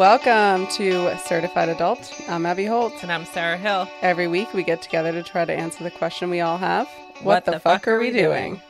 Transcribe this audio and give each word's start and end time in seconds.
Welcome 0.00 0.66
to 0.78 1.14
Certified 1.18 1.68
Adult. 1.68 2.10
I'm 2.26 2.46
Abbey 2.46 2.64
Holt. 2.64 3.02
And 3.02 3.12
I'm 3.12 3.26
Sarah 3.26 3.58
Hill. 3.58 3.86
Every 4.00 4.28
week 4.28 4.54
we 4.54 4.62
get 4.62 4.80
together 4.80 5.12
to 5.12 5.22
try 5.22 5.44
to 5.44 5.52
answer 5.52 5.84
the 5.84 5.90
question 5.90 6.30
we 6.30 6.40
all 6.40 6.56
have 6.56 6.88
What, 7.22 7.44
the, 7.44 7.60
fuck, 7.60 7.86
are 7.86 7.98
we 7.98 8.10
doing? 8.10 8.62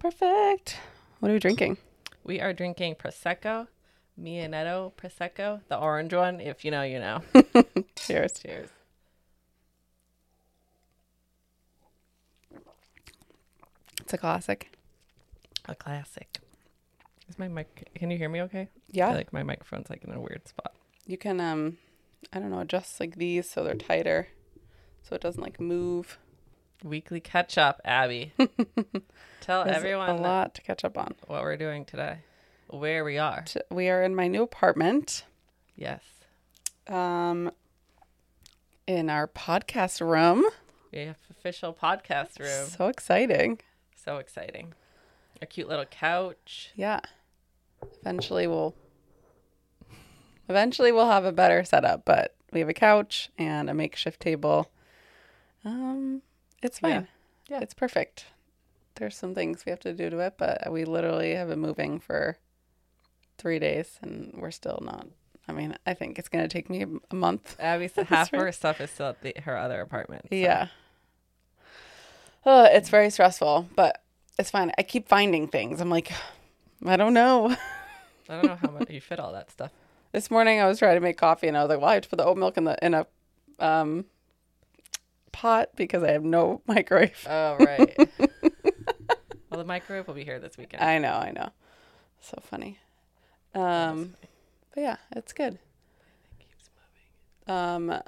Perfect. 0.00 0.76
What 1.20 1.30
are 1.30 1.34
we 1.34 1.38
drinking? 1.38 1.76
We 2.24 2.40
are 2.40 2.52
drinking 2.52 2.96
Prosecco, 2.96 3.68
Mionetto 4.20 4.92
Prosecco, 4.94 5.60
the 5.68 5.78
orange 5.78 6.12
one. 6.12 6.40
If 6.40 6.64
you 6.64 6.72
know, 6.72 6.82
you 6.82 6.98
know. 6.98 7.22
Cheers. 7.94 8.40
Cheers. 8.40 8.70
It's 14.00 14.12
a 14.12 14.18
classic. 14.18 14.72
A 15.66 15.76
classic. 15.76 16.40
Is 17.28 17.38
my 17.38 17.48
mic? 17.48 17.90
Can 17.94 18.10
you 18.10 18.18
hear 18.18 18.28
me? 18.28 18.42
Okay. 18.42 18.62
I 18.62 18.68
Yeah. 18.90 19.08
feel 19.08 19.16
like 19.16 19.32
my 19.32 19.42
microphone's 19.42 19.90
like 19.90 20.04
in 20.04 20.12
a 20.12 20.20
weird 20.20 20.46
spot. 20.48 20.74
You 21.06 21.18
can 21.18 21.40
um 21.40 21.78
I 22.32 22.38
don't 22.38 22.50
know, 22.50 22.60
adjust 22.60 23.00
like 23.00 23.16
these 23.16 23.48
so 23.48 23.64
they're 23.64 23.74
tighter. 23.74 24.28
So 25.02 25.14
it 25.14 25.22
doesn't 25.22 25.42
like 25.42 25.60
move. 25.60 26.18
Weekly 26.84 27.20
catch 27.20 27.58
up, 27.58 27.80
Abbey. 27.84 28.32
Tell 29.40 29.64
There's 29.64 29.76
everyone 29.76 30.10
a 30.10 30.16
lot 30.16 30.54
to 30.54 30.62
catch 30.62 30.84
up 30.84 30.96
on. 30.96 31.14
what 31.26 31.42
we're 31.42 31.56
doing 31.56 31.84
today, 31.84 32.18
where 32.68 33.04
we 33.04 33.18
are. 33.18 33.42
T- 33.46 33.60
We 33.70 33.88
are 33.88 34.02
in 34.02 34.14
my 34.14 34.28
new 34.28 34.42
apartment. 34.42 35.24
Yes, 35.76 36.02
Um 36.86 37.50
in 38.86 39.10
our 39.10 39.26
podcast 39.28 40.00
room. 40.00 40.44
we 40.92 41.00
have 41.00 41.18
official 41.30 41.74
podcast 41.74 42.38
room. 42.38 42.68
So 42.68 42.86
exciting. 42.88 43.60
So 43.96 44.16
exciting. 44.18 44.72
A 45.42 45.46
cute 45.46 45.68
little 45.68 45.84
couch. 45.84 46.70
Yeah. 46.74 47.00
Eventually 48.00 48.46
we'll 48.46 48.74
eventually 50.48 50.92
we'll 50.92 51.10
have 51.10 51.24
a 51.24 51.32
better 51.32 51.64
setup, 51.64 52.04
but 52.04 52.34
we 52.52 52.60
have 52.60 52.68
a 52.68 52.74
couch 52.74 53.30
and 53.38 53.68
a 53.68 53.74
makeshift 53.74 54.20
table. 54.20 54.70
Um 55.64 56.22
it's 56.62 56.78
fine. 56.78 57.08
Yeah. 57.48 57.60
It's 57.60 57.74
perfect. 57.74 58.26
There's 58.96 59.16
some 59.16 59.34
things 59.34 59.64
we 59.64 59.70
have 59.70 59.80
to 59.80 59.92
do 59.92 60.10
to 60.10 60.18
it, 60.20 60.34
but 60.38 60.72
we 60.72 60.84
literally 60.84 61.34
have 61.34 61.48
been 61.48 61.60
moving 61.60 62.00
for 62.00 62.36
3 63.38 63.58
days 63.60 63.98
and 64.02 64.34
we're 64.36 64.50
still 64.50 64.80
not 64.82 65.06
I 65.50 65.52
mean, 65.52 65.76
I 65.86 65.94
think 65.94 66.18
it's 66.18 66.28
going 66.28 66.44
to 66.44 66.48
take 66.48 66.68
me 66.68 66.84
a- 67.10 67.14
month. 67.14 67.56
Abbey's 67.60 67.92
half 68.08 68.32
of 68.34 68.40
her 68.40 68.52
stuff 68.52 68.80
is 68.82 68.90
still 68.90 69.08
at 69.08 69.22
the, 69.22 69.34
her 69.44 69.56
other 69.56 69.80
apartment. 69.80 70.26
so- 70.28 70.34
Yeah. 70.36 70.68
Oh, 72.44 72.64
it's 72.64 72.88
very 72.90 73.08
stressful, 73.10 73.68
but 73.74 74.02
it's 74.38 74.50
fine. 74.50 74.72
I 74.78 74.82
keep 74.82 75.08
finding 75.08 75.48
things. 75.48 75.80
I'm 75.80 75.88
like, 75.90 76.12
I 76.84 76.96
don't 76.96 77.14
know. 77.14 77.50
I 77.50 77.56
don't 78.28 78.46
know 78.46 78.56
how 78.56 78.70
much 78.70 78.90
you 78.90 79.00
fit 79.00 79.18
all 79.18 79.32
that 79.32 79.50
stuff. 79.50 79.72
This 80.12 80.30
morning 80.30 80.60
I 80.60 80.66
was 80.66 80.78
trying 80.78 80.94
to 80.96 81.00
make 81.00 81.16
coffee 81.16 81.48
and 81.48 81.56
I 81.56 81.62
was 81.62 81.68
like, 81.68 81.80
well, 81.80 81.90
I 81.90 81.94
have 81.94 82.04
to 82.04 82.08
put 82.08 82.16
the 82.16 82.24
oat 82.24 82.38
milk 82.38 82.56
in 82.56 82.64
the 82.64 82.78
in 82.84 82.94
a 82.94 83.06
um 83.58 84.04
pot 85.32 85.70
because 85.76 86.02
I 86.02 86.12
have 86.12 86.22
no 86.24 86.62
microwave. 86.66 87.26
Oh 87.28 87.56
right. 87.58 87.96
well, 89.50 89.58
the 89.58 89.64
microwave 89.64 90.06
will 90.06 90.14
be 90.14 90.24
here 90.24 90.38
this 90.38 90.56
weekend. 90.56 90.82
I 90.82 90.98
know, 90.98 91.14
I 91.14 91.32
know. 91.32 91.50
So 92.20 92.38
funny. 92.42 92.78
Um 93.54 94.14
but 94.74 94.82
yeah, 94.82 94.96
it's 95.12 95.32
good. 95.32 95.58
Keeps. 96.38 96.70
Um 97.46 98.00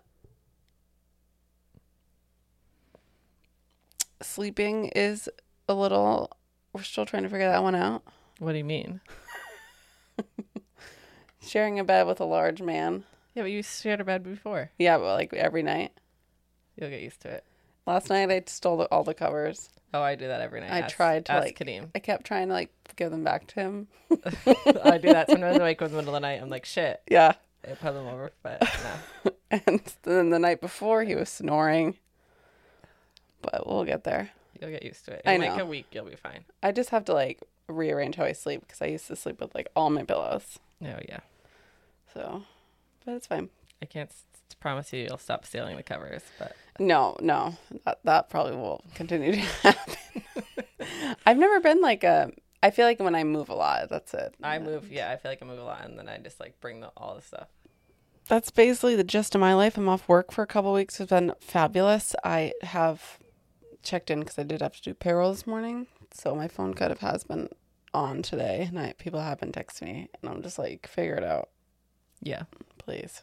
sleeping 4.22 4.86
is 4.94 5.28
a 5.68 5.74
little 5.74 6.36
we're 6.72 6.82
still 6.82 7.04
trying 7.04 7.24
to 7.24 7.28
figure 7.28 7.48
that 7.48 7.62
one 7.62 7.74
out. 7.74 8.04
What 8.40 8.52
do 8.52 8.58
you 8.58 8.64
mean? 8.64 9.00
Sharing 11.42 11.78
a 11.78 11.84
bed 11.84 12.06
with 12.06 12.20
a 12.20 12.24
large 12.24 12.60
man. 12.62 13.04
Yeah, 13.34 13.42
but 13.42 13.50
you 13.50 13.62
shared 13.62 14.00
a 14.00 14.04
bed 14.04 14.22
before. 14.24 14.70
Yeah, 14.78 14.98
but 14.98 15.14
like 15.14 15.32
every 15.32 15.62
night. 15.62 15.92
You'll 16.76 16.90
get 16.90 17.00
used 17.02 17.20
to 17.22 17.28
it. 17.28 17.44
Last 17.86 18.08
night 18.10 18.30
I 18.30 18.42
stole 18.46 18.76
the, 18.78 18.84
all 18.86 19.04
the 19.04 19.14
covers. 19.14 19.68
Oh, 19.92 20.02
I 20.02 20.14
do 20.14 20.28
that 20.28 20.40
every 20.40 20.60
night. 20.60 20.70
I 20.72 20.80
Ask- 20.80 20.96
tried 20.96 21.26
to, 21.26 21.32
ask 21.32 21.44
like- 21.46 21.58
Kadeem. 21.58 21.90
I 21.94 21.98
kept 21.98 22.24
trying 22.24 22.48
to 22.48 22.54
like 22.54 22.70
give 22.96 23.10
them 23.10 23.24
back 23.24 23.46
to 23.48 23.54
him. 23.60 23.88
I 24.10 24.98
do 24.98 25.12
that 25.12 25.26
sometimes. 25.30 25.58
I 25.58 25.62
wake 25.62 25.82
up 25.82 25.86
in 25.86 25.92
the 25.92 25.98
middle 26.02 26.14
of 26.14 26.20
the 26.22 26.26
night. 26.26 26.40
I'm 26.42 26.48
like, 26.50 26.64
shit. 26.64 27.00
Yeah. 27.10 27.34
I 27.68 27.72
put 27.74 27.92
them 27.92 28.06
over, 28.06 28.30
but 28.42 28.62
no. 29.22 29.32
And 29.50 29.82
then 30.04 30.30
the 30.30 30.38
night 30.38 30.60
before 30.62 31.04
he 31.04 31.14
was 31.14 31.28
snoring. 31.28 31.96
But 33.42 33.66
we'll 33.66 33.84
get 33.84 34.04
there. 34.04 34.30
You'll 34.60 34.70
get 34.70 34.82
used 34.82 35.04
to 35.06 35.12
it. 35.12 35.22
I 35.26 35.34
In 35.34 35.40
like 35.42 35.56
know. 35.56 35.64
a 35.64 35.66
week, 35.66 35.86
you'll 35.92 36.06
be 36.06 36.16
fine. 36.16 36.44
I 36.62 36.72
just 36.72 36.88
have 36.90 37.04
to 37.06 37.12
like 37.14 37.38
rearrange 37.72 38.16
how 38.16 38.24
I 38.24 38.32
sleep 38.32 38.60
because 38.62 38.80
I 38.82 38.86
used 38.86 39.06
to 39.08 39.16
sleep 39.16 39.40
with 39.40 39.54
like 39.54 39.68
all 39.76 39.90
my 39.90 40.02
pillows. 40.04 40.58
No, 40.80 40.98
yeah. 41.08 41.20
So, 42.14 42.42
but 43.04 43.14
it's 43.14 43.26
fine. 43.26 43.48
I 43.82 43.86
can't 43.86 44.10
s- 44.10 44.24
promise 44.60 44.92
you 44.92 45.04
you'll 45.04 45.18
stop 45.18 45.44
stealing 45.46 45.76
the 45.76 45.82
covers, 45.82 46.22
but 46.38 46.54
No, 46.78 47.16
no, 47.20 47.56
that, 47.84 48.00
that 48.04 48.30
probably 48.30 48.56
will 48.56 48.82
continue 48.94 49.32
to 49.32 49.38
happen. 49.62 49.96
I've 51.26 51.38
never 51.38 51.60
been 51.60 51.80
like 51.80 52.04
a. 52.04 52.30
I 52.62 52.70
feel 52.70 52.84
like 52.84 53.00
when 53.00 53.14
I 53.14 53.24
move 53.24 53.48
a 53.48 53.54
lot, 53.54 53.88
that's 53.88 54.12
it. 54.12 54.34
I 54.42 54.58
move. 54.58 54.90
Yeah, 54.92 55.10
I 55.10 55.16
feel 55.16 55.30
like 55.30 55.42
I 55.42 55.46
move 55.46 55.58
a 55.58 55.64
lot, 55.64 55.84
and 55.84 55.98
then 55.98 56.08
I 56.08 56.18
just 56.18 56.40
like 56.40 56.60
bring 56.60 56.80
the, 56.80 56.88
all 56.96 57.14
the 57.14 57.22
stuff. 57.22 57.48
That's 58.28 58.50
basically 58.50 58.96
the 58.96 59.04
gist 59.04 59.34
of 59.34 59.40
my 59.40 59.54
life. 59.54 59.76
I'm 59.78 59.88
off 59.88 60.06
work 60.08 60.30
for 60.30 60.42
a 60.42 60.46
couple 60.46 60.72
weeks. 60.72 61.00
It's 61.00 61.10
been 61.10 61.32
fabulous. 61.40 62.14
I 62.22 62.52
have 62.62 63.18
checked 63.82 64.10
in 64.10 64.20
because 64.20 64.38
I 64.38 64.42
did 64.42 64.60
have 64.60 64.74
to 64.76 64.82
do 64.82 64.92
payroll 64.94 65.30
this 65.32 65.46
morning, 65.46 65.86
so 66.12 66.34
my 66.34 66.48
phone 66.48 66.74
kind 66.74 66.92
of 66.92 66.98
has 67.00 67.24
been 67.24 67.48
on 67.92 68.22
today, 68.22 68.66
and 68.68 68.78
I, 68.78 68.94
people 68.98 69.20
have 69.20 69.40
been 69.40 69.52
texting 69.52 69.82
me, 69.82 70.08
and 70.20 70.30
I'm 70.30 70.42
just 70.42 70.58
like, 70.58 70.86
figure 70.86 71.14
it 71.16 71.24
out, 71.24 71.48
Yeah. 72.22 72.44
please. 72.78 73.22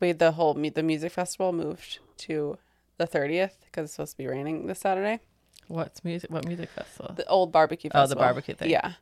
We 0.00 0.12
the 0.12 0.32
whole 0.32 0.54
mu- 0.54 0.70
the 0.70 0.82
music 0.82 1.12
festival 1.12 1.52
moved 1.52 2.00
to 2.18 2.58
the 2.98 3.06
30th 3.06 3.52
because 3.64 3.84
it's 3.84 3.92
supposed 3.94 4.12
to 4.12 4.18
be 4.18 4.26
raining 4.26 4.66
this 4.66 4.80
Saturday. 4.80 5.20
What's 5.68 6.04
music? 6.04 6.30
What 6.30 6.46
music 6.46 6.68
festival? 6.70 7.14
The 7.14 7.26
old 7.26 7.50
barbecue 7.52 7.90
Oh, 7.94 8.00
the 8.00 8.02
festival. 8.02 8.22
barbecue 8.24 8.54
thing. 8.54 8.70
Yeah. 8.70 8.94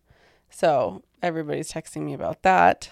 So 0.50 1.02
everybody's 1.22 1.72
texting 1.72 2.02
me 2.02 2.14
about 2.14 2.42
that. 2.42 2.90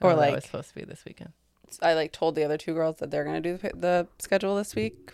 Or 0.00 0.12
Oh, 0.12 0.16
like 0.16 0.34
was 0.34 0.44
supposed 0.44 0.70
to 0.70 0.74
be 0.74 0.84
this 0.84 1.04
weekend. 1.04 1.32
I 1.80 1.94
like 1.94 2.10
told 2.12 2.34
the 2.34 2.42
other 2.44 2.58
two 2.58 2.74
girls 2.74 2.96
that 2.96 3.10
they're 3.10 3.24
gonna 3.24 3.40
do 3.40 3.56
the, 3.58 3.70
the 3.74 4.08
schedule 4.18 4.56
this 4.56 4.74
week, 4.74 5.12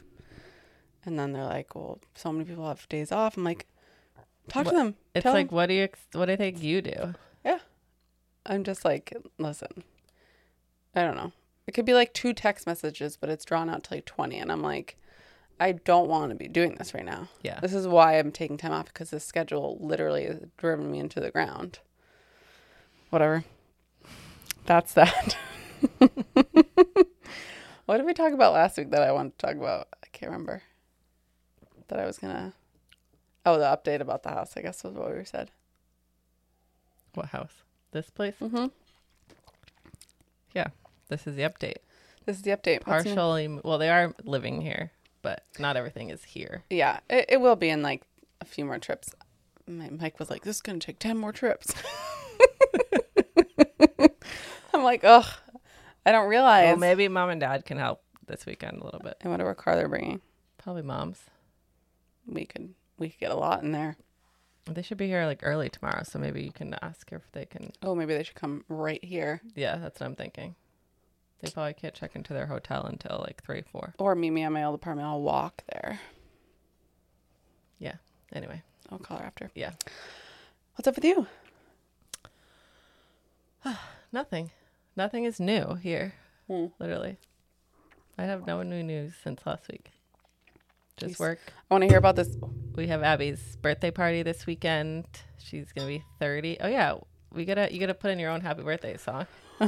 and 1.05 1.19
then 1.19 1.33
they're 1.33 1.45
like, 1.45 1.75
"Well, 1.75 1.99
so 2.15 2.33
many 2.33 2.45
people 2.47 2.67
have 2.67 2.89
days 2.89 3.13
off." 3.13 3.37
I'm 3.37 3.45
like, 3.45 3.67
"Talk 4.49 4.65
What- 4.67 4.73
to 4.73 4.77
them." 4.79 4.97
It's 5.15 5.23
Tell 5.23 5.33
like, 5.33 5.49
them. 5.49 5.57
what 5.57 5.67
do 5.67 5.75
you? 5.75 5.85
Ex- 5.85 6.07
what 6.13 6.27
do 6.27 6.33
you 6.33 6.37
think 6.37 6.63
you 6.63 6.83
do? 6.83 7.15
Yeah. 7.45 7.59
I'm 8.47 8.65
just 8.65 8.85
like, 8.85 9.15
listen, 9.39 9.85
I 10.95 11.03
don't 11.03 11.17
know. 11.17 11.33
It 11.67 11.73
could 11.73 11.85
be 11.85 11.93
like 11.95 12.15
two 12.15 12.33
text 12.33 12.67
messages, 12.67 13.17
but 13.17 13.29
it's 13.29 13.45
drawn 13.45 13.69
out 13.69 13.85
to 13.85 13.95
like 13.95 14.05
twenty, 14.07 14.39
and 14.39 14.51
I'm 14.51 14.63
like, 14.63 14.97
I 15.61 15.73
don't 15.73 16.09
want 16.09 16.31
to 16.31 16.35
be 16.37 16.49
doing 16.49 16.77
this 16.77 16.95
right 16.95 17.05
now. 17.05 17.29
Yeah. 17.43 17.61
This 17.61 17.75
is 17.75 17.87
why 17.87 18.19
I'm 18.19 18.33
taking 18.33 18.57
time 18.57 18.73
off 18.73 18.87
because 18.87 19.11
this 19.11 19.25
schedule 19.25 19.77
literally 19.81 20.25
has 20.25 20.41
driven 20.57 20.91
me 20.91 20.99
into 20.99 21.21
the 21.21 21.31
ground. 21.31 21.81
Whatever. 23.11 23.45
That's 24.67 24.93
that. 24.95 25.37
what 27.87 27.97
did 27.97 28.07
we 28.07 28.15
talk 28.15 28.33
about 28.33 28.53
last 28.53 28.77
week 28.79 28.91
that 28.91 29.03
I 29.03 29.13
wanted 29.13 29.39
to 29.39 29.47
talk 29.47 29.57
about? 29.57 29.89
I 30.03 30.07
can't 30.13 30.31
remember. 30.31 30.63
That 31.89 31.99
I 31.99 32.07
was 32.07 32.19
gonna. 32.19 32.53
Oh, 33.49 33.59
the 33.59 33.65
update 33.65 34.01
about 34.03 34.25
the 34.25 34.29
house. 34.29 34.53
I 34.59 34.61
guess 34.61 34.85
was 34.85 34.93
what 34.93 35.17
we 35.17 35.25
said. 35.25 35.51
What 37.15 37.29
house? 37.29 37.63
This 37.93 38.11
place? 38.11 38.35
Mm-hmm. 38.43 38.67
Yeah, 40.55 40.67
this 41.09 41.27
is 41.27 41.35
the 41.35 41.45
update. 41.45 41.79
This 42.27 42.37
is 42.37 42.43
the 42.43 42.51
update. 42.51 42.87
What's? 42.87 43.05
Partially. 43.05 43.49
Well, 43.65 43.79
they 43.79 43.89
are 43.89 44.15
living 44.25 44.61
here, 44.61 44.91
but 45.23 45.45
not 45.59 45.79
everything 45.79 46.11
is 46.11 46.25
here. 46.25 46.63
Yeah, 46.69 47.01
it, 47.09 47.25
it 47.31 47.41
will 47.41 47.57
be 47.57 47.71
in 47.71 47.81
like 47.81 48.03
a 48.43 48.45
few 48.45 48.67
more 48.67 48.79
trips. 48.79 49.15
My 49.67 49.89
Mike 49.89 50.19
was 50.19 50.29
like, 50.29 50.43
"This 50.43 50.57
is 50.57 50.63
gonna 50.63 50.79
take 50.79 50.99
ten 50.99 51.17
more 51.17 51.33
trips." 51.33 51.73
I'm 54.75 54.83
like, 54.83 55.05
"Ugh, 55.05 55.25
I 56.05 56.13
don't 56.13 56.29
realize." 56.29 56.67
Well, 56.67 56.77
maybe 56.77 57.09
mom 57.09 57.31
and 57.31 57.41
dad 57.41 57.65
can 57.65 57.79
help 57.79 58.03
this 58.27 58.45
weekend 58.45 58.83
a 58.83 58.85
little 58.85 59.01
bit. 59.01 59.17
I 59.25 59.29
wonder 59.29 59.47
what 59.47 59.57
car 59.57 59.75
they're 59.75 59.89
bringing. 59.89 60.21
Probably 60.59 60.83
mom's. 60.83 61.21
We 62.27 62.45
could 62.45 62.75
we 62.99 63.09
could 63.11 63.21
get 63.21 63.31
a 63.31 63.37
lot 63.37 63.63
in 63.63 63.73
there. 63.73 63.97
They 64.67 64.83
should 64.83 64.99
be 64.99 65.07
here 65.07 65.25
like 65.25 65.41
early 65.43 65.71
tomorrow, 65.71 66.03
so 66.03 66.19
maybe 66.19 66.43
you 66.43 66.53
can 66.53 66.75
ask 66.83 67.11
if 67.13 67.23
they 67.33 67.47
can. 67.47 67.73
Oh, 67.83 67.95
maybe 67.95 68.15
they 68.15 68.23
should 68.23 68.35
come 68.35 68.65
right 68.69 69.03
here 69.03 69.41
Yeah, 69.55 69.77
that's 69.77 70.01
what 70.01 70.07
I'm 70.07 70.15
thinking. 70.15 70.55
They 71.41 71.51
probably 71.51 71.75
can't 71.75 71.95
check 71.95 72.17
into 72.17 72.35
their 72.35 72.47
hotel 72.47 72.85
until 72.85 73.25
like 73.27 73.43
three, 73.43 73.63
four. 73.63 73.95
or 73.99 74.15
meet 74.15 74.31
me 74.31 74.43
at 74.43 74.53
my 74.53 74.65
old 74.65 74.75
apartment. 74.75 75.07
I'll 75.09 75.23
walk 75.23 75.63
there. 75.73 76.01
Yeah. 77.79 77.95
Anyway, 78.33 78.63
I'll 78.91 78.99
call 78.99 79.19
her 79.19 79.25
after. 79.25 79.51
Yeah. 79.55 79.73
What's 80.75 80.89
up 80.89 80.97
with 80.97 81.05
you? 81.05 81.27
nothing. 84.13 84.51
Nothing 84.97 85.25
is 85.25 85.39
new 85.39 85.75
here. 85.77 86.15
Hmm. 86.49 86.67
Literally, 86.79 87.19
I 88.19 88.25
have 88.25 88.47
no 88.47 88.63
new 88.63 88.83
news 88.83 89.15
since 89.23 89.47
last 89.47 89.69
week. 89.69 89.93
Just 90.99 91.15
Jeez. 91.15 91.21
work. 91.21 91.39
I 91.71 91.75
want 91.75 91.83
to 91.83 91.89
hear 91.89 91.99
about 91.99 92.17
this. 92.17 92.37
We 92.75 92.87
have 92.89 93.03
Abby's 93.03 93.57
birthday 93.57 93.91
party 93.91 94.23
this 94.23 94.47
weekend. 94.47 95.07
She's 95.39 95.73
gonna 95.73 95.87
be 95.89 96.05
thirty. 96.19 96.57
Oh 96.61 96.69
yeah, 96.69 96.97
we 97.33 97.45
gotta 97.45 97.73
you 97.73 97.81
gotta 97.81 97.95
put 97.95 98.11
in 98.11 98.19
your 98.19 98.31
own 98.31 98.41
happy 98.41 98.63
birthday 98.63 98.97
song. 98.97 99.27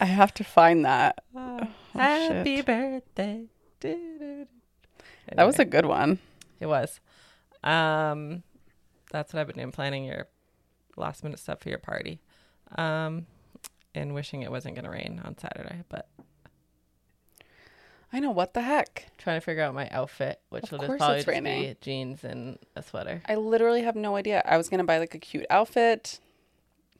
I 0.00 0.04
have 0.04 0.32
to 0.34 0.44
find 0.44 0.84
that. 0.84 1.22
happy 1.92 2.56
shit. 2.56 2.66
birthday. 2.66 3.44
Do-do-do. 3.80 4.46
That 5.34 5.44
was 5.44 5.58
a 5.58 5.64
good 5.64 5.86
one. 5.86 6.18
it 6.60 6.66
was. 6.66 7.00
Um, 7.64 8.42
that's 9.10 9.32
what 9.32 9.40
I've 9.40 9.46
been 9.46 9.56
doing, 9.56 9.72
planning 9.72 10.04
your 10.04 10.28
last 10.96 11.22
minute 11.24 11.38
stuff 11.38 11.60
for 11.60 11.68
your 11.68 11.78
party, 11.78 12.20
um, 12.76 13.26
and 13.94 14.14
wishing 14.14 14.42
it 14.42 14.50
wasn't 14.50 14.76
gonna 14.76 14.90
rain 14.90 15.20
on 15.24 15.36
Saturday, 15.38 15.82
but 15.88 16.08
I 18.12 18.20
know 18.20 18.30
what 18.30 18.52
the 18.52 18.60
heck. 18.60 19.06
trying 19.16 19.38
to 19.40 19.44
figure 19.44 19.62
out 19.62 19.74
my 19.74 19.88
outfit, 19.88 20.40
which 20.50 20.64
Of 20.64 20.72
will 20.72 20.78
just 20.80 20.98
probably 20.98 21.22
just 21.22 21.44
be 21.44 21.76
jeans 21.80 22.24
and 22.24 22.58
a 22.76 22.82
sweater. 22.82 23.22
I 23.26 23.36
literally 23.36 23.82
have 23.82 23.96
no 23.96 24.16
idea. 24.16 24.42
I 24.44 24.58
was 24.58 24.68
gonna 24.68 24.84
buy 24.84 24.98
like 24.98 25.14
a 25.14 25.18
cute 25.18 25.46
outfit. 25.48 26.20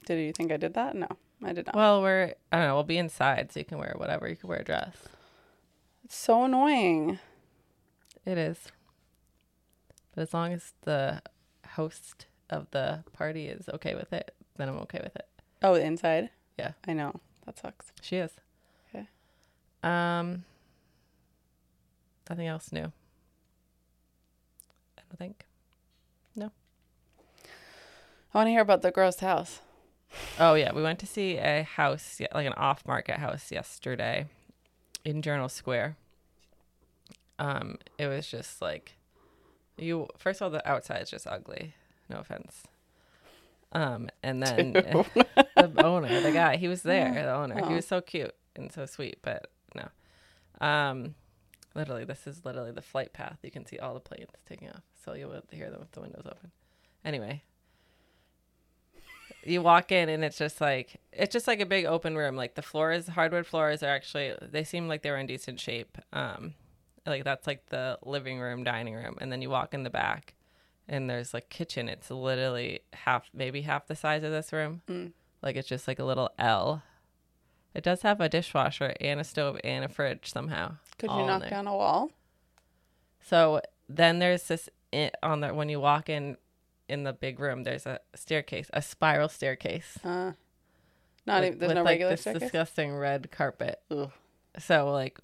Did 0.07 0.19
you 0.19 0.33
think 0.33 0.51
I 0.51 0.57
did 0.57 0.75
that? 0.75 0.97
No, 0.97 1.09
I 1.45 1.53
did 1.53 1.67
not. 1.67 1.77
Well, 1.77 2.01
we're 2.01 2.35
I 2.51 2.59
don't 2.59 2.67
know. 2.67 2.75
We'll 2.75 2.85
be 2.85 2.99
inside, 2.99 3.53
so 3.53 3.61
you 3.61 3.67
can 3.67 3.79
wear 3.79 3.95
whatever. 3.97 4.27
You 4.29 4.37
can 4.37 4.49
wear 4.49 4.61
a 4.61 4.65
dress. 4.65 4.97
It's 6.05 6.17
so 6.17 6.45
annoying. 6.45 7.19
It 8.25 8.39
is. 8.39 8.59
But 10.15 10.23
as 10.23 10.35
long 10.35 10.53
as 10.53 10.73
the 10.83 11.23
host 11.75 12.27
of 12.51 12.71
the 12.71 13.05
party 13.13 13.49
is 13.49 13.69
okay 13.69 13.95
with 13.95 14.13
it, 14.13 14.35
then 14.57 14.69
I'm 14.69 14.77
okay 14.79 15.01
with 15.03 15.17
it. 15.17 15.27
Oh, 15.63 15.75
inside. 15.75 16.31
Yeah. 16.59 16.73
I 16.87 16.93
know 16.93 17.21
that 17.47 17.59
sucks. 17.59 17.93
She 18.01 18.17
is. 18.17 18.31
Okay. 18.89 19.07
Um. 19.83 20.45
Nothing 22.29 22.47
else 22.47 22.73
new. 22.73 22.93
I 24.97 25.03
don't 25.09 25.19
think. 25.19 25.47
No. 26.37 26.51
I 28.35 28.39
want 28.39 28.47
to 28.47 28.51
hear 28.51 28.61
about 28.61 28.83
the 28.83 28.91
gross 28.91 29.21
house. 29.21 29.61
Oh 30.39 30.55
yeah, 30.55 30.73
we 30.73 30.83
went 30.83 30.99
to 31.01 31.07
see 31.07 31.39
a 31.39 31.63
house, 31.63 32.21
like 32.35 32.47
an 32.47 32.53
off-market 32.55 33.17
house 33.17 33.51
yesterday, 33.51 34.27
in 35.05 35.23
Journal 35.23 35.49
Square. 35.49 35.97
Um, 37.39 37.79
it 37.99 38.07
was 38.07 38.27
just 38.27 38.61
like, 38.61 38.97
you. 39.77 40.09
First 40.17 40.41
of 40.41 40.45
all, 40.45 40.51
the 40.51 40.69
outside 40.69 41.03
is 41.03 41.11
just 41.11 41.27
ugly. 41.27 41.75
No 42.09 42.19
offense. 42.19 42.63
Um, 43.73 44.11
and 44.23 44.43
then 44.43 44.73
the 44.75 45.83
owner, 45.85 46.21
the 46.21 46.33
guy, 46.33 46.57
he 46.57 46.69
was 46.69 46.83
there. 46.83 47.13
The 47.15 47.35
owner, 47.35 47.67
he 47.67 47.75
was 47.75 47.87
so 47.87 48.01
cute 48.01 48.35
and 48.55 48.71
so 48.73 48.87
sweet, 48.87 49.19
but 49.23 49.51
no. 49.75 50.67
Um, 50.67 51.15
literally, 51.75 52.05
this 52.05 52.27
is 52.27 52.45
literally 52.45 52.73
the 52.73 52.83
flight 52.83 53.13
path. 53.13 53.39
You 53.43 53.51
can 53.51 53.67
see 53.67 53.79
all 53.79 53.95
the 53.95 54.01
planes 54.01 54.31
taking 54.49 54.69
off, 54.69 54.83
so 55.05 55.15
you'll 55.15 55.31
be 55.31 55.37
able 55.37 55.47
to 55.47 55.57
hear 55.57 55.71
them 55.71 55.81
with 55.81 55.93
the 55.93 56.01
windows 56.01 56.25
open. 56.27 56.51
Anyway, 57.05 57.43
you 59.45 59.63
walk 59.63 59.91
in 59.91 60.09
and 60.09 60.25
it's 60.25 60.39
just 60.39 60.61
like 60.61 61.01
it's 61.13 61.33
just 61.33 61.47
like 61.47 61.61
a 61.61 61.67
big 61.67 61.85
open 61.85 62.17
room. 62.17 62.37
Like 62.37 62.55
the 62.55 62.63
floors, 62.63 63.09
hardwood 63.09 63.47
floors 63.47 63.83
are 63.83 63.91
actually 63.91 64.35
they 64.41 64.65
seem 64.65 64.89
like 64.89 65.03
they 65.03 65.11
were 65.11 65.17
in 65.17 65.27
decent 65.27 65.61
shape. 65.61 65.99
Um, 66.13 66.55
like 67.07 67.25
that's 67.25 67.47
like 67.47 67.67
the 67.67 67.99
living 68.05 68.39
room, 68.39 68.65
dining 68.65 68.95
room, 68.95 69.17
and 69.21 69.33
then 69.33 69.43
you 69.43 69.51
walk 69.51 69.75
in 69.75 69.83
the 69.83 69.91
back, 69.91 70.35
and 70.89 71.11
there's 71.11 71.35
like 71.35 71.49
kitchen. 71.49 71.89
It's 71.89 72.11
literally 72.11 72.81
half, 72.93 73.29
maybe 73.35 73.63
half 73.63 73.87
the 73.87 73.97
size 73.97 74.23
of 74.23 74.31
this 74.31 74.53
room. 74.53 74.83
Mm. 74.89 75.13
Like 75.43 75.57
it's 75.57 75.69
just 75.69 75.89
like 75.89 75.99
a 75.99 76.05
little 76.05 76.31
L. 76.39 76.83
It 77.75 77.83
does 77.83 78.03
have 78.03 78.21
a 78.21 78.29
dishwasher 78.29 78.95
and 79.01 79.19
a 79.21 79.25
stove 79.25 79.59
and 79.65 79.85
a 79.85 79.89
fridge 79.89 80.31
somehow. 80.31 80.77
Could 80.99 81.11
you 81.11 81.27
knock 81.27 81.49
down 81.49 81.67
a 81.67 81.75
wall? 81.77 82.11
So 83.21 83.61
then 83.89 84.19
there's 84.19 84.45
this 84.49 84.69
on 85.23 85.41
the 85.41 85.55
when 85.55 85.69
you 85.69 85.81
walk 85.81 86.09
in 86.09 86.37
in 86.89 87.05
the 87.05 87.13
big 87.13 87.41
room. 87.41 87.63
There's 87.65 87.87
a 87.87 88.01
staircase, 88.15 88.69
a 88.73 88.83
spiral 88.83 89.29
staircase. 89.29 89.99
Uh, 90.05 90.33
not 91.27 91.41
with- 91.41 91.47
even. 91.47 91.59
There's 91.59 91.69
with, 91.69 91.77
no 91.77 91.83
like, 91.83 91.93
regular 91.95 92.13
this 92.13 92.21
staircase. 92.23 92.43
disgusting 92.43 92.95
red 92.95 93.31
carpet. 93.31 93.81
Ugh. 93.91 94.11
So 94.59 94.91
like, 94.93 95.19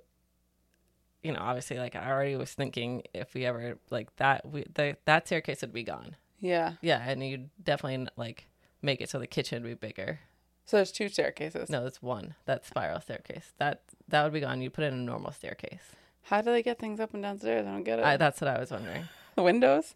you 1.22 1.32
know, 1.32 1.40
obviously, 1.40 1.78
like 1.78 1.96
I 1.96 2.08
already 2.10 2.36
was 2.36 2.52
thinking 2.54 3.02
if 3.12 3.34
we 3.34 3.44
ever 3.44 3.78
like 3.90 4.14
that, 4.16 4.46
we 4.48 4.64
the 4.74 4.96
that 5.04 5.26
staircase 5.26 5.60
would 5.60 5.72
be 5.72 5.82
gone. 5.82 6.16
Yeah. 6.40 6.74
Yeah, 6.80 7.02
and 7.04 7.22
you'd 7.26 7.50
definitely 7.62 8.06
like 8.16 8.46
make 8.80 9.00
it 9.00 9.10
so 9.10 9.18
the 9.18 9.26
kitchen 9.26 9.62
would 9.64 9.80
be 9.80 9.86
bigger. 9.88 10.20
So 10.68 10.76
there's 10.76 10.92
two 10.92 11.08
staircases. 11.08 11.70
No, 11.70 11.86
it's 11.86 12.02
one. 12.02 12.34
That 12.44 12.66
spiral 12.66 13.00
staircase. 13.00 13.54
That 13.56 13.80
that 14.06 14.22
would 14.22 14.34
be 14.34 14.40
gone. 14.40 14.60
You 14.60 14.68
put 14.68 14.84
in 14.84 14.92
a 14.92 14.96
normal 14.98 15.32
staircase. 15.32 15.80
How 16.24 16.42
do 16.42 16.50
they 16.50 16.62
get 16.62 16.78
things 16.78 17.00
up 17.00 17.14
and 17.14 17.22
downstairs? 17.22 17.66
I 17.66 17.70
don't 17.70 17.84
get 17.84 18.00
it. 18.00 18.04
I, 18.04 18.18
that's 18.18 18.38
what 18.42 18.48
I 18.48 18.60
was 18.60 18.70
wondering. 18.70 19.04
the 19.34 19.42
windows. 19.42 19.94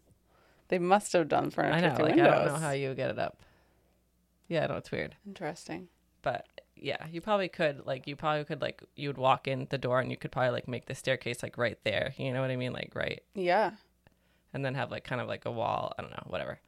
They 0.69 0.79
must 0.79 1.13
have 1.13 1.27
done 1.29 1.51
furniture 1.51 1.75
I 1.75 1.81
know. 1.81 2.03
Like 2.03 2.15
windows. 2.15 2.27
I 2.27 2.43
don't 2.45 2.53
know 2.53 2.59
how 2.59 2.71
you 2.71 2.95
get 2.95 3.11
it 3.11 3.19
up. 3.19 3.37
Yeah, 4.47 4.63
I 4.63 4.67
know 4.67 4.77
it's 4.77 4.89
weird. 4.91 5.15
Interesting. 5.27 5.89
But 6.23 6.47
yeah, 6.75 7.05
you 7.11 7.21
probably 7.21 7.49
could 7.49 7.85
like 7.85 8.07
you 8.07 8.15
probably 8.15 8.43
could 8.43 8.59
like 8.63 8.81
you 8.95 9.09
would 9.09 9.19
walk 9.19 9.47
in 9.47 9.67
the 9.69 9.77
door 9.77 9.99
and 9.99 10.09
you 10.09 10.17
could 10.17 10.31
probably 10.31 10.53
like 10.53 10.67
make 10.67 10.87
the 10.87 10.95
staircase 10.95 11.43
like 11.43 11.55
right 11.55 11.77
there. 11.83 12.15
You 12.17 12.33
know 12.33 12.41
what 12.41 12.49
I 12.49 12.55
mean? 12.55 12.73
Like 12.73 12.93
right 12.95 13.21
Yeah. 13.35 13.73
and 14.55 14.65
then 14.65 14.73
have 14.73 14.89
like 14.89 15.03
kind 15.03 15.21
of 15.21 15.27
like 15.27 15.45
a 15.45 15.51
wall. 15.51 15.93
I 15.99 16.01
don't 16.01 16.09
know, 16.09 16.23
whatever. 16.25 16.59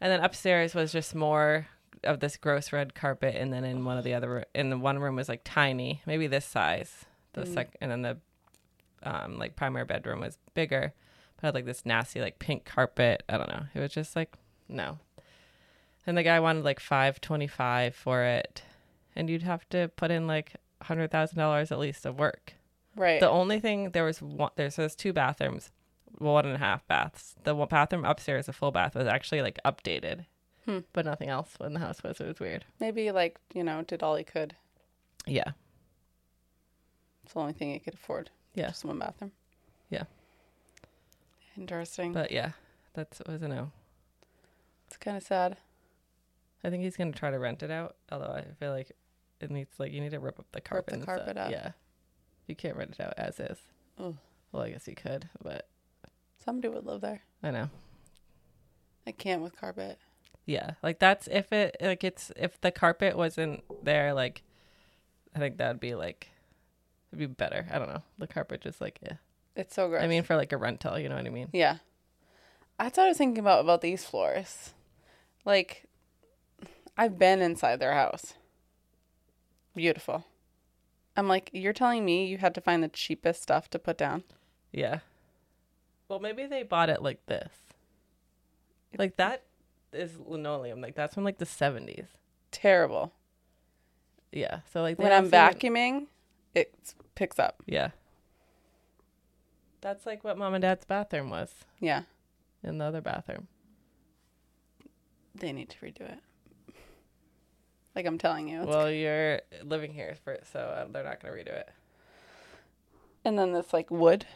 And 0.00 0.12
then 0.12 0.20
upstairs 0.20 0.76
was 0.76 0.92
just 0.92 1.12
more 1.12 1.66
of 2.04 2.20
this 2.20 2.36
gross 2.36 2.72
red 2.72 2.94
carpet, 2.94 3.34
and 3.36 3.52
then 3.52 3.64
in 3.64 3.84
one 3.84 3.98
of 3.98 4.04
the 4.04 4.14
other 4.14 4.44
in 4.54 4.70
the 4.70 4.78
one 4.78 4.98
room 4.98 5.16
was 5.16 5.28
like 5.28 5.42
tiny, 5.44 6.02
maybe 6.06 6.26
this 6.26 6.44
size. 6.44 7.04
The 7.34 7.42
Mm. 7.42 7.54
sec 7.54 7.76
and 7.80 7.90
then 7.90 8.02
the 8.02 8.18
um 9.02 9.38
like 9.38 9.56
primary 9.56 9.84
bedroom 9.84 10.20
was 10.20 10.38
bigger, 10.54 10.92
but 11.36 11.46
had 11.48 11.54
like 11.54 11.66
this 11.66 11.84
nasty 11.86 12.20
like 12.20 12.38
pink 12.38 12.64
carpet. 12.64 13.22
I 13.28 13.36
don't 13.38 13.48
know. 13.48 13.64
It 13.74 13.80
was 13.80 13.92
just 13.92 14.16
like 14.16 14.34
no. 14.68 14.98
And 16.06 16.16
the 16.16 16.22
guy 16.22 16.40
wanted 16.40 16.64
like 16.64 16.80
five 16.80 17.20
twenty 17.20 17.46
five 17.46 17.94
for 17.94 18.22
it, 18.24 18.62
and 19.14 19.28
you'd 19.28 19.42
have 19.42 19.68
to 19.70 19.88
put 19.96 20.10
in 20.10 20.26
like 20.26 20.54
hundred 20.82 21.10
thousand 21.10 21.38
dollars 21.38 21.70
at 21.72 21.78
least 21.78 22.06
of 22.06 22.18
work. 22.18 22.54
Right. 22.96 23.20
The 23.20 23.28
only 23.28 23.60
thing 23.60 23.90
there 23.90 24.04
was 24.04 24.22
one 24.22 24.50
there's 24.56 24.76
there's 24.76 24.96
two 24.96 25.12
bathrooms, 25.12 25.70
well, 26.18 26.34
one 26.34 26.46
and 26.46 26.54
a 26.54 26.58
half 26.58 26.86
baths. 26.86 27.34
The 27.44 27.54
one 27.54 27.68
bathroom 27.68 28.04
upstairs, 28.04 28.46
the 28.46 28.52
full 28.52 28.70
bath, 28.72 28.94
was 28.94 29.06
actually 29.06 29.42
like 29.42 29.58
updated, 29.64 30.24
Hmm. 30.68 30.80
but 30.92 31.06
nothing 31.06 31.30
else 31.30 31.56
in 31.62 31.72
the 31.72 31.80
house 31.80 32.02
was. 32.02 32.20
It 32.20 32.26
was 32.26 32.40
weird. 32.40 32.66
Maybe 32.78 33.10
like 33.10 33.38
you 33.54 33.64
know 33.64 33.80
did 33.82 34.02
all 34.02 34.16
he 34.16 34.24
could. 34.24 34.54
Yeah, 35.26 35.52
It's 37.24 37.32
the 37.32 37.40
only 37.40 37.54
thing 37.54 37.72
he 37.72 37.78
could 37.78 37.94
afford. 37.94 38.28
Yeah. 38.54 38.68
Just 38.68 38.84
one 38.84 38.98
bathroom. 38.98 39.32
Yeah. 39.88 40.04
Interesting. 41.56 42.12
but 42.12 42.30
yeah, 42.30 42.52
that's 42.92 43.22
was 43.26 43.40
a 43.42 43.48
no. 43.48 43.72
it's 44.86 44.98
kind 44.98 45.16
of 45.16 45.22
sad. 45.22 45.56
I 46.62 46.68
think 46.68 46.82
he's 46.82 46.96
gonna 46.98 47.12
try 47.12 47.30
to 47.30 47.38
rent 47.38 47.62
it 47.62 47.70
out. 47.70 47.96
Although 48.12 48.26
I 48.32 48.44
feel 48.60 48.72
like 48.72 48.92
it 49.40 49.50
needs 49.50 49.70
like 49.78 49.92
you 49.92 50.02
need 50.02 50.10
to 50.10 50.20
rip 50.20 50.38
up 50.38 50.46
the 50.52 50.60
carpet. 50.60 50.88
the 50.88 50.94
and 50.96 51.02
stuff. 51.02 51.16
carpet 51.16 51.36
up. 51.38 51.50
Yeah, 51.50 51.70
you 52.46 52.54
can't 52.54 52.76
rent 52.76 52.96
it 52.98 53.00
out 53.00 53.14
as 53.16 53.40
is. 53.40 53.58
Ugh. 53.98 54.16
Well, 54.52 54.64
I 54.64 54.70
guess 54.70 54.86
you 54.86 54.94
could, 54.94 55.30
but 55.42 55.66
Somebody 56.44 56.68
would 56.68 56.86
live 56.86 57.00
there. 57.00 57.20
I 57.42 57.50
know. 57.50 57.68
I 59.06 59.12
can't 59.12 59.42
with 59.42 59.56
carpet. 59.58 59.98
Yeah, 60.48 60.72
like 60.82 60.98
that's 60.98 61.28
if 61.30 61.52
it 61.52 61.76
like 61.78 62.02
it's 62.02 62.32
if 62.34 62.58
the 62.62 62.70
carpet 62.70 63.18
wasn't 63.18 63.62
there, 63.84 64.14
like 64.14 64.42
I 65.36 65.38
think 65.38 65.58
that'd 65.58 65.78
be 65.78 65.94
like 65.94 66.28
it'd 67.12 67.18
be 67.18 67.26
better. 67.26 67.66
I 67.70 67.78
don't 67.78 67.90
know. 67.90 68.02
The 68.16 68.26
carpet 68.26 68.62
just 68.62 68.80
like 68.80 68.98
yeah. 69.02 69.16
It's 69.54 69.74
so 69.74 69.90
gross. 69.90 70.02
I 70.02 70.06
mean 70.06 70.22
for 70.22 70.36
like 70.36 70.52
a 70.52 70.56
rental, 70.56 70.98
you 70.98 71.10
know 71.10 71.16
what 71.16 71.26
I 71.26 71.28
mean? 71.30 71.50
yeah. 71.52 71.76
That's 72.78 72.96
what 72.96 73.04
I 73.04 73.08
was 73.08 73.18
thinking 73.18 73.40
about 73.40 73.60
about 73.60 73.82
these 73.82 74.04
floors. 74.04 74.72
Like, 75.44 75.84
I've 76.96 77.18
been 77.18 77.42
inside 77.42 77.78
their 77.78 77.92
house. 77.92 78.32
Beautiful. 79.76 80.24
I'm 81.14 81.28
like, 81.28 81.50
you're 81.52 81.74
telling 81.74 82.06
me 82.06 82.26
you 82.26 82.38
had 82.38 82.54
to 82.54 82.62
find 82.62 82.82
the 82.82 82.88
cheapest 82.88 83.42
stuff 83.42 83.68
to 83.70 83.78
put 83.78 83.98
down? 83.98 84.24
Yeah. 84.72 85.00
Well, 86.08 86.20
maybe 86.20 86.46
they 86.46 86.62
bought 86.62 86.88
it 86.88 87.02
like 87.02 87.26
this. 87.26 87.50
Like 88.96 89.16
that 89.16 89.42
is 89.92 90.18
linoleum. 90.18 90.80
Like 90.80 90.94
that's 90.94 91.14
from 91.14 91.24
like 91.24 91.38
the 91.38 91.44
70s. 91.44 92.06
Terrible. 92.50 93.12
Yeah. 94.32 94.60
So 94.72 94.82
like 94.82 94.98
When 94.98 95.12
I'm 95.12 95.30
vacuuming, 95.30 96.06
it 96.54 96.74
picks 97.14 97.38
up. 97.38 97.62
Yeah. 97.66 97.90
That's 99.80 100.06
like 100.06 100.24
what 100.24 100.36
mom 100.38 100.54
and 100.54 100.62
dad's 100.62 100.84
bathroom 100.84 101.30
was 101.30 101.52
Yeah. 101.80 102.02
in 102.62 102.78
the 102.78 102.84
other 102.84 103.00
bathroom. 103.00 103.48
They 105.34 105.52
need 105.52 105.68
to 105.70 105.78
redo 105.78 106.00
it. 106.00 106.18
Like 107.94 108.06
I'm 108.06 108.18
telling 108.18 108.48
you. 108.48 108.62
Well, 108.62 108.90
you're 108.90 109.40
living 109.62 109.92
here 109.92 110.16
for 110.24 110.38
so 110.52 110.60
uh, 110.60 110.86
they're 110.90 111.04
not 111.04 111.22
going 111.22 111.32
to 111.34 111.40
redo 111.50 111.54
it. 111.54 111.68
And 113.24 113.38
then 113.38 113.52
this 113.52 113.72
like 113.72 113.90
wood. 113.90 114.26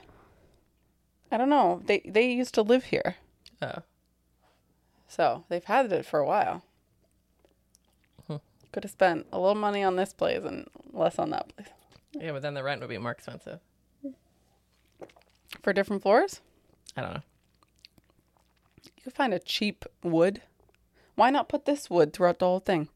I 1.31 1.37
don't 1.39 1.49
know. 1.49 1.81
They 1.85 2.01
they 2.05 2.31
used 2.31 2.55
to 2.55 2.63
live 2.63 2.85
here. 2.85 3.17
Oh. 3.61 3.83
So 5.15 5.45
they've 5.51 5.63
had 5.63 5.93
it 5.93 6.07
for 6.07 6.21
a 6.21 6.27
while. 6.27 6.63
Hmm. 8.27 8.37
Could 8.73 8.85
have 8.85 8.91
spent 8.91 9.27
a 9.31 9.39
little 9.39 9.55
money 9.55 9.83
on 9.83 9.97
this 9.97 10.15
place 10.15 10.43
and 10.43 10.67
less 10.91 11.19
on 11.19 11.29
that 11.31 11.55
place. 11.55 11.69
Yeah, 12.15 12.33
but 12.33 12.41
then 12.41 12.55
the 12.55 12.63
rent 12.63 12.81
would 12.81 12.89
be 12.89 12.97
more 12.97 13.11
expensive. 13.11 13.61
For 15.63 15.75
different 15.75 16.01
floors? 16.01 16.41
I 16.97 17.03
don't 17.03 17.13
know. 17.13 17.23
You 18.85 19.03
could 19.05 19.13
find 19.13 19.35
a 19.35 19.39
cheap 19.39 19.85
wood. 20.03 20.41
Why 21.15 21.29
not 21.29 21.47
put 21.47 21.67
this 21.67 21.91
wood 21.91 22.15
throughout 22.15 22.39
the 22.39 22.47
whole 22.47 22.61
thing? 22.61 22.89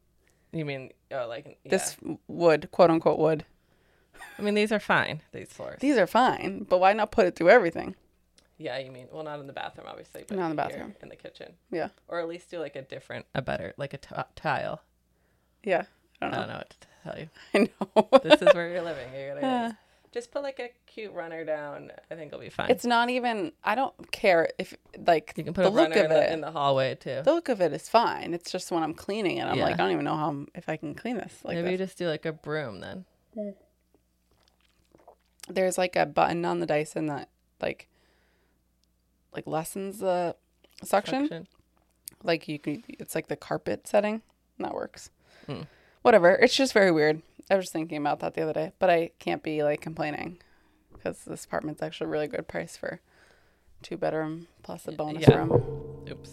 You 0.51 0.65
mean 0.65 0.93
oh 1.11 1.27
like 1.27 1.59
yeah. 1.63 1.69
This 1.69 1.97
wood, 2.27 2.69
quote 2.71 2.89
unquote 2.89 3.19
wood. 3.19 3.45
I 4.39 4.41
mean 4.41 4.55
these 4.55 4.71
are 4.71 4.79
fine. 4.79 5.21
These 5.33 5.49
floors. 5.49 5.77
These 5.81 5.97
are 5.97 6.07
fine, 6.07 6.65
but 6.67 6.79
why 6.79 6.93
not 6.93 7.11
put 7.11 7.27
it 7.27 7.35
through 7.35 7.51
everything? 7.51 7.95
Yeah, 8.57 8.77
you 8.79 8.91
mean 8.91 9.07
well 9.11 9.23
not 9.23 9.39
in 9.39 9.47
the 9.47 9.53
bathroom 9.53 9.87
obviously, 9.89 10.23
but 10.27 10.37
Not 10.37 10.45
in 10.45 10.49
the 10.51 10.55
bathroom. 10.55 10.95
in 11.01 11.09
the 11.09 11.15
kitchen, 11.15 11.53
Yeah. 11.71 11.89
or 12.07 12.19
at 12.19 12.27
least 12.27 12.49
do 12.49 12.59
like 12.59 12.75
a 12.75 12.81
different, 12.81 13.25
a 13.35 13.41
better 13.41 13.73
like 13.77 13.93
a 13.93 13.97
t- 13.97 14.15
tile. 14.35 14.81
Yeah. 15.63 15.83
I 16.21 16.25
I 16.25 16.29
don't 16.29 16.39
don't 16.39 16.47
know. 16.47 16.53
know 16.53 16.59
what 16.59 16.69
to 16.69 16.77
tell 17.03 17.19
you. 17.19 17.29
I 17.53 17.57
know. 18.13 18.19
This 18.23 18.41
is 18.41 18.53
where 18.55 18.69
you're 18.69 18.81
living. 18.81 19.07
You're 19.13 19.35
gonna 19.35 19.41
Yeah. 19.41 19.71
just 20.11 20.31
put 20.31 20.41
like 20.41 20.59
a 20.59 20.69
cute 20.87 21.13
runner 21.13 21.45
down. 21.45 21.91
I 22.09 22.15
think 22.15 22.29
it'll 22.29 22.39
be 22.39 22.49
fine. 22.49 22.71
It's 22.71 22.85
not 22.85 23.09
even. 23.11 23.51
I 23.63 23.75
don't 23.75 24.11
care 24.11 24.49
if 24.57 24.73
like 25.05 25.33
you 25.37 25.43
can 25.43 25.53
put 25.53 25.61
the 25.63 25.67
a 25.67 25.69
look 25.69 25.89
runner 25.91 26.05
of 26.05 26.11
in 26.11 26.17
it. 26.17 26.27
the, 26.27 26.33
in 26.33 26.41
the 26.41 26.51
hallway 26.51 26.95
too. 26.95 27.21
the 27.23 27.33
look 27.33 27.49
of 27.49 27.61
it 27.61 27.71
is 27.73 27.87
fine. 27.87 28.33
It's 28.33 28.51
just 28.51 28.71
when 28.71 28.81
I'm 28.81 28.95
cleaning 28.95 29.37
it, 29.37 29.43
I'm 29.45 29.57
Yeah. 29.57 29.65
like, 29.65 29.73
I 29.75 29.77
don't 29.77 29.91
even 29.91 30.05
know 30.05 30.15
how 30.15 30.29
I'm, 30.29 30.47
if 30.55 30.67
I 30.69 30.77
can 30.77 30.95
clean 30.95 31.17
this. 31.17 31.33
Like 31.43 31.55
Maybe 31.55 31.67
uh, 31.67 31.71
you 31.71 31.77
this. 31.77 31.89
just 31.89 31.99
do 31.99 32.07
like 32.07 32.25
a 32.25 32.33
broom 32.33 32.79
then. 32.79 33.05
Mm. 33.37 33.53
there's 35.49 35.77
like 35.77 35.95
a 35.95 36.05
button 36.05 36.43
on 36.45 36.59
the 36.59 36.65
Dyson 36.65 37.05
that 37.07 37.29
like 37.61 37.87
like 39.37 39.47
lessens 39.47 39.99
the 39.99 40.35
suction. 40.83 41.23
Suction. 41.25 41.47
Like 42.23 42.47
you 42.47 42.57
can, 42.59 42.83
it's 42.89 43.13
like 43.15 43.27
the 43.27 43.35
carpet 43.35 43.87
setting. 43.87 44.21
And 44.57 44.65
that 44.65 44.73
works. 44.73 45.11
Hmm. 45.45 45.61
Whatever. 46.01 46.31
It's 46.31 46.55
just 46.55 46.73
very 46.73 46.91
weird. 46.91 47.21
I 47.49 47.55
was 47.55 47.69
thinking 47.69 47.97
about 47.97 48.19
that 48.19 48.33
the 48.33 48.41
other 48.41 48.53
day, 48.53 48.71
but 48.79 48.89
I 48.89 49.11
can't 49.19 49.43
be 49.43 49.63
like 49.63 49.79
complaining 49.81 50.39
because 50.91 51.19
this 51.25 51.45
apartment's 51.45 51.81
actually 51.83 52.07
a 52.07 52.09
really 52.09 52.27
good 52.27 52.47
price 52.47 52.75
for 52.75 52.99
two 53.83 53.95
bedroom 53.97 54.47
plus 54.63 54.87
a 54.87 54.91
bonus 54.91 55.27
Yeah. 55.27 55.37
room. 55.37 55.51
Oops. 56.09 56.31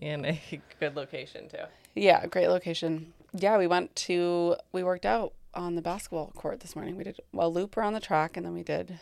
And 0.00 0.24
a 0.26 0.40
good 0.80 0.96
location 0.96 1.48
too. 1.48 1.64
Yeah, 1.94 2.26
great 2.26 2.48
location. 2.48 3.12
Yeah, 3.32 3.58
we 3.58 3.66
went 3.66 3.94
to 3.96 4.56
we 4.72 4.82
worked 4.82 5.06
out 5.06 5.34
on 5.52 5.74
the 5.76 5.82
basketball 5.82 6.32
court 6.34 6.60
this 6.60 6.74
morning. 6.74 6.96
We 6.96 7.04
did 7.04 7.20
a 7.38 7.48
loop 7.48 7.76
around 7.76 7.92
the 7.92 8.00
track 8.00 8.36
and 8.36 8.44
then 8.46 8.54
we 8.54 8.62
did 8.62 8.98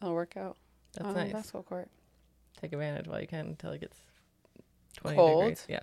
a 0.00 0.10
workout 0.12 0.56
That's 0.94 1.06
on 1.08 1.14
the 1.14 1.24
nice. 1.24 1.32
basketball 1.32 1.62
court. 1.62 1.88
Take 2.60 2.72
advantage 2.72 3.06
while 3.06 3.20
you 3.20 3.26
can 3.26 3.46
until 3.46 3.72
it 3.72 3.80
gets 3.80 3.96
20 4.98 5.16
Cold? 5.16 5.40
degrees. 5.42 5.66
Yeah. 5.68 5.80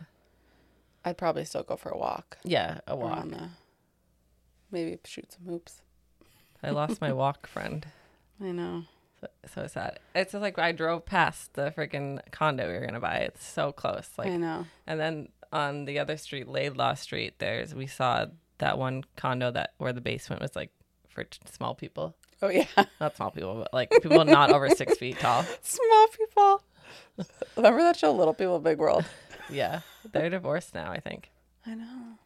I'd 1.06 1.18
probably 1.18 1.46
still 1.46 1.64
go 1.64 1.78
for 1.78 1.90
a 1.90 1.98
walk. 1.98 2.38
Yeah, 2.44 2.80
a 2.88 2.96
walk. 2.96 3.14
Around 3.18 3.32
the, 3.32 3.50
maybe 4.72 4.98
shoot 5.06 5.32
some 5.32 5.46
hoops. 5.52 5.82
I 6.62 6.72
lost 6.72 7.00
my 7.02 7.14
walk 7.14 7.48
friend. 7.48 7.86
I 8.42 8.52
know. 8.52 8.84
So, 9.22 9.28
so 9.54 9.68
sad. 9.68 10.00
It's 10.14 10.34
just 10.34 10.42
like 10.42 10.60
I 10.60 10.72
drove 10.74 11.06
past 11.06 11.54
the 11.54 11.72
freaking 11.76 12.20
condo 12.32 12.68
we 12.68 12.74
were 12.74 12.86
gonna 12.86 13.00
buy. 13.00 13.18
It's 13.18 13.46
so 13.46 13.72
close. 13.72 14.10
Like, 14.18 14.28
I 14.30 14.38
know. 14.38 14.66
and 14.86 15.00
then 15.00 15.30
on 15.52 15.86
the 15.86 15.98
other 16.00 16.18
street, 16.18 16.48
Laidlaw 16.48 16.94
Street, 16.96 17.40
there's 17.40 17.74
we 17.74 17.88
saw 17.88 18.26
that 18.60 18.78
one 18.78 19.04
condo 19.16 19.50
that 19.52 19.74
where 19.78 19.94
the 19.94 20.02
basement 20.02 20.42
was 20.42 20.56
like 20.56 20.72
for 21.08 21.24
t- 21.24 21.40
small 21.52 21.74
people, 21.74 22.16
Oh 22.42 22.50
yeah, 22.50 22.66
not 23.00 23.16
small 23.16 23.32
people, 23.32 23.56
but 23.56 23.74
like 23.74 23.90
people 24.02 24.24
not 24.26 24.52
over 24.52 24.70
six 24.70 24.98
feet 24.98 25.20
tall. 25.20 25.44
small 25.62 26.08
people. 26.10 26.62
Remember 27.56 27.82
that 27.82 27.98
show, 27.98 28.12
Little 28.12 28.34
People, 28.34 28.60
Big 28.60 28.78
World? 28.78 29.06
Yeah, 29.50 29.82
they're 30.12 30.30
divorced 30.30 30.74
now, 30.76 30.92
I 30.92 31.00
think. 31.00 31.32
I 31.66 31.74
know. 31.74 32.18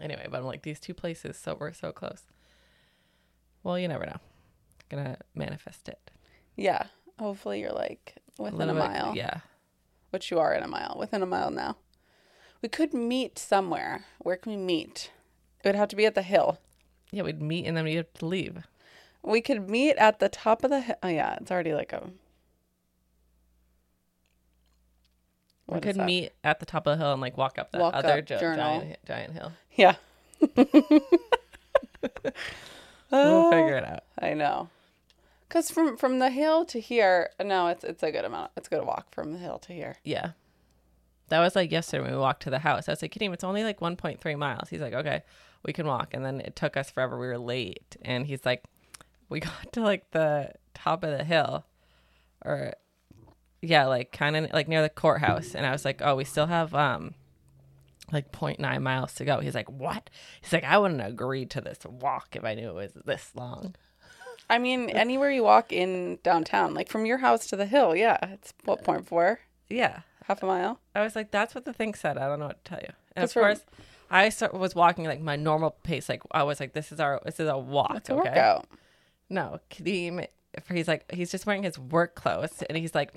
Anyway, 0.00 0.26
but 0.30 0.38
I'm 0.38 0.44
like 0.44 0.62
these 0.62 0.80
two 0.80 0.94
places, 0.94 1.38
so 1.38 1.56
we're 1.58 1.72
so 1.72 1.92
close. 1.92 2.22
Well, 3.62 3.78
you 3.78 3.88
never 3.88 4.04
know. 4.06 4.16
Gonna 4.88 5.18
manifest 5.34 5.88
it. 5.88 6.10
Yeah. 6.56 6.84
Hopefully 7.18 7.60
you're 7.60 7.72
like 7.72 8.16
within 8.38 8.54
a, 8.54 8.58
little 8.58 8.74
bit- 8.74 8.82
uh, 8.84 8.88
mile, 8.88 9.16
Yeah. 9.16 9.40
which 10.10 10.30
you 10.30 10.38
are 10.38 10.52
in 10.52 10.62
a 10.62 10.68
mile, 10.68 10.96
within 10.98 11.22
a 11.22 11.26
mile 11.26 11.50
now. 11.50 11.76
We 12.62 12.68
could 12.68 12.92
meet 12.92 13.38
somewhere. 13.38 14.04
Where 14.18 14.36
can 14.36 14.52
we 14.52 14.58
meet? 14.58 15.10
It 15.64 15.68
would 15.68 15.74
have 15.76 15.88
to 15.88 15.96
be 15.96 16.04
at 16.06 16.14
the 16.14 16.22
hill. 16.22 16.58
Yeah, 17.10 17.22
we'd 17.22 17.40
meet 17.40 17.64
and 17.66 17.76
then 17.76 17.84
we'd 17.84 17.96
have 17.96 18.12
to 18.14 18.26
leave. 18.26 18.66
We 19.26 19.40
could 19.40 19.68
meet 19.68 19.96
at 19.96 20.20
the 20.20 20.28
top 20.28 20.62
of 20.64 20.70
the 20.70 20.80
hill. 20.80 20.96
Oh 21.02 21.08
yeah, 21.08 21.36
it's 21.40 21.50
already 21.50 21.74
like 21.74 21.92
a. 21.92 22.10
we 25.66 25.80
could 25.80 25.96
meet 25.96 26.30
at 26.44 26.60
the 26.60 26.66
top 26.66 26.86
of 26.86 26.96
the 26.96 27.04
hill 27.04 27.12
and 27.12 27.20
like 27.20 27.36
walk 27.36 27.58
up 27.58 27.72
that 27.72 27.80
Walk 27.80 27.94
other 27.94 28.18
up 28.18 28.26
gi- 28.26 28.38
giant 28.38 28.96
giant 29.04 29.32
hill. 29.32 29.52
Yeah. 29.74 29.96
We'll 33.10 33.50
figure 33.50 33.76
it 33.76 33.84
out. 33.84 34.02
I 34.18 34.34
know. 34.34 34.68
Cause 35.48 35.70
from 35.70 35.96
from 35.96 36.18
the 36.18 36.28
hill 36.30 36.64
to 36.66 36.80
here, 36.80 37.30
no, 37.42 37.68
it's 37.68 37.84
it's 37.84 38.02
a 38.02 38.10
good 38.10 38.24
amount. 38.24 38.50
It's 38.56 38.66
a 38.66 38.70
good 38.70 38.84
walk 38.84 39.06
from 39.12 39.32
the 39.32 39.38
hill 39.38 39.58
to 39.60 39.72
here. 39.72 39.96
Yeah. 40.04 40.32
That 41.28 41.38
was 41.40 41.54
like 41.54 41.70
yesterday 41.70 42.02
when 42.02 42.12
we 42.12 42.18
walked 42.18 42.42
to 42.42 42.50
the 42.50 42.58
house. 42.60 42.88
I 42.88 42.92
was 42.92 43.02
like, 43.02 43.12
Kadeem, 43.12 43.32
it's 43.32 43.44
only 43.44 43.64
like 43.64 43.80
1.3 43.80 44.38
miles. 44.38 44.68
He's 44.68 44.80
like, 44.80 44.92
okay, 44.92 45.22
we 45.64 45.72
can 45.72 45.86
walk. 45.86 46.14
And 46.14 46.24
then 46.24 46.40
it 46.40 46.54
took 46.54 46.76
us 46.76 46.90
forever. 46.90 47.18
We 47.18 47.26
were 47.26 47.38
late. 47.38 47.96
And 48.02 48.26
he's 48.26 48.44
like, 48.44 48.64
we 49.28 49.40
got 49.40 49.72
to 49.72 49.80
like 49.80 50.10
the 50.12 50.52
top 50.74 51.04
of 51.04 51.16
the 51.16 51.24
hill 51.24 51.64
or, 52.44 52.74
yeah, 53.62 53.86
like 53.86 54.12
kind 54.12 54.36
of 54.36 54.52
like 54.52 54.68
near 54.68 54.82
the 54.82 54.88
courthouse. 54.88 55.54
And 55.54 55.66
I 55.66 55.72
was 55.72 55.84
like, 55.84 56.00
oh, 56.02 56.16
we 56.16 56.24
still 56.24 56.46
have, 56.46 56.74
um, 56.74 57.14
like 58.12 58.30
0.9 58.30 58.82
miles 58.82 59.14
to 59.14 59.24
go. 59.24 59.40
He's 59.40 59.54
like, 59.54 59.68
what? 59.70 60.10
He's 60.40 60.52
like, 60.52 60.64
I 60.64 60.78
wouldn't 60.78 61.04
agree 61.04 61.44
to 61.46 61.60
this 61.60 61.78
walk 61.84 62.36
if 62.36 62.44
I 62.44 62.54
knew 62.54 62.68
it 62.68 62.74
was 62.74 62.92
this 63.04 63.32
long. 63.34 63.74
I 64.50 64.58
mean, 64.58 64.90
anywhere 64.90 65.30
you 65.32 65.42
walk 65.42 65.72
in 65.72 66.20
downtown, 66.22 66.72
like 66.72 66.88
from 66.88 67.04
your 67.04 67.18
house 67.18 67.48
to 67.48 67.56
the 67.56 67.66
hill, 67.66 67.96
yeah, 67.96 68.16
it's 68.22 68.54
what 68.64 68.84
point 68.84 69.08
four, 69.08 69.40
Yeah. 69.68 70.02
half 70.26 70.40
a 70.42 70.46
mile. 70.46 70.78
I 70.94 71.02
was 71.02 71.16
like, 71.16 71.32
that's 71.32 71.52
what 71.52 71.64
the 71.64 71.72
thing 71.72 71.94
said. 71.94 72.16
I 72.16 72.28
don't 72.28 72.38
know 72.38 72.46
what 72.46 72.64
to 72.64 72.70
tell 72.70 72.80
you. 72.80 72.92
And 73.16 73.24
of 73.24 73.34
course, 73.34 73.64
I 74.08 74.28
start, 74.28 74.54
was 74.54 74.76
walking 74.76 75.04
like 75.06 75.20
my 75.20 75.34
normal 75.34 75.70
pace. 75.82 76.08
Like 76.08 76.22
I 76.30 76.44
was 76.44 76.60
like, 76.60 76.74
this 76.74 76.92
is 76.92 77.00
our 77.00 77.20
this 77.24 77.40
is 77.40 77.48
a 77.48 77.58
walk. 77.58 77.96
It's 77.96 78.08
a 78.08 78.14
okay. 78.14 78.28
workout. 78.28 78.66
No, 79.28 79.60
Kadeem. 79.70 80.26
He's 80.70 80.88
like 80.88 81.10
he's 81.12 81.30
just 81.30 81.46
wearing 81.46 81.62
his 81.64 81.78
work 81.78 82.14
clothes, 82.14 82.62
and 82.68 82.78
he's 82.78 82.94
like, 82.94 83.12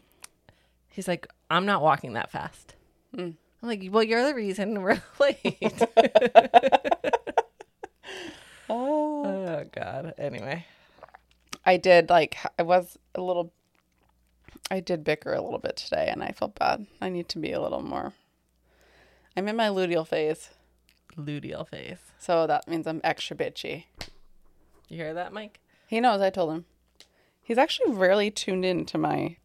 he's 0.89 1.07
like, 1.07 1.27
I'm 1.49 1.65
not 1.65 1.81
walking 1.81 2.13
that 2.13 2.31
fast. 2.31 2.75
Hmm. 3.15 3.31
I'm 3.61 3.67
like, 3.67 3.83
well, 3.91 4.03
you're 4.03 4.25
the 4.25 4.35
reason 4.35 4.81
we're 4.81 5.01
late. 5.19 5.81
Oh. 8.71 9.25
oh 9.25 9.63
God. 9.71 10.13
Anyway, 10.19 10.65
I 11.65 11.77
did 11.77 12.09
like 12.09 12.37
I 12.57 12.63
was 12.63 12.97
a 13.15 13.21
little. 13.21 13.51
I 14.69 14.79
did 14.79 15.03
bicker 15.03 15.33
a 15.33 15.41
little 15.41 15.57
bit 15.57 15.77
today, 15.77 16.07
and 16.11 16.23
I 16.23 16.31
felt 16.33 16.53
bad. 16.53 16.85
I 17.01 17.09
need 17.09 17.27
to 17.29 17.39
be 17.39 17.51
a 17.51 17.59
little 17.59 17.81
more. 17.81 18.13
I'm 19.35 19.47
in 19.47 19.55
my 19.55 19.69
luteal 19.69 20.07
phase, 20.07 20.51
luteal 21.17 21.67
phase. 21.67 21.97
so 22.19 22.45
that 22.45 22.67
means 22.67 22.85
I'm 22.85 23.01
extra 23.03 23.35
bitchy. 23.35 23.85
You 24.87 24.97
hear 24.97 25.13
that, 25.15 25.33
Mike? 25.33 25.59
He 25.89 25.99
knows. 25.99 26.21
I 26.21 26.29
told 26.29 26.51
him. 26.53 26.65
He's 27.41 27.57
actually 27.57 27.93
rarely 27.93 28.29
tuned 28.29 28.63
in 28.63 28.85
to 28.85 28.97
my 28.99 29.37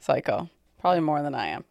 cycle, 0.00 0.50
probably 0.80 0.98
more 1.00 1.22
than 1.22 1.36
I 1.36 1.46
am. 1.46 1.64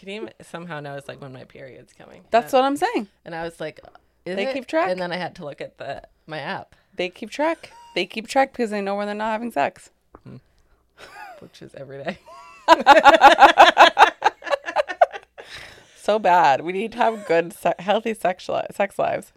Kadeem 0.00 0.30
somehow 0.40 0.78
knows 0.78 1.08
like 1.08 1.20
when 1.20 1.32
my 1.32 1.42
period's 1.44 1.92
coming. 1.92 2.22
That's 2.30 2.52
and, 2.52 2.60
what 2.62 2.66
I'm 2.66 2.76
saying. 2.76 3.08
and 3.24 3.34
I 3.34 3.42
was 3.42 3.58
like, 3.60 3.80
is 4.24 4.36
They 4.36 4.46
it? 4.48 4.52
keep 4.54 4.66
track? 4.68 4.88
And 4.90 5.00
then 5.00 5.10
I 5.10 5.16
had 5.16 5.34
to 5.36 5.44
look 5.44 5.60
at 5.60 5.78
the 5.78 6.02
my 6.28 6.38
app. 6.38 6.76
They 6.94 7.08
keep 7.08 7.30
track. 7.30 7.72
They 7.96 8.06
keep 8.06 8.28
track 8.28 8.52
because 8.52 8.70
they 8.70 8.80
know 8.80 8.94
when 8.94 9.06
they're 9.06 9.16
not 9.16 9.32
having 9.32 9.50
sex. 9.50 9.90
Hmm. 10.22 10.36
which 11.40 11.60
is 11.60 11.74
every 11.74 12.04
day. 12.04 12.18
So 15.96 16.18
bad. 16.18 16.62
We 16.62 16.72
need 16.72 16.90
to 16.92 16.98
have 16.98 17.26
good, 17.28 17.52
se- 17.52 17.74
healthy 17.78 18.12
sex, 18.14 18.48
li- 18.48 18.62
sex 18.72 18.98
lives. 18.98 19.32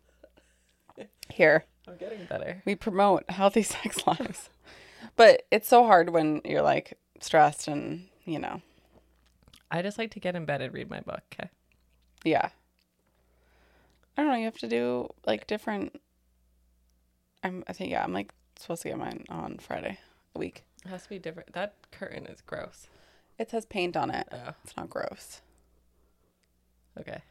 Here, 1.32 1.66
I'm 1.88 1.98
getting 1.98 2.26
better. 2.26 2.62
we 2.66 2.76
promote 2.76 3.30
healthy 3.30 3.64
sex 3.74 4.06
lives. 4.08 4.50
But 5.16 5.44
it's 5.52 5.68
so 5.68 5.86
hard 5.86 6.10
when 6.10 6.42
you're 6.44 6.62
like 6.62 6.98
stressed 7.20 7.68
and, 7.68 8.08
you 8.26 8.40
know, 8.40 8.62
I 9.72 9.82
just 9.82 9.98
like 9.98 10.12
to 10.12 10.20
get 10.20 10.36
in 10.36 10.46
bed 10.46 10.62
and 10.62 10.74
read 10.74 10.90
my 10.90 11.00
book. 11.02 11.22
Okay. 11.34 11.50
yeah. 12.24 12.50
I 14.18 14.22
don't 14.24 14.32
know. 14.32 14.38
You 14.38 14.46
have 14.46 14.58
to 14.60 14.68
do 14.68 15.10
like 15.26 15.46
different. 15.48 16.00
I'm, 17.44 17.64
I 17.68 17.74
think, 17.74 17.92
yeah, 17.92 18.04
I'm 18.04 18.14
like 18.14 18.34
supposed 18.58 18.82
to 18.84 18.90
get 18.90 18.98
mine 18.98 19.26
on 19.30 19.58
Friday 19.60 20.00
a 20.36 20.40
week. 20.40 20.64
It 20.86 20.90
has 20.90 21.04
to 21.04 21.10
be 21.10 21.20
different. 21.20 21.52
That 21.54 21.74
curtain 21.92 22.26
is 22.26 22.42
gross. 22.42 22.88
It 23.38 23.50
says 23.52 23.66
paint 23.66 23.98
on 23.98 24.10
it. 24.12 24.28
Oh, 24.32 24.52
It's 24.64 24.78
not 24.78 24.90
gross. 24.90 25.42
okay. 27.00 27.22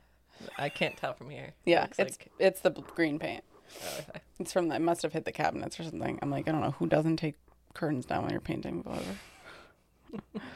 I 0.59 0.69
can't 0.69 0.97
tell 0.97 1.15
from 1.15 1.31
here. 1.31 1.55
Yeah, 1.65 1.83
Looks 1.83 1.99
it's 1.99 2.19
like, 2.19 2.31
it's 2.39 2.61
the 2.61 2.71
green 2.71 3.19
paint. 3.19 3.45
Oh, 3.83 3.99
okay. 4.09 4.21
It's 4.39 4.53
from 4.53 4.69
the, 4.69 4.77
it 4.77 4.81
must 4.81 5.03
have 5.03 5.13
hit 5.13 5.25
the 5.25 5.33
cabinets 5.33 5.79
or 5.79 5.85
something. 5.85 6.19
I'm 6.23 6.31
like, 6.31 6.49
I 6.49 6.53
don't 6.53 6.61
know 6.61 6.73
who 6.73 6.87
doesn't 6.87 7.17
take 7.17 7.37
curtains 7.75 8.07
down 8.07 8.23
when 8.23 8.33
you're 8.33 8.41
painting, 8.41 8.83
but 8.83 8.93
whatever. 8.93 10.47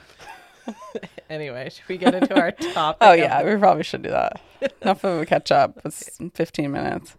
Anyway, 1.30 1.68
should 1.70 1.86
we 1.88 1.98
get 1.98 2.14
into 2.14 2.38
our 2.38 2.54
oh, 2.60 2.72
topic? 2.72 2.98
Oh 3.02 3.12
yeah, 3.12 3.42
we 3.42 3.56
probably 3.56 3.82
should 3.82 4.02
do 4.02 4.10
that. 4.10 4.40
Enough 4.82 5.04
of 5.04 5.20
a 5.20 5.26
catch 5.26 5.52
up. 5.52 5.78
It's 5.84 6.18
15 6.34 6.70
minutes. 6.70 7.16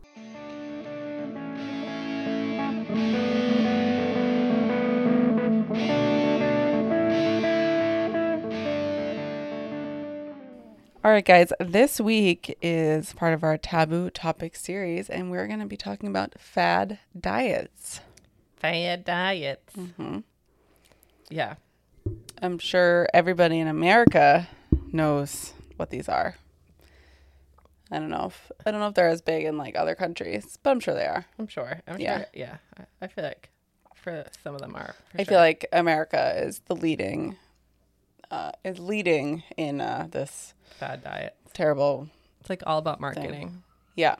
All 11.09 11.15
right, 11.15 11.25
guys, 11.25 11.51
this 11.59 11.99
week 11.99 12.55
is 12.61 13.13
part 13.13 13.33
of 13.33 13.43
our 13.43 13.57
taboo 13.57 14.11
topic 14.11 14.55
series, 14.55 15.09
and 15.09 15.31
we're 15.31 15.47
going 15.47 15.59
to 15.59 15.65
be 15.65 15.75
talking 15.75 16.07
about 16.07 16.35
fad 16.39 16.99
diets. 17.19 18.01
Fad 18.57 19.05
diets. 19.05 19.73
Mm-hmm. 19.75 20.19
Yeah. 21.31 21.55
I'm 22.43 22.59
sure 22.59 23.07
everybody 23.11 23.57
in 23.57 23.67
America 23.67 24.49
knows 24.93 25.53
what 25.77 25.89
these 25.89 26.07
are. 26.07 26.35
I 27.89 27.97
don't 27.97 28.11
know 28.11 28.25
if 28.27 28.51
I 28.63 28.69
don't 28.69 28.79
know 28.79 28.89
if 28.89 28.93
they're 28.93 29.09
as 29.09 29.23
big 29.23 29.45
in 29.45 29.57
like 29.57 29.75
other 29.75 29.95
countries, 29.95 30.59
but 30.61 30.69
I'm 30.69 30.79
sure 30.79 30.93
they 30.93 31.07
are. 31.07 31.25
I'm 31.39 31.47
sure. 31.47 31.81
I'm 31.87 31.99
Yeah. 31.99 32.17
sure. 32.19 32.25
Yeah. 32.35 32.57
I- 32.77 32.85
I 33.01 33.07
feel 33.07 33.23
like 33.23 33.49
for 33.95 34.25
some 34.43 34.53
of 34.53 34.61
them 34.61 34.75
are. 34.75 34.93
I 35.15 35.23
sure. 35.23 35.25
feel 35.25 35.39
like 35.39 35.65
America 35.73 36.35
is 36.37 36.59
the 36.67 36.75
leading, 36.75 37.35
uh, 38.29 38.51
is 38.63 38.77
leading 38.77 39.41
in 39.57 39.81
uh, 39.81 40.07
this 40.11 40.53
fad 40.77 41.03
diet. 41.03 41.35
terrible. 41.53 42.07
It's 42.39 42.49
like 42.49 42.63
all 42.65 42.77
about 42.77 42.99
marketing. 42.99 43.63
Yeah. 43.95 44.15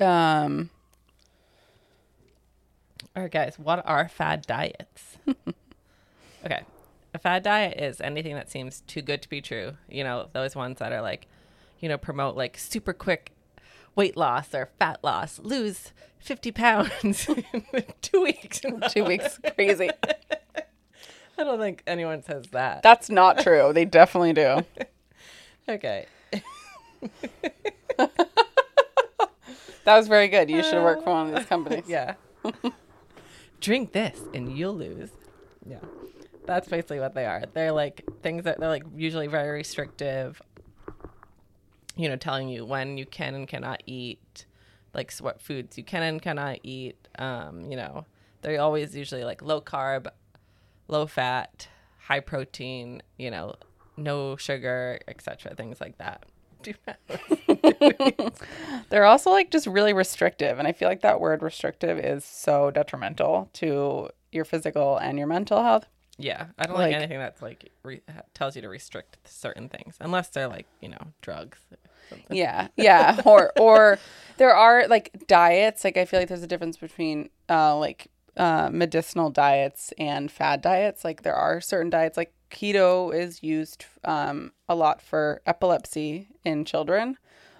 Um. 0.00 0.70
All 3.16 3.22
right, 3.24 3.32
guys, 3.32 3.58
what 3.58 3.82
are 3.84 4.08
fad 4.08 4.42
diets? 4.46 5.18
okay. 6.44 6.62
A 7.12 7.18
fad 7.18 7.42
diet 7.42 7.80
is 7.80 8.00
anything 8.00 8.36
that 8.36 8.48
seems 8.50 8.82
too 8.86 9.02
good 9.02 9.20
to 9.22 9.28
be 9.28 9.40
true. 9.40 9.72
You 9.88 10.04
know, 10.04 10.28
those 10.32 10.54
ones 10.54 10.78
that 10.78 10.92
are 10.92 11.02
like, 11.02 11.26
you 11.80 11.88
know, 11.88 11.98
promote 11.98 12.36
like 12.36 12.56
super 12.56 12.92
quick 12.92 13.32
weight 13.96 14.16
loss 14.16 14.54
or 14.54 14.70
fat 14.78 15.00
loss, 15.02 15.40
lose 15.40 15.92
50 16.20 16.52
pounds 16.52 17.28
in 17.28 17.44
two 18.02 18.22
weeks. 18.22 18.60
Two 18.90 19.04
weeks, 19.04 19.40
crazy. 19.56 19.90
I 21.38 21.44
don't 21.44 21.58
think 21.58 21.82
anyone 21.86 22.22
says 22.22 22.46
that. 22.52 22.82
That's 22.82 23.10
not 23.10 23.40
true. 23.40 23.72
They 23.72 23.86
definitely 23.86 24.34
do. 24.34 24.64
Okay. 25.70 26.06
That 29.84 29.96
was 29.96 30.08
very 30.08 30.28
good. 30.28 30.50
You 30.50 30.62
should 30.62 30.82
work 30.82 31.02
for 31.02 31.10
one 31.10 31.30
of 31.30 31.34
these 31.34 31.46
companies. 31.46 31.84
Yeah. 31.88 32.14
Drink 33.60 33.92
this 33.92 34.20
and 34.34 34.56
you'll 34.56 34.76
lose. 34.76 35.10
Yeah. 35.66 35.80
That's 36.46 36.68
basically 36.68 37.00
what 37.00 37.14
they 37.14 37.26
are. 37.26 37.44
They're 37.52 37.72
like 37.72 38.04
things 38.22 38.44
that 38.44 38.60
they're 38.60 38.68
like 38.68 38.84
usually 38.94 39.26
very 39.26 39.50
restrictive. 39.50 40.40
You 41.96 42.08
know, 42.08 42.16
telling 42.16 42.48
you 42.48 42.64
when 42.64 42.98
you 42.98 43.06
can 43.06 43.34
and 43.34 43.48
cannot 43.48 43.82
eat, 43.86 44.46
like 44.94 45.12
what 45.14 45.40
foods 45.40 45.76
you 45.76 45.84
can 45.84 46.02
and 46.02 46.22
cannot 46.22 46.58
eat. 46.62 47.08
Um, 47.18 47.70
you 47.70 47.76
know, 47.76 48.06
they're 48.42 48.60
always 48.60 48.96
usually 48.96 49.24
like 49.24 49.42
low 49.42 49.60
carb, 49.60 50.06
low 50.88 51.06
fat, 51.06 51.68
high 51.98 52.20
protein, 52.20 53.02
you 53.18 53.30
know, 53.30 53.54
no 54.00 54.36
sugar, 54.36 54.98
etc. 55.08 55.54
Things 55.54 55.80
like 55.80 55.98
that. 55.98 56.24
They're 58.90 59.04
also 59.04 59.30
like 59.30 59.50
just 59.50 59.66
really 59.66 59.92
restrictive. 59.92 60.58
And 60.58 60.66
I 60.68 60.72
feel 60.72 60.88
like 60.88 61.02
that 61.02 61.20
word 61.20 61.42
restrictive 61.42 61.98
is 61.98 62.24
so 62.24 62.70
detrimental 62.70 63.48
to 63.54 64.10
your 64.32 64.44
physical 64.44 64.96
and 64.98 65.18
your 65.18 65.26
mental 65.26 65.62
health. 65.62 65.86
Yeah, 66.18 66.46
I 66.58 66.66
don't 66.66 66.74
like, 66.76 66.92
Like- 66.92 66.96
anything 66.96 67.18
that's 67.18 67.40
like 67.40 67.70
re- 67.82 68.02
tells 68.34 68.54
you 68.56 68.62
to 68.62 68.68
restrict 68.68 69.16
certain 69.24 69.68
things, 69.70 69.96
unless 70.00 70.28
they're 70.28 70.48
like 70.48 70.66
you 70.80 70.88
know 70.90 70.98
drugs. 71.22 71.58
Yeah. 72.28 72.68
Yeah. 72.76 73.20
Or 73.24 73.52
or 73.58 73.98
there 74.36 74.52
are 74.54 74.86
like 74.88 75.12
diets. 75.26 75.84
Like 75.84 75.96
I 75.96 76.04
feel 76.04 76.20
like 76.20 76.28
there's 76.28 76.42
a 76.42 76.46
difference 76.46 76.76
between 76.76 77.30
uh 77.48 77.76
like 77.78 78.08
uh 78.36 78.68
medicinal 78.70 79.30
diets 79.30 79.92
and 79.98 80.30
fad 80.30 80.60
diets. 80.60 81.04
Like 81.04 81.22
there 81.22 81.34
are 81.34 81.60
certain 81.60 81.88
diets 81.88 82.16
like 82.18 82.32
keto 82.50 83.14
is 83.14 83.42
used 83.42 83.86
um 84.04 84.52
a 84.68 84.74
lot 84.74 85.00
for 85.00 85.40
epilepsy 85.46 86.28
in 86.44 86.64
children, 86.64 87.16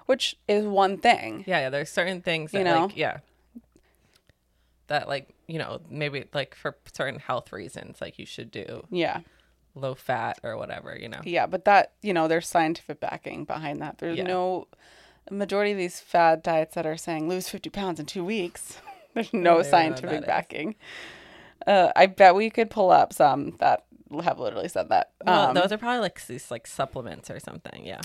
which 0.06 0.36
is 0.48 0.64
one 0.66 0.98
thing. 0.98 1.44
Yeah, 1.46 1.60
yeah. 1.60 1.70
There's 1.70 1.90
certain 1.90 2.20
things 2.22 2.52
that 2.52 2.58
You 2.58 2.64
know? 2.64 2.80
like 2.86 2.96
yeah, 2.96 3.18
that 4.88 5.08
like 5.08 5.28
you 5.46 5.58
know 5.58 5.80
maybe 5.88 6.24
like 6.34 6.54
for 6.54 6.76
certain 6.92 7.20
health 7.20 7.52
reasons 7.52 8.00
like 8.00 8.18
you 8.18 8.26
should 8.26 8.50
do 8.50 8.86
Yeah. 8.90 9.20
low 9.74 9.94
fat 9.94 10.38
or 10.42 10.56
whatever. 10.56 10.96
You 10.98 11.08
know. 11.08 11.20
Yeah, 11.24 11.46
but 11.46 11.64
that, 11.64 11.92
you 12.02 12.12
know, 12.12 12.26
there's 12.28 12.48
scientific 12.48 13.00
backing 13.00 13.44
behind 13.44 13.80
that. 13.82 13.98
There's 13.98 14.18
Yeah. 14.18 14.24
no 14.24 14.66
majority 15.30 15.72
of 15.72 15.78
these 15.78 16.00
fad 16.00 16.42
diets 16.42 16.74
that 16.74 16.86
are 16.86 16.96
saying 16.96 17.28
lose 17.28 17.48
50 17.48 17.70
pounds 17.70 18.00
in 18.00 18.06
2 18.06 18.24
weeks. 18.24 18.78
There's 19.14 19.32
no 19.32 19.38
even 19.38 19.42
know 19.42 19.56
what 19.56 19.66
scientific 19.66 20.26
backing. 20.26 20.74
Uh, 21.66 21.92
I 21.94 22.06
bet 22.06 22.34
we 22.34 22.48
could 22.48 22.70
pull 22.70 22.90
up 22.90 23.12
some 23.12 23.56
that 23.58 23.84
have 24.22 24.38
literally 24.38 24.68
said 24.68 24.88
that. 24.88 25.12
Well, 25.24 25.48
Um, 25.50 25.54
those 25.54 25.70
are 25.72 25.78
probably 25.78 26.00
like 26.00 26.26
these 26.26 26.50
like 26.50 26.66
supplements 26.66 27.30
or 27.30 27.38
something. 27.40 27.84
Yeah. 27.86 28.00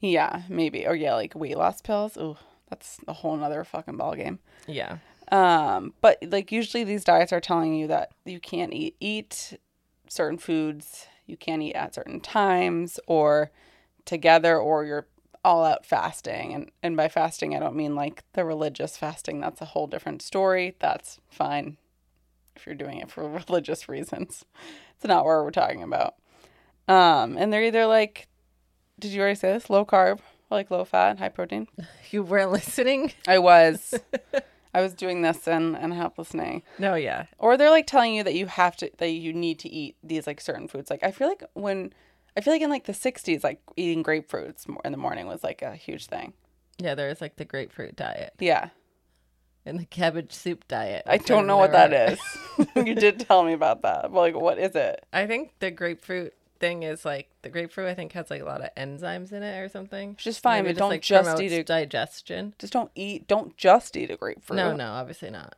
yeah, 0.00 0.42
maybe. 0.48 0.86
Or 0.86 0.94
yeah, 0.94 1.14
like 1.14 1.34
weight 1.34 1.56
loss 1.58 1.80
pills. 1.82 2.16
Ooh, 2.16 2.36
that's 2.68 2.98
a 3.06 3.12
whole 3.12 3.36
nother 3.36 3.62
fucking 3.64 3.96
ball 3.96 4.14
game. 4.14 4.38
Yeah. 4.66 4.98
Um, 5.30 5.94
but 6.00 6.18
like 6.22 6.50
usually 6.50 6.82
these 6.84 7.04
diets 7.04 7.32
are 7.32 7.40
telling 7.40 7.74
you 7.74 7.86
that 7.88 8.10
you 8.24 8.40
can't 8.40 8.72
eat 8.72 8.96
eat 9.00 9.58
certain 10.08 10.38
foods, 10.38 11.06
you 11.26 11.36
can't 11.36 11.62
eat 11.62 11.74
at 11.74 11.94
certain 11.94 12.20
times 12.20 12.98
or 13.06 13.50
together 14.04 14.58
or 14.58 14.84
you're 14.84 15.06
all 15.44 15.64
out 15.64 15.86
fasting. 15.86 16.52
And 16.52 16.70
and 16.82 16.96
by 16.96 17.08
fasting 17.08 17.54
I 17.54 17.60
don't 17.60 17.76
mean 17.76 17.94
like 17.94 18.24
the 18.32 18.44
religious 18.44 18.96
fasting. 18.96 19.40
That's 19.40 19.60
a 19.60 19.66
whole 19.66 19.86
different 19.86 20.20
story. 20.22 20.74
That's 20.80 21.20
fine 21.28 21.76
if 22.56 22.66
you're 22.66 22.74
doing 22.74 22.98
it 22.98 23.10
for 23.10 23.28
religious 23.48 23.88
reasons. 23.88 24.44
It's 25.00 25.08
not 25.08 25.24
what 25.24 25.42
we're 25.42 25.50
talking 25.50 25.82
about. 25.82 26.16
Um, 26.86 27.38
and 27.38 27.50
they're 27.50 27.64
either 27.64 27.86
like 27.86 28.28
did 28.98 29.12
you 29.12 29.20
already 29.22 29.34
say 29.36 29.54
this? 29.54 29.70
Low 29.70 29.86
carb, 29.86 30.18
like 30.50 30.70
low 30.70 30.84
fat, 30.84 31.18
high 31.18 31.30
protein? 31.30 31.66
You 32.10 32.24
weren't 32.24 32.50
listening. 32.50 33.12
I 33.28 33.38
was. 33.38 33.94
I 34.74 34.80
was 34.80 34.94
doing 34.94 35.22
this 35.22 35.46
and, 35.46 35.76
and 35.76 35.94
half 35.94 36.18
listening. 36.18 36.64
No. 36.76 36.96
Yeah. 36.96 37.26
Or 37.38 37.56
they're 37.56 37.70
like 37.70 37.86
telling 37.86 38.14
you 38.14 38.24
that 38.24 38.34
you 38.34 38.46
have 38.46 38.76
to 38.78 38.90
that 38.98 39.10
you 39.10 39.32
need 39.32 39.60
to 39.60 39.68
eat 39.68 39.96
these 40.02 40.26
like 40.26 40.40
certain 40.40 40.66
foods. 40.66 40.90
Like 40.90 41.04
I 41.04 41.12
feel 41.12 41.28
like 41.28 41.44
when 41.54 41.92
I 42.36 42.40
feel 42.40 42.52
like 42.52 42.62
in 42.62 42.68
like 42.68 42.86
the 42.86 42.94
sixties, 42.94 43.44
like 43.44 43.60
eating 43.76 44.02
grapefruits 44.02 44.66
in 44.84 44.90
the 44.90 44.98
morning 44.98 45.28
was 45.28 45.44
like 45.44 45.62
a 45.62 45.76
huge 45.76 46.06
thing. 46.06 46.32
Yeah. 46.78 46.96
There's 46.96 47.20
like 47.20 47.36
the 47.36 47.44
grapefruit 47.44 47.94
diet 47.94 48.34
Yeah. 48.40 48.70
And 49.66 49.78
the 49.78 49.84
cabbage 49.84 50.32
soup 50.32 50.66
diet. 50.68 51.02
I 51.06 51.18
don't 51.18 51.46
know 51.46 51.56
what 51.56 51.72
that 51.72 51.92
is. 51.92 52.18
you 52.76 52.94
did 52.94 53.20
tell 53.20 53.44
me 53.44 53.52
about 53.52 53.82
that. 53.82 54.02
But 54.12 54.14
like 54.20 54.34
what 54.36 54.58
is 54.58 54.74
it? 54.74 55.04
I 55.12 55.26
think 55.26 55.52
the 55.60 55.70
grapefruit 55.70 56.34
thing 56.58 56.82
is 56.82 57.04
like 57.04 57.30
the 57.42 57.48
grapefruit. 57.48 57.88
I 57.88 57.94
think 57.94 58.12
has 58.12 58.30
like 58.30 58.42
a 58.42 58.44
lot 58.44 58.60
of 58.62 58.74
enzymes 58.76 59.32
in 59.32 59.42
it 59.42 59.58
or 59.60 59.68
something. 59.68 60.10
Which 60.10 60.26
is 60.26 60.38
fine, 60.38 60.64
Maybe 60.64 60.74
but 60.74 60.78
don't 60.80 60.90
like, 60.90 61.02
just 61.02 61.40
eat 61.40 61.52
a 61.52 61.62
digestion. 61.64 62.54
just 62.58 62.72
don't 62.72 62.90
eat 62.94 63.26
don't 63.26 63.56
just 63.56 63.96
eat 63.96 64.10
a 64.10 64.16
grapefruit. 64.16 64.56
No, 64.56 64.74
no, 64.74 64.86
obviously 64.92 65.30
not. 65.30 65.54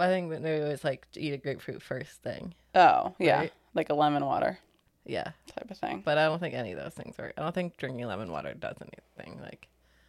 I 0.00 0.06
think 0.06 0.30
that 0.30 0.42
maybe 0.42 0.62
it 0.64 0.68
was 0.68 0.84
like 0.84 1.10
to 1.12 1.20
eat 1.20 1.32
a 1.32 1.38
grapefruit 1.38 1.82
first 1.82 2.22
thing. 2.22 2.54
Oh, 2.74 3.14
yeah. 3.18 3.38
Right. 3.38 3.52
Like 3.74 3.90
a 3.90 3.94
lemon 3.94 4.24
water 4.24 4.58
Yeah, 5.04 5.32
type 5.56 5.70
of 5.70 5.76
thing. 5.78 6.02
but 6.04 6.18
I 6.18 6.26
don't 6.26 6.38
think 6.38 6.54
any 6.54 6.70
of 6.72 6.78
those 6.78 6.94
things 6.94 7.18
work. 7.18 7.34
I 7.36 7.42
don't 7.42 7.54
think 7.54 7.76
drinking 7.76 8.06
lemon 8.06 8.30
water 8.30 8.54
does 8.54 8.76
anything. 8.80 9.40
Like, 9.42 9.66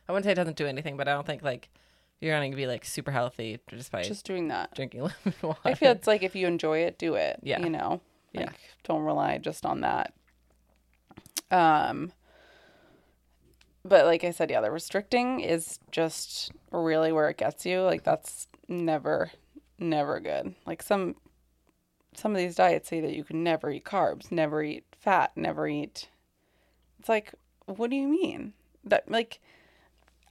I 0.08 0.12
wouldn't 0.12 0.26
say 0.26 0.32
it 0.32 0.36
doesn't 0.36 0.58
do 0.58 0.68
anything, 0.68 0.96
but 0.96 1.08
I 1.08 1.14
don't 1.14 1.26
think 1.26 1.42
like 1.42 1.70
you're 2.20 2.36
gonna 2.38 2.56
be 2.56 2.68
like 2.68 2.86
super 2.86 3.12
healthy 3.12 3.60
just 3.70 3.92
by 3.92 4.04
Just 4.04 4.26
doing 4.26 4.50
that. 4.50 4.74
drinking 4.76 5.02
lemon 5.26 5.34
water. 5.42 5.60
I 5.66 5.74
feel 5.74 5.92
it's 5.92 6.08
like 6.08 6.24
if 6.24 6.36
you 6.36 6.48
enjoy 6.48 6.80
it, 6.80 6.98
do 6.98 7.16
it. 7.16 7.40
Yeah. 7.44 7.62
You 7.62 7.70
know? 7.70 8.02
Yeah. 8.34 8.42
Like 8.42 8.60
don't 8.84 9.04
rely 9.04 9.38
just 9.38 9.66
on 9.66 9.82
that. 9.82 10.14
Um 11.52 12.12
but 13.86 14.06
like 14.06 14.24
I 14.24 14.32
said, 14.32 14.52
yeah, 14.52 14.62
the 14.62 14.70
restricting 14.72 15.40
is 15.40 15.80
just 15.92 16.52
really 16.72 17.12
where 17.12 17.30
it 17.30 17.38
gets 17.38 17.66
you. 17.66 17.82
Like 17.82 18.04
that's 18.04 18.48
never 18.68 19.32
never 19.78 20.20
good. 20.20 20.56
Like 20.66 20.84
some 20.84 21.16
some 22.16 22.32
of 22.34 22.38
these 22.38 22.56
diets 22.56 22.90
say 22.90 23.00
that 23.00 23.14
you 23.16 23.24
can 23.24 23.44
never 23.44 23.70
eat 23.72 23.86
carbs, 23.86 24.32
never 24.32 24.62
eat 24.62 24.84
fat, 25.00 25.32
never 25.36 25.68
eat 25.68 26.10
It's 27.00 27.08
like 27.10 27.34
what 27.66 27.90
do 27.90 27.96
you 27.96 28.08
mean? 28.08 28.54
That 28.84 29.10
like 29.10 29.40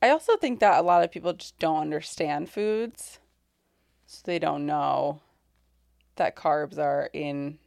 I 0.00 0.10
also 0.10 0.36
think 0.36 0.60
that 0.60 0.78
a 0.78 0.82
lot 0.82 1.02
of 1.02 1.10
people 1.10 1.32
just 1.32 1.58
don't 1.58 1.80
understand 1.80 2.50
foods. 2.50 3.18
So 4.06 4.22
they 4.24 4.38
don't 4.38 4.64
know 4.64 5.20
that 6.16 6.36
carbs 6.36 6.78
are 6.78 7.10
in 7.12 7.58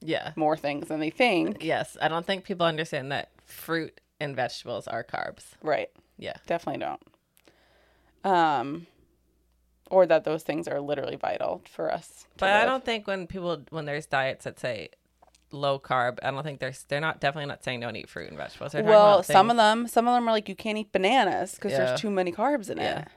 yeah. 0.00 0.32
more 0.36 0.56
things 0.56 0.88
than 0.88 1.00
they 1.00 1.10
think. 1.10 1.62
Yes, 1.62 1.96
I 2.00 2.08
don't 2.08 2.26
think 2.26 2.44
people 2.44 2.66
understand 2.66 3.12
that 3.12 3.30
fruit 3.44 4.00
and 4.20 4.34
vegetables 4.34 4.88
are 4.88 5.04
carbs. 5.04 5.44
Right. 5.62 5.90
Yeah. 6.18 6.34
Definitely 6.46 6.80
don't. 6.80 7.02
Um 8.24 8.86
or 9.90 10.06
that 10.06 10.24
those 10.24 10.42
things 10.42 10.66
are 10.66 10.80
literally 10.80 11.16
vital 11.16 11.62
for 11.70 11.92
us. 11.92 12.26
But 12.38 12.50
I 12.50 12.64
don't 12.64 12.84
think 12.84 13.06
when 13.06 13.26
people 13.26 13.62
when 13.70 13.84
there's 13.84 14.06
diets 14.06 14.44
that 14.44 14.58
say 14.58 14.88
low 15.52 15.78
carb, 15.78 16.18
I 16.22 16.30
don't 16.30 16.42
think 16.42 16.60
they're 16.60 16.72
they're 16.88 17.00
not 17.00 17.20
definitely 17.20 17.46
not 17.48 17.62
saying 17.64 17.80
don't 17.80 17.96
eat 17.96 18.08
fruit 18.08 18.28
and 18.28 18.36
vegetables. 18.36 18.72
They're 18.72 18.82
Well, 18.84 19.22
some 19.22 19.50
of 19.50 19.56
them, 19.56 19.86
some 19.86 20.08
of 20.08 20.14
them 20.14 20.28
are 20.28 20.32
like 20.32 20.48
you 20.48 20.56
can't 20.56 20.78
eat 20.78 20.92
bananas 20.92 21.54
because 21.54 21.72
Yeah. 21.72 21.78
there's 21.86 22.00
too 22.00 22.10
many 22.10 22.32
carbs 22.32 22.70
in 22.70 22.78
Yeah. 22.78 23.00
it. 23.00 23.08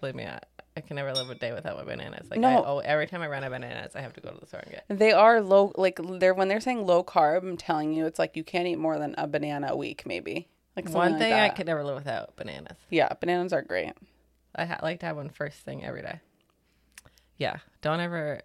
Believe 0.00 0.14
me, 0.14 0.26
I, 0.26 0.38
I 0.76 0.80
can 0.82 0.96
never 0.96 1.12
live 1.14 1.30
a 1.30 1.34
day 1.34 1.52
without 1.54 1.76
my 1.78 1.84
bananas. 1.84 2.28
Like, 2.30 2.38
No. 2.38 2.48
I, 2.62 2.66
oh, 2.68 2.78
every 2.80 3.06
time 3.06 3.22
I 3.22 3.28
run 3.28 3.42
out 3.42 3.46
of 3.46 3.52
bananas, 3.60 3.96
I 3.96 4.02
have 4.02 4.12
to 4.14 4.20
go 4.20 4.30
to 4.30 4.38
the 4.40 4.46
store 4.46 4.60
and 4.60 4.70
get. 4.72 4.84
They 4.88 5.12
are 5.12 5.40
low, 5.40 5.72
like 5.76 5.98
they're 6.18 6.34
when 6.34 6.48
they're 6.48 6.60
saying 6.60 6.84
low 6.86 7.02
carb. 7.02 7.38
I'm 7.42 7.56
telling 7.56 7.94
you, 7.94 8.04
it's 8.06 8.18
like 8.18 8.36
you 8.36 8.44
can't 8.44 8.66
eat 8.66 8.76
more 8.78 8.98
than 8.98 9.14
a 9.16 9.26
banana 9.26 9.68
a 9.70 9.76
week, 9.76 10.04
maybe. 10.06 10.48
Like 10.76 10.90
One 10.90 11.12
like 11.12 11.20
thing 11.20 11.32
I 11.32 11.48
that. 11.48 11.56
could 11.56 11.66
never 11.66 11.82
live 11.82 11.94
without 11.96 12.36
bananas. 12.36 12.76
Yeah, 12.90 13.08
bananas 13.18 13.54
are 13.54 13.62
great. 13.62 13.94
I 14.54 14.66
ha- 14.66 14.80
like 14.82 15.00
to 15.00 15.06
have 15.06 15.16
one 15.16 15.30
first 15.30 15.60
thing 15.60 15.82
every 15.82 16.02
day. 16.02 16.20
Yeah, 17.38 17.56
don't 17.80 18.00
ever 18.00 18.42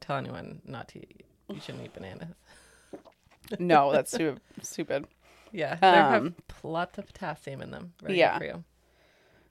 tell 0.00 0.16
anyone 0.18 0.60
not 0.66 0.88
to. 0.88 0.98
eat. 0.98 1.24
You 1.48 1.60
shouldn't 1.60 1.84
eat 1.84 1.94
bananas. 1.94 2.28
No, 3.58 3.92
that's 3.92 4.10
too 4.10 4.38
stupid. 4.62 5.06
Yeah, 5.52 5.74
they 5.74 5.86
have 5.86 6.22
Um, 6.22 6.34
lots 6.62 6.96
of 6.96 7.06
potassium 7.06 7.60
in 7.60 7.70
them. 7.70 7.92
Very 8.02 8.18
yeah. 8.18 8.38
for 8.38 8.44
you. 8.44 8.64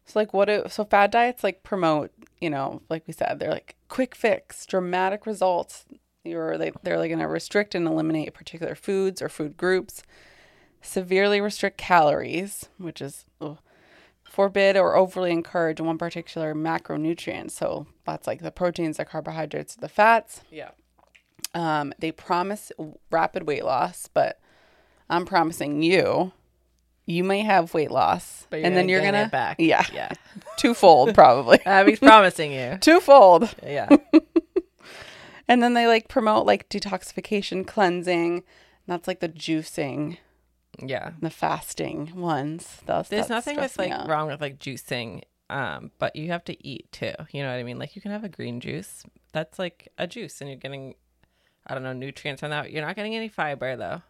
So 0.06 0.20
like 0.20 0.34
what 0.34 0.46
do 0.46 0.64
so 0.68 0.84
fad 0.84 1.12
diets 1.12 1.44
like 1.44 1.62
promote, 1.64 2.12
you 2.42 2.50
know, 2.50 2.82
like 2.90 3.04
we 3.08 3.14
said, 3.14 3.38
they're 3.40 3.52
like 3.52 3.76
quick 3.90 4.16
fix, 4.16 4.66
dramatic 4.66 5.26
results. 5.28 5.86
You're 6.24 6.58
they 6.58 6.72
they're 6.82 6.98
like 6.98 7.12
gonna 7.12 7.28
restrict 7.28 7.76
and 7.76 7.88
eliminate 7.88 8.34
particular 8.34 8.74
foods 8.76 9.22
or 9.22 9.30
food 9.30 9.56
groups, 9.58 10.02
severely 10.82 11.40
restrict 11.40 11.78
calories, 11.78 12.68
which 12.80 13.00
is 13.00 13.26
ugh, 13.40 13.60
forbid 14.24 14.76
or 14.76 14.96
overly 14.96 15.32
encourage 15.32 15.80
one 15.80 15.98
particular 16.00 16.56
macronutrient. 16.56 17.52
So 17.52 17.86
that's 18.06 18.26
like 18.28 18.42
the 18.42 18.52
proteins, 18.52 18.98
the 18.98 19.06
carbohydrates, 19.06 19.76
the 19.76 19.88
fats. 19.88 20.42
Yeah. 20.52 20.72
Um, 21.54 21.94
they 22.00 22.12
promise 22.12 22.72
rapid 23.12 23.44
weight 23.48 23.64
loss, 23.66 24.08
but 24.14 24.40
I'm 25.10 25.26
promising 25.26 25.82
you, 25.84 26.32
you 27.06 27.24
may 27.24 27.42
have 27.42 27.74
weight 27.74 27.92
loss, 27.92 28.48
But 28.50 28.58
you're 28.58 28.66
and 28.68 28.76
then 28.76 28.86
gonna 28.86 28.92
you're 28.92 29.02
gonna 29.12 29.30
back. 29.30 29.58
yeah, 29.60 29.86
Yeah. 29.94 30.12
twofold 30.58 31.14
probably, 31.14 31.60
Abbey's 31.66 32.00
promising 32.00 32.52
you. 32.54 32.78
twofold. 32.82 33.54
Yeah. 33.62 33.90
And 35.48 35.62
then 35.62 35.74
they 35.74 35.88
like 35.88 36.08
promote 36.08 36.46
like 36.46 36.70
detoxification, 36.70 37.68
cleansing. 37.68 38.44
That's 38.88 39.08
like 39.08 39.20
the 39.20 39.30
juicing, 39.30 40.18
Yeah. 40.82 41.12
the 41.22 41.30
fasting 41.30 42.16
ones. 42.16 42.78
That's, 42.86 43.10
There's 43.10 43.28
that 43.28 43.34
nothing 43.36 43.58
with 43.60 43.78
like 43.78 43.92
out. 43.92 44.08
wrong 44.08 44.28
with 44.28 44.40
like 44.42 44.58
juicing, 44.60 45.24
um, 45.50 45.92
but 46.00 46.16
you 46.16 46.30
have 46.32 46.46
to 46.46 46.66
eat 46.68 46.92
too. 46.94 47.14
You 47.32 47.44
know 47.44 47.50
what 47.52 47.60
I 47.60 47.64
mean? 47.64 47.78
Like 47.78 47.96
you 47.96 48.02
can 48.02 48.12
have 48.12 48.24
a 48.24 48.30
green 48.30 48.62
juice. 48.62 49.04
That's 49.34 49.60
like 49.60 49.90
a 49.98 50.08
juice, 50.08 50.40
and 50.42 50.50
you're 50.50 50.60
getting, 50.60 50.96
I 51.66 51.74
don't 51.74 51.84
know, 51.84 51.94
nutrients 51.94 52.42
from 52.42 52.50
that. 52.50 52.72
You're 52.72 52.86
not 52.86 52.96
getting 52.96 53.16
any 53.16 53.30
fiber 53.30 53.76
though. 53.76 54.02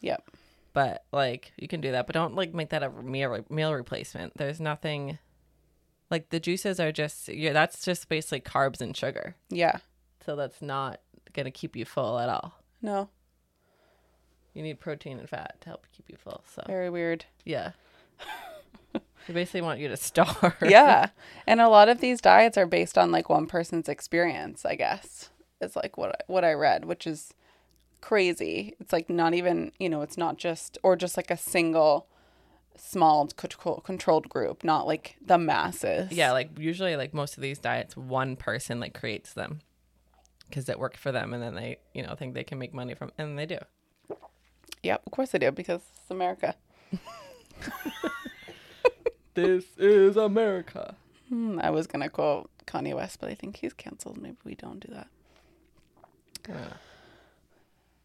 Yep. 0.00 0.30
But 0.72 1.04
like 1.12 1.52
you 1.56 1.66
can 1.68 1.80
do 1.80 1.92
that, 1.92 2.06
but 2.06 2.14
don't 2.14 2.34
like 2.36 2.54
make 2.54 2.70
that 2.70 2.82
a 2.82 2.90
meal 2.90 3.44
meal 3.48 3.74
replacement. 3.74 4.36
There's 4.36 4.60
nothing. 4.60 5.18
Like 6.10 6.30
the 6.30 6.40
juices 6.40 6.78
are 6.80 6.92
just 6.92 7.28
yeah, 7.28 7.52
that's 7.52 7.84
just 7.84 8.08
basically 8.08 8.40
carbs 8.40 8.80
and 8.80 8.96
sugar. 8.96 9.34
Yeah. 9.48 9.78
So 10.24 10.36
that's 10.36 10.62
not 10.62 11.00
gonna 11.32 11.50
keep 11.50 11.74
you 11.76 11.84
full 11.84 12.18
at 12.18 12.28
all. 12.28 12.54
No. 12.82 13.08
You 14.54 14.62
need 14.62 14.80
protein 14.80 15.18
and 15.18 15.28
fat 15.28 15.56
to 15.60 15.68
help 15.68 15.86
keep 15.92 16.08
you 16.08 16.16
full. 16.16 16.42
So 16.54 16.62
Very 16.66 16.90
weird. 16.90 17.24
yeah. 17.44 17.72
they 18.92 19.32
basically 19.32 19.60
want 19.60 19.78
you 19.80 19.88
to 19.88 19.96
starve. 19.96 20.54
yeah. 20.62 21.10
And 21.46 21.60
a 21.60 21.68
lot 21.68 21.88
of 21.88 22.00
these 22.00 22.20
diets 22.20 22.58
are 22.58 22.66
based 22.66 22.98
on 22.98 23.10
like 23.12 23.28
one 23.28 23.46
person's 23.46 23.88
experience, 23.88 24.64
I 24.64 24.74
guess. 24.74 25.30
It's 25.60 25.76
like 25.76 25.96
what 25.96 26.10
I, 26.10 26.20
what 26.26 26.44
I 26.44 26.52
read, 26.52 26.84
which 26.84 27.06
is 27.06 27.34
crazy. 28.00 28.74
It's 28.80 28.92
like 28.92 29.10
not 29.10 29.34
even, 29.34 29.72
you 29.78 29.88
know, 29.88 30.02
it's 30.02 30.16
not 30.16 30.38
just 30.38 30.78
or 30.82 30.96
just 30.96 31.16
like 31.16 31.30
a 31.30 31.36
single 31.36 32.06
small 32.76 33.26
control, 33.28 33.80
controlled 33.80 34.28
group, 34.28 34.64
not 34.64 34.86
like 34.86 35.16
the 35.24 35.38
masses. 35.38 36.10
Yeah, 36.12 36.32
like 36.32 36.58
usually, 36.58 36.96
like 36.96 37.12
most 37.12 37.36
of 37.36 37.42
these 37.42 37.58
diets, 37.58 37.96
one 37.96 38.36
person 38.36 38.80
like 38.80 38.98
creates 38.98 39.32
them 39.34 39.60
because 40.48 40.68
it 40.68 40.78
worked 40.78 40.96
for 40.96 41.12
them, 41.12 41.32
and 41.32 41.42
then 41.42 41.54
they, 41.54 41.78
you 41.94 42.02
know, 42.02 42.14
think 42.14 42.34
they 42.34 42.44
can 42.44 42.58
make 42.58 42.74
money 42.74 42.94
from, 42.94 43.12
and 43.18 43.38
they 43.38 43.46
do. 43.46 43.58
Yep, 44.82 45.02
of 45.06 45.12
course 45.12 45.30
they 45.30 45.38
do 45.38 45.50
because 45.52 45.82
it's 46.00 46.10
America. 46.10 46.54
This 49.34 49.64
is 49.78 50.16
America. 50.16 50.96
Hmm, 51.28 51.60
I 51.62 51.70
was 51.70 51.86
going 51.86 52.02
to 52.02 52.08
quote 52.08 52.50
Kanye 52.66 52.94
West, 52.94 53.20
but 53.20 53.30
I 53.30 53.34
think 53.34 53.56
he's 53.56 53.72
canceled. 53.72 54.18
Maybe 54.18 54.36
we 54.44 54.54
don't 54.56 54.80
do 54.84 54.92
that. 54.92 55.06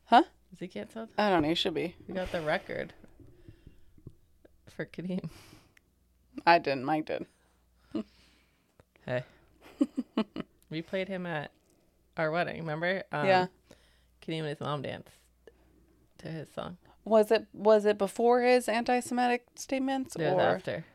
Huh? 0.05 0.23
Is 0.53 0.59
he 0.59 0.67
canceled? 0.67 1.09
I 1.17 1.29
don't 1.29 1.41
know. 1.41 1.49
He 1.49 1.55
should 1.55 1.73
be. 1.73 1.95
We 2.07 2.13
got 2.13 2.31
the 2.31 2.41
record 2.41 2.93
for 4.75 4.85
Kadeem. 4.85 5.29
I 6.45 6.59
didn't. 6.59 6.85
Mike 6.85 7.05
did. 7.05 7.25
Hey, 9.05 9.23
we 10.71 10.81
played 10.81 11.07
him 11.07 11.27
at 11.27 11.51
our 12.17 12.31
wedding. 12.31 12.57
Remember? 12.57 13.03
Um, 13.11 13.27
yeah. 13.27 13.45
Kadeem 14.25 14.39
and 14.39 14.47
his 14.47 14.59
mom 14.59 14.81
danced 14.81 15.11
to 16.17 16.27
his 16.27 16.47
song. 16.55 16.77
Was 17.03 17.29
it 17.29 17.45
was 17.53 17.85
it 17.85 17.99
before 17.99 18.41
his 18.41 18.67
anti-Semitic 18.67 19.45
statements 19.53 20.15
It 20.15 20.23
was 20.23 20.33
or 20.33 20.41
after. 20.41 20.85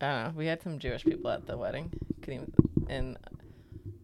I 0.00 0.06
don't 0.12 0.24
know. 0.24 0.38
We 0.38 0.46
had 0.46 0.62
some 0.62 0.78
Jewish 0.78 1.04
people 1.04 1.30
at 1.30 1.46
the 1.46 1.58
wedding, 1.58 1.92
Kadeem, 2.22 2.50
and 2.88 3.18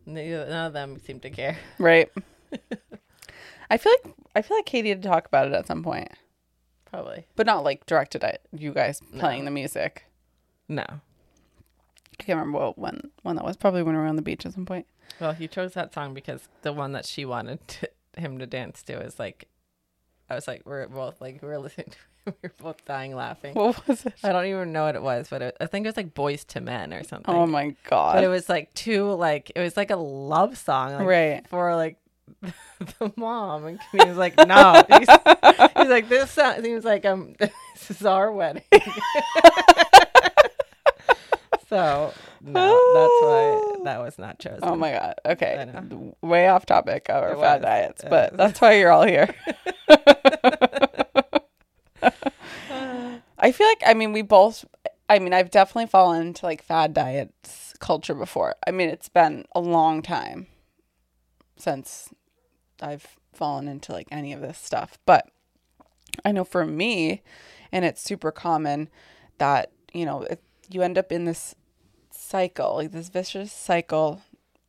none 0.06 0.66
of 0.66 0.72
them 0.72 0.98
seem 1.00 1.20
to 1.20 1.30
care. 1.30 1.56
right? 1.78 2.08
I 3.70 3.76
feel 3.76 3.92
like 4.04 4.14
I 4.34 4.42
feel 4.42 4.56
like 4.56 4.66
Katie 4.66 4.88
had 4.88 5.02
to 5.02 5.08
talk 5.08 5.26
about 5.26 5.46
it 5.46 5.52
at 5.52 5.66
some 5.66 5.82
point, 5.82 6.08
Probably 6.86 7.26
but 7.36 7.46
not 7.46 7.62
like 7.64 7.86
directed 7.86 8.24
at 8.24 8.40
you 8.52 8.72
guys 8.72 9.00
playing 9.18 9.40
No. 9.40 9.44
the 9.46 9.50
music. 9.52 10.04
no. 10.68 10.84
I 10.88 12.22
can't 12.22 12.38
remember 12.38 12.58
what 12.58 12.78
when 12.78 13.10
when 13.22 13.36
that 13.36 13.44
was. 13.44 13.56
Probably 13.56 13.82
when 13.82 13.94
we 13.94 14.00
were 14.00 14.06
on 14.06 14.16
the 14.16 14.22
beach 14.22 14.44
at 14.44 14.52
some 14.52 14.66
point. 14.66 14.86
Well, 15.20 15.32
he 15.32 15.48
chose 15.48 15.72
that 15.74 15.94
song 15.94 16.12
because 16.14 16.48
the 16.62 16.72
one 16.72 16.92
that 16.92 17.04
she 17.06 17.24
wanted 17.24 17.66
to, 17.68 17.88
him 18.20 18.38
to 18.38 18.46
dance 18.46 18.82
to 18.84 19.00
is 19.00 19.18
like, 19.18 19.48
I 20.28 20.34
was 20.34 20.46
like, 20.46 20.62
we're 20.66 20.86
both 20.88 21.20
like, 21.20 21.40
we're 21.42 21.58
listening 21.58 21.90
to 21.90 21.96
we 22.42 22.48
were 22.48 22.52
both 22.60 22.84
dying 22.84 23.14
laughing. 23.14 23.54
What 23.54 23.86
was 23.86 24.04
it? 24.06 24.14
I 24.22 24.32
don't 24.32 24.46
even 24.46 24.72
know 24.72 24.84
what 24.84 24.94
it 24.96 25.02
was, 25.02 25.28
but 25.28 25.42
it, 25.42 25.56
I 25.60 25.66
think 25.66 25.84
it 25.86 25.88
was 25.88 25.96
like 25.96 26.14
Boyz 26.14 26.44
II 26.54 26.62
Men 26.62 26.92
or 26.92 27.02
something. 27.02 27.34
Oh 27.34 27.46
my 27.46 27.74
god! 27.88 28.14
but 28.14 28.24
it 28.24 28.28
was 28.28 28.48
like 28.48 28.72
two, 28.74 29.10
like, 29.12 29.50
it 29.54 29.60
was 29.60 29.76
like 29.76 29.90
a 29.90 29.96
love 29.96 30.56
song. 30.58 30.92
Like, 30.94 31.06
Right. 31.06 31.48
For 31.48 31.74
like 31.76 31.96
the 32.98 33.12
mom. 33.16 33.64
And 33.66 33.80
he 33.92 33.98
was 34.08 34.16
like, 34.16 34.36
no. 34.46 34.82
He's, 34.88 35.08
he's 35.76 35.88
like, 35.88 36.08
this 36.08 36.30
sound, 36.30 36.64
seems 36.64 36.84
like 36.84 37.04
um, 37.04 37.34
this 37.38 37.90
is 37.90 38.04
our 38.06 38.30
wedding. 38.32 38.62
so, 41.68 42.12
no, 42.40 42.92
that's 42.94 43.22
why 43.22 43.76
that 43.84 43.98
was 44.00 44.18
not 44.18 44.38
chosen. 44.38 44.60
Oh 44.62 44.76
my 44.76 44.92
god. 44.92 45.14
Okay. 45.26 45.68
Way 46.22 46.48
off 46.48 46.66
topic 46.66 47.06
our 47.10 47.36
fad 47.36 47.62
diets, 47.62 48.02
It 48.04 48.10
but 48.10 48.32
was. 48.32 48.38
that's 48.38 48.60
why 48.60 48.74
you're 48.74 48.90
all 48.90 49.04
here. 49.06 49.34
I 53.50 53.52
feel 53.52 53.66
like 53.66 53.82
I 53.84 53.94
mean 53.94 54.12
we 54.12 54.22
both 54.22 54.64
I 55.08 55.18
mean 55.18 55.32
I've 55.32 55.50
definitely 55.50 55.88
fallen 55.88 56.24
into 56.24 56.46
like 56.46 56.62
fad 56.62 56.94
diets 56.94 57.74
culture 57.80 58.14
before. 58.14 58.54
I 58.64 58.70
mean 58.70 58.88
it's 58.88 59.08
been 59.08 59.44
a 59.56 59.60
long 59.60 60.02
time 60.02 60.46
since 61.56 62.14
I've 62.80 63.16
fallen 63.32 63.66
into 63.66 63.90
like 63.90 64.06
any 64.12 64.32
of 64.32 64.40
this 64.40 64.56
stuff, 64.56 65.00
but 65.04 65.28
I 66.24 66.30
know 66.30 66.44
for 66.44 66.64
me 66.64 67.22
and 67.72 67.84
it's 67.84 68.00
super 68.00 68.30
common 68.30 68.88
that, 69.38 69.72
you 69.92 70.06
know, 70.06 70.22
if 70.22 70.38
you 70.70 70.82
end 70.82 70.96
up 70.96 71.10
in 71.10 71.24
this 71.24 71.56
cycle, 72.12 72.76
like 72.76 72.92
this 72.92 73.08
vicious 73.08 73.52
cycle 73.52 74.22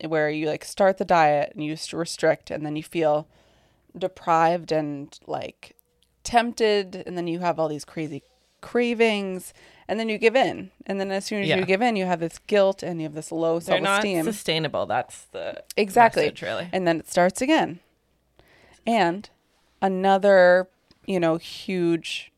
where 0.03 0.31
you 0.31 0.47
like 0.47 0.65
start 0.65 0.97
the 0.97 1.05
diet 1.05 1.51
and 1.53 1.63
you 1.63 1.77
restrict 1.93 2.49
and 2.49 2.65
then 2.65 2.75
you 2.75 2.81
feel 2.81 3.27
deprived 3.95 4.71
and 4.71 5.19
like 5.27 5.75
tempted 6.23 7.03
and 7.05 7.15
then 7.15 7.27
you 7.27 7.41
have 7.41 7.59
all 7.59 7.69
these 7.69 7.85
crazy 7.85 8.23
cravings 8.61 9.53
and 9.87 9.99
then 9.99 10.07
you 10.07 10.17
give 10.17 10.35
in 10.35 10.71
and 10.85 10.99
then 10.99 11.11
as 11.11 11.25
soon 11.25 11.41
as 11.41 11.49
Yeah. 11.49 11.57
you 11.57 11.65
give 11.65 11.81
in 11.81 11.95
you 11.95 12.05
have 12.05 12.19
this 12.19 12.39
guilt 12.47 12.81
and 12.83 13.01
you 13.01 13.05
have 13.07 13.13
this 13.15 13.31
low 13.31 13.59
They're 13.59 13.81
not 13.81 14.03
self-esteem 14.03 14.23
sustainable. 14.25 14.85
That's 14.85 15.25
the 15.25 15.63
exactly 15.75 16.23
message, 16.23 16.41
really. 16.41 16.69
and 16.71 16.87
then 16.87 16.99
it 16.99 17.09
starts 17.09 17.41
again 17.41 17.79
and 18.87 19.29
another 19.81 20.67
you 21.05 21.19
know 21.19 21.37
huge 21.37 22.31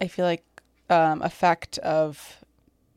i 0.00 0.06
feel 0.06 0.24
like 0.24 0.44
um, 0.90 1.22
effect 1.22 1.78
of 1.78 2.44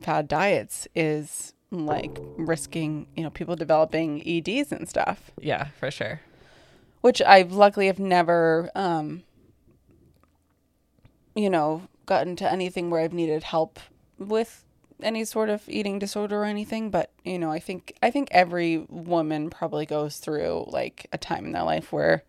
fad 0.02 0.28
diets 0.28 0.88
is 0.94 1.54
like 1.72 2.18
risking 2.38 3.08
you 3.16 3.24
know 3.24 3.30
people 3.30 3.56
developing 3.56 4.22
eds 4.28 4.72
and 4.72 4.88
stuff 4.90 5.32
Yeah, 5.40 5.68
for 5.80 5.90
sure. 5.92 6.22
which 7.02 7.22
I've 7.22 7.52
luckily 7.54 7.88
have 7.88 8.00
never, 8.00 8.70
um, 8.76 9.24
you 11.38 11.50
know, 11.50 11.84
gotten 12.08 12.36
to 12.38 12.52
anything 12.52 12.90
where 12.90 13.02
I've 13.02 13.14
needed 13.14 13.44
help 13.44 13.80
with 14.18 14.66
any 15.02 15.24
sort 15.24 15.50
of 15.50 15.62
eating 15.68 16.00
disorder 16.00 16.42
or 16.42 16.46
anything. 16.46 16.90
But 16.90 17.12
you 17.24 17.38
know, 17.38 17.52
I 17.52 17.60
think 17.60 17.94
I 18.02 18.10
think 18.10 18.30
every 18.32 18.80
woman 18.90 19.50
probably 19.50 19.86
goes 19.86 20.18
through 20.18 20.66
like 20.68 21.08
a 21.14 21.18
time 21.18 21.46
in 21.46 21.52
their 21.52 21.64
life 21.64 21.94
where 21.94 22.24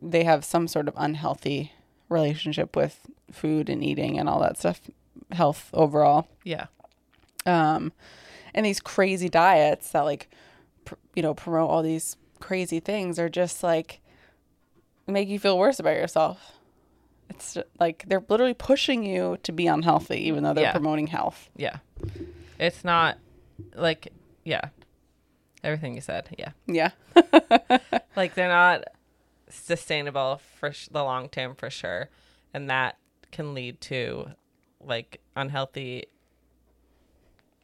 they 0.00 0.24
have 0.24 0.44
some 0.44 0.68
sort 0.68 0.86
of 0.88 0.94
unhealthy 0.96 1.72
relationship 2.08 2.76
with 2.76 3.00
food 3.32 3.68
and 3.68 3.82
eating 3.82 4.18
and 4.18 4.28
all 4.28 4.40
that 4.40 4.58
stuff. 4.58 4.80
health 5.32 5.70
overall. 5.72 6.28
Yeah. 6.44 6.66
Um, 7.44 7.92
and 8.54 8.64
these 8.64 8.80
crazy 8.80 9.28
diets 9.28 9.90
that 9.90 10.02
like, 10.02 10.30
pr- 10.84 10.94
you 11.14 11.22
know, 11.22 11.34
promote 11.34 11.68
all 11.70 11.82
these 11.82 12.16
crazy 12.38 12.78
things 12.78 13.18
are 13.18 13.28
just 13.28 13.62
like 13.62 14.00
make 15.06 15.28
you 15.28 15.38
feel 15.38 15.58
worse 15.58 15.80
about 15.80 15.96
yourself. 15.96 16.55
It's 17.30 17.58
like 17.80 18.04
they're 18.06 18.24
literally 18.28 18.54
pushing 18.54 19.04
you 19.04 19.38
to 19.42 19.52
be 19.52 19.66
unhealthy, 19.66 20.26
even 20.28 20.42
though 20.44 20.54
they're 20.54 20.64
Yeah. 20.64 20.72
promoting 20.72 21.06
health. 21.08 21.50
Yeah. 21.56 21.78
It's 22.58 22.84
not 22.84 23.18
like 23.74 24.12
yeah. 24.44 24.68
Everything 25.64 25.94
you 25.94 26.00
said. 26.00 26.28
Yeah. 26.38 26.52
Yeah. 26.66 26.90
Like 28.16 28.34
they're 28.34 28.48
not 28.48 28.84
sustainable 29.50 30.40
for 30.58 30.72
sh- 30.72 30.88
the 30.90 31.02
long 31.04 31.28
term 31.28 31.54
for 31.54 31.68
sure, 31.68 32.08
and 32.54 32.70
that 32.70 32.96
can 33.30 33.52
lead 33.52 33.80
to 33.82 34.30
like 34.80 35.20
unhealthy 35.36 36.04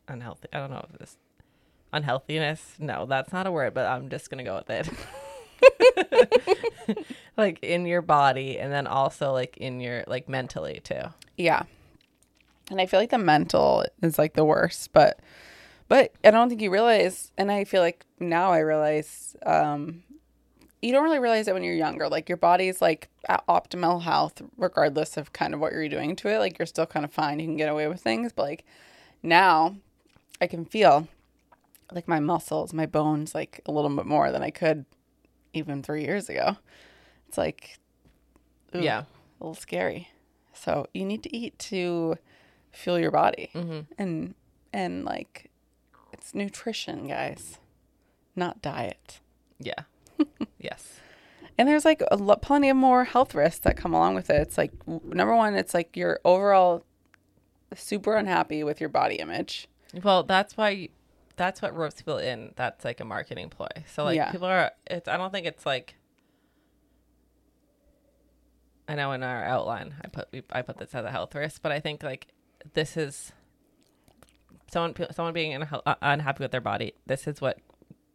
unhealthy 0.09 0.48
I 0.53 0.59
don't 0.59 0.70
know 0.70 0.85
if 0.92 0.98
this 0.98 1.16
unhealthiness. 1.92 2.75
No, 2.79 3.07
that's 3.07 3.33
not 3.33 3.46
a 3.46 3.51
word, 3.53 3.72
but 3.72 3.87
I'm 3.87 4.11
just 4.11 4.29
going 4.31 4.38
to 4.38 4.44
go 4.44 4.57
with 4.57 4.68
it. 4.70 4.90
like 7.37 7.59
in 7.62 7.87
your 7.87 8.03
body 8.03 8.59
and 8.59 8.72
then 8.72 8.87
also 8.87 9.33
like 9.33 9.57
in 9.57 9.81
your 9.81 10.05
like 10.07 10.29
mentally 10.29 10.81
too. 10.83 11.03
Yeah. 11.37 11.62
And 12.70 12.81
I 12.81 12.87
feel 12.87 13.01
like 13.01 13.11
the 13.11 13.18
mental 13.18 13.85
is 14.03 14.18
like 14.18 14.35
the 14.35 14.44
worst, 14.44 14.92
but 14.92 15.20
but 15.88 16.12
I 16.25 16.31
don't 16.31 16.48
think 16.48 16.62
you 16.62 16.70
realize 16.70 17.33
and 17.37 17.51
I 17.51 17.64
feel 17.64 17.83
like 17.83 18.07
now 18.18 18.53
I 18.53 18.61
realize 18.61 19.37
um 19.44 20.03
you 20.81 20.90
don't 20.90 21.05
really 21.05 21.20
realize 21.20 21.46
it 21.46 21.55
when 21.55 21.62
you're 21.62 21.75
younger. 21.75 22.09
Like 22.09 22.29
your 22.29 22.38
body's 22.38 22.83
like 22.83 23.09
at 23.29 23.46
optimal 23.46 24.03
health 24.03 24.42
regardless 24.57 25.16
of 25.16 25.33
kind 25.33 25.55
of 25.55 25.61
what 25.61 25.72
you're 25.72 25.88
doing 25.88 26.16
to 26.16 26.29
it. 26.29 26.38
Like 26.38 26.59
you're 26.59 26.66
still 26.66 26.87
kind 26.87 27.05
of 27.05 27.12
fine. 27.12 27.38
You 27.38 27.46
can 27.46 27.57
get 27.57 27.68
away 27.68 27.87
with 27.88 28.01
things, 28.01 28.33
but 28.33 28.42
like 28.42 28.64
now 29.22 29.77
I 30.40 30.48
can 30.48 30.64
feel 30.64 31.07
like 31.92 32.09
my 32.09 32.20
muscles, 32.20 32.72
my 32.72 32.87
bones 32.87 33.35
like 33.35 33.61
a 33.66 33.72
little 33.72 33.94
bit 33.94 34.07
more 34.07 34.33
than 34.33 34.42
I 34.42 34.51
could 34.51 34.85
even 35.52 35.82
3 35.82 36.02
years 36.02 36.28
ago. 36.28 36.56
It's 37.28 37.38
like 37.38 37.78
ooh, 38.74 38.80
Yeah. 38.80 39.00
a 39.02 39.44
little 39.44 39.54
scary. 39.54 40.08
So 40.52 40.86
you 40.94 41.04
need 41.04 41.22
to 41.24 41.34
eat 41.36 41.58
to 41.70 42.16
fuel 42.72 42.98
your 42.98 43.10
body, 43.10 43.50
Mm-hmm. 43.54 43.80
and 43.98 44.34
and 44.72 45.04
like 45.04 45.50
it's 46.12 46.34
nutrition, 46.34 47.08
guys, 47.08 47.58
not 48.36 48.62
diet. 48.62 49.20
Yeah. 49.58 49.84
yes. 50.58 51.00
And 51.58 51.68
there's 51.68 51.84
like 51.84 52.02
a 52.10 52.16
lo- 52.16 52.36
plenty 52.36 52.68
of 52.70 52.76
more 52.76 53.04
health 53.04 53.34
risks 53.34 53.60
that 53.60 53.76
come 53.76 53.92
along 53.94 54.14
with 54.14 54.30
it. 54.30 54.40
It's 54.40 54.56
like 54.58 54.72
number 54.86 55.34
one, 55.36 55.54
it's 55.54 55.74
like 55.74 55.96
you're 55.96 56.20
overall 56.24 56.84
super 57.74 58.16
unhappy 58.16 58.62
with 58.64 58.80
your 58.80 58.88
body 58.88 59.16
image. 59.16 59.68
Well, 60.02 60.22
that's 60.22 60.56
why 60.56 60.88
that's 61.36 61.62
what 61.62 61.74
ropes 61.76 61.96
people 61.96 62.18
in. 62.18 62.52
That's 62.56 62.84
like 62.84 63.00
a 63.00 63.04
marketing 63.04 63.48
ploy. 63.50 63.68
So 63.92 64.04
like 64.04 64.16
Yeah. 64.16 64.30
people 64.32 64.46
are 64.48 64.72
it's 64.86 65.08
I 65.08 65.16
don't 65.16 65.30
think 65.32 65.46
it's 65.46 65.64
like 65.66 65.96
I 68.88 68.94
know 68.94 69.12
in 69.12 69.22
our 69.22 69.44
outline 69.44 69.94
I 70.04 70.08
put 70.08 70.28
we, 70.32 70.42
I 70.50 70.62
put 70.62 70.78
this 70.78 70.94
as 70.94 71.04
a 71.04 71.10
health 71.10 71.34
risk, 71.34 71.62
but 71.62 71.72
I 71.72 71.80
think 71.80 72.02
like 72.02 72.28
this 72.74 72.96
is 72.96 73.32
someone 74.70 74.94
someone 75.12 75.34
being 75.34 75.54
uh, 75.62 75.94
unhappy 76.02 76.42
with 76.44 76.50
their 76.50 76.60
body. 76.60 76.94
This 77.06 77.26
is 77.26 77.40
what 77.40 77.58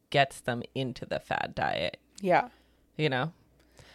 gets 0.09 0.39
them 0.41 0.63
into 0.73 1.05
the 1.05 1.19
fad 1.19 1.53
diet, 1.55 1.97
Yeah, 2.21 2.49
you 2.95 3.09
know? 3.09 3.33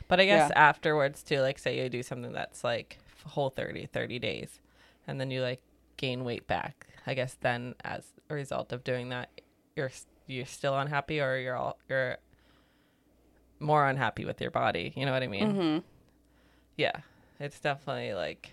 But 0.08 0.20
I 0.20 0.26
guess 0.26 0.50
Yeah. 0.50 0.58
afterwards 0.68 1.22
too, 1.22 1.40
like 1.40 1.58
say 1.58 1.82
you 1.82 1.88
do 1.88 2.02
something 2.02 2.32
that's 2.32 2.62
like 2.64 2.98
whole 3.24 3.50
30, 3.50 3.86
30 3.86 4.18
days 4.18 4.60
and 5.06 5.20
then 5.20 5.30
you 5.30 5.40
like 5.42 5.62
gain 5.96 6.24
weight 6.24 6.46
back. 6.46 6.86
I 7.06 7.14
guess 7.14 7.34
then 7.40 7.74
as 7.84 8.12
a 8.32 8.34
result 8.34 8.72
of 8.72 8.82
doing 8.82 9.10
that, 9.10 9.30
you're 9.76 9.90
you're 10.26 10.46
still 10.46 10.76
unhappy 10.78 11.20
or 11.20 11.36
you're 11.36 11.56
all 11.56 11.78
you're 11.88 12.16
more 13.60 13.88
unhappy 13.88 14.24
with 14.24 14.40
your 14.40 14.50
body. 14.50 14.92
You 14.96 15.06
know 15.06 15.12
what 15.12 15.22
I 15.22 15.28
mean? 15.28 15.54
hmm 15.54 15.78
Yeah. 16.76 16.92
It's 17.38 17.60
definitely 17.60 18.14
like 18.14 18.50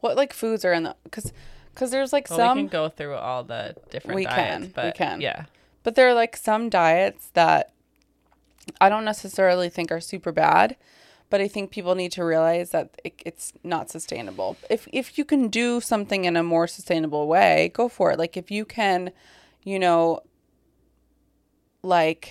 what 0.00 0.16
like 0.16 0.32
foods 0.32 0.64
are 0.64 0.72
in 0.72 0.84
the 0.84 0.96
because 1.04 1.32
because 1.74 1.90
there's 1.90 2.12
like 2.12 2.28
well, 2.30 2.38
some 2.38 2.58
we 2.58 2.62
can 2.64 2.68
go 2.68 2.88
through 2.88 3.14
all 3.14 3.44
the 3.44 3.74
different 3.90 4.16
We 4.16 4.24
diets, 4.24 4.72
can, 4.74 4.86
we 4.86 4.92
can. 4.92 5.20
yeah. 5.20 5.44
But 5.82 5.94
there 5.94 6.08
are 6.08 6.14
like 6.14 6.36
some 6.36 6.68
diets 6.68 7.30
that 7.34 7.72
I 8.80 8.88
don't 8.88 9.04
necessarily 9.04 9.68
think 9.68 9.90
are 9.92 10.00
super 10.00 10.32
bad, 10.32 10.76
but 11.30 11.40
I 11.40 11.48
think 11.48 11.70
people 11.70 11.94
need 11.94 12.12
to 12.12 12.24
realize 12.24 12.70
that 12.70 13.00
it, 13.04 13.20
it's 13.24 13.52
not 13.64 13.90
sustainable. 13.90 14.56
If 14.70 14.88
if 14.92 15.18
you 15.18 15.24
can 15.24 15.48
do 15.48 15.80
something 15.80 16.24
in 16.24 16.36
a 16.36 16.42
more 16.42 16.66
sustainable 16.66 17.26
way, 17.26 17.70
go 17.74 17.88
for 17.88 18.12
it. 18.12 18.18
Like 18.18 18.36
if 18.36 18.50
you 18.50 18.64
can, 18.64 19.10
you 19.62 19.78
know, 19.78 20.20
like 21.82 22.30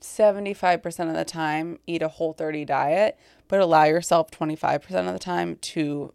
75% 0.00 1.08
of 1.08 1.14
the 1.14 1.24
time 1.24 1.78
eat 1.86 2.02
a 2.02 2.08
whole 2.08 2.32
30 2.32 2.64
diet, 2.64 3.18
but 3.48 3.60
allow 3.60 3.84
yourself 3.84 4.30
25% 4.30 5.06
of 5.06 5.12
the 5.12 5.18
time 5.18 5.56
to 5.56 6.12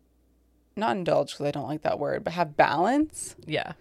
not 0.76 0.96
indulge 0.96 1.32
because 1.34 1.46
I 1.48 1.52
don't 1.52 1.68
like 1.68 1.82
that 1.84 2.00
word, 2.00 2.24
but 2.24 2.34
have 2.34 2.56
balance 2.58 3.36
Yeah. 3.46 3.74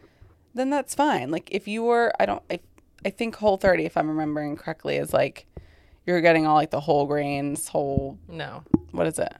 then 0.54 0.70
that's 0.70 0.94
fine. 0.94 1.30
Like 1.30 1.48
if 1.50 1.66
you 1.68 1.82
were, 1.84 2.12
I 2.18 2.26
don't, 2.26 2.42
I, 2.50 2.60
I 3.04 3.10
think 3.10 3.36
Whole 3.36 3.56
30, 3.56 3.84
if 3.84 3.96
I'm 3.96 4.08
remembering 4.08 4.56
correctly, 4.56 4.96
is 4.96 5.12
like 5.12 5.46
you're 6.06 6.20
getting 6.20 6.46
all 6.46 6.54
like 6.54 6.70
the 6.70 6.80
whole 6.80 7.06
grains, 7.06 7.68
whole, 7.68 8.18
No. 8.28 8.64
what 8.90 9.06
is 9.06 9.18
it? 9.18 9.32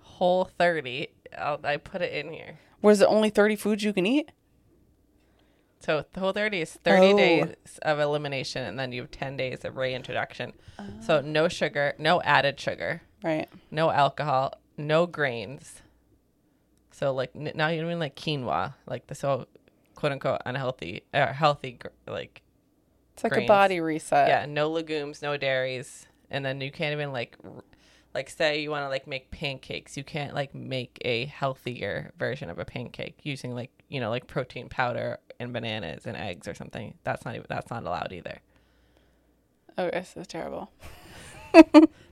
Whole 0.00 0.44
30. 0.44 1.08
I'll, 1.36 1.60
I 1.64 1.76
put 1.76 2.02
it 2.02 2.12
in 2.12 2.32
here. 2.32 2.58
Was 2.82 3.00
it 3.00 3.06
only 3.08 3.30
30 3.30 3.56
foods 3.56 3.82
you 3.84 3.92
can 3.92 4.06
eat? 4.06 4.30
So 5.80 6.04
the 6.12 6.20
whole 6.20 6.32
30 6.32 6.60
is 6.62 6.72
30 6.84 7.06
Oh. 7.12 7.16
days 7.16 7.54
of 7.82 8.00
elimination 8.00 8.64
and 8.64 8.78
then 8.78 8.92
you 8.92 9.02
have 9.02 9.10
10 9.10 9.36
days 9.36 9.64
of 9.64 9.76
reintroduction. 9.76 10.52
So 11.00 11.18
oh. 11.18 11.20
no 11.20 11.48
sugar, 11.48 11.94
no 11.98 12.20
added 12.22 12.58
sugar, 12.58 13.02
Right. 13.22 13.48
no 13.70 13.90
alcohol, 13.90 14.54
no 14.76 15.06
grains. 15.06 15.82
So 16.90 17.12
like 17.12 17.34
now 17.34 17.68
you 17.68 17.82
mean 17.84 17.98
like 17.98 18.16
quinoa, 18.16 18.74
like 18.86 19.06
the 19.06 19.14
so 19.14 19.46
quote 19.94 20.12
unquote 20.12 20.40
unhealthy 20.46 21.02
or 21.12 21.26
healthy 21.26 21.78
like 22.06 22.42
It's 23.16 23.24
like 23.24 23.32
Grains. 23.32 23.48
a 23.48 23.52
body 23.52 23.80
reset. 23.80 24.28
yeah, 24.28 24.44
no 24.46 24.68
legumes, 24.70 25.22
no 25.22 25.36
dairies, 25.38 26.06
and 26.30 26.44
then 26.44 26.60
you 26.60 26.70
can't 26.70 26.92
even 26.92 27.12
like 27.12 27.36
like 28.14 28.28
say 28.30 28.60
you 28.60 28.70
want 28.70 28.84
to 28.84 28.88
like 28.90 29.06
make 29.06 29.30
pancakes, 29.30 29.96
you 29.96 30.04
can't 30.04 30.34
like 30.34 30.54
make 30.54 30.98
a 31.04 31.24
healthier 31.26 32.12
version 32.18 32.48
of 32.50 32.58
a 32.58 32.64
pancake 32.64 33.18
using 33.22 33.54
like, 33.54 33.70
you 33.88 34.00
know, 34.00 34.10
like 34.10 34.26
protein 34.26 34.68
powder 34.68 35.18
and 35.40 35.52
bananas 35.52 36.04
and 36.06 36.16
eggs 36.16 36.46
or 36.48 36.54
something. 36.54 36.94
That's 37.04 37.24
not 37.24 37.34
even 37.34 37.46
that's 37.48 37.70
not 37.70 37.84
allowed 37.84 38.12
either. 38.12 38.38
Oh, 39.78 39.90
this 39.90 40.14
is 40.16 40.26
terrible. 40.26 40.70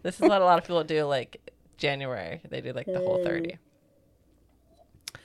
This 0.02 0.16
is 0.16 0.20
what 0.28 0.40
a 0.40 0.44
lot 0.44 0.58
of 0.58 0.64
people 0.64 0.84
do 0.84 1.04
like 1.04 1.38
January. 1.78 2.40
They 2.48 2.60
do 2.62 2.72
like 2.72 2.86
the 2.86 2.98
whole 2.98 3.18
Mm. 3.18 3.24
30. 3.26 3.58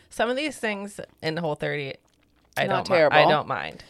Some 0.09 0.29
of 0.29 0.35
these 0.35 0.57
things 0.57 0.99
in 1.21 1.35
the 1.35 1.41
whole 1.41 1.55
30 1.55 1.93
I 2.57 2.65
Not 2.67 2.85
don't 2.85 2.97
mi- 3.11 3.17
I 3.17 3.27
don't 3.29 3.47
mind. 3.47 3.83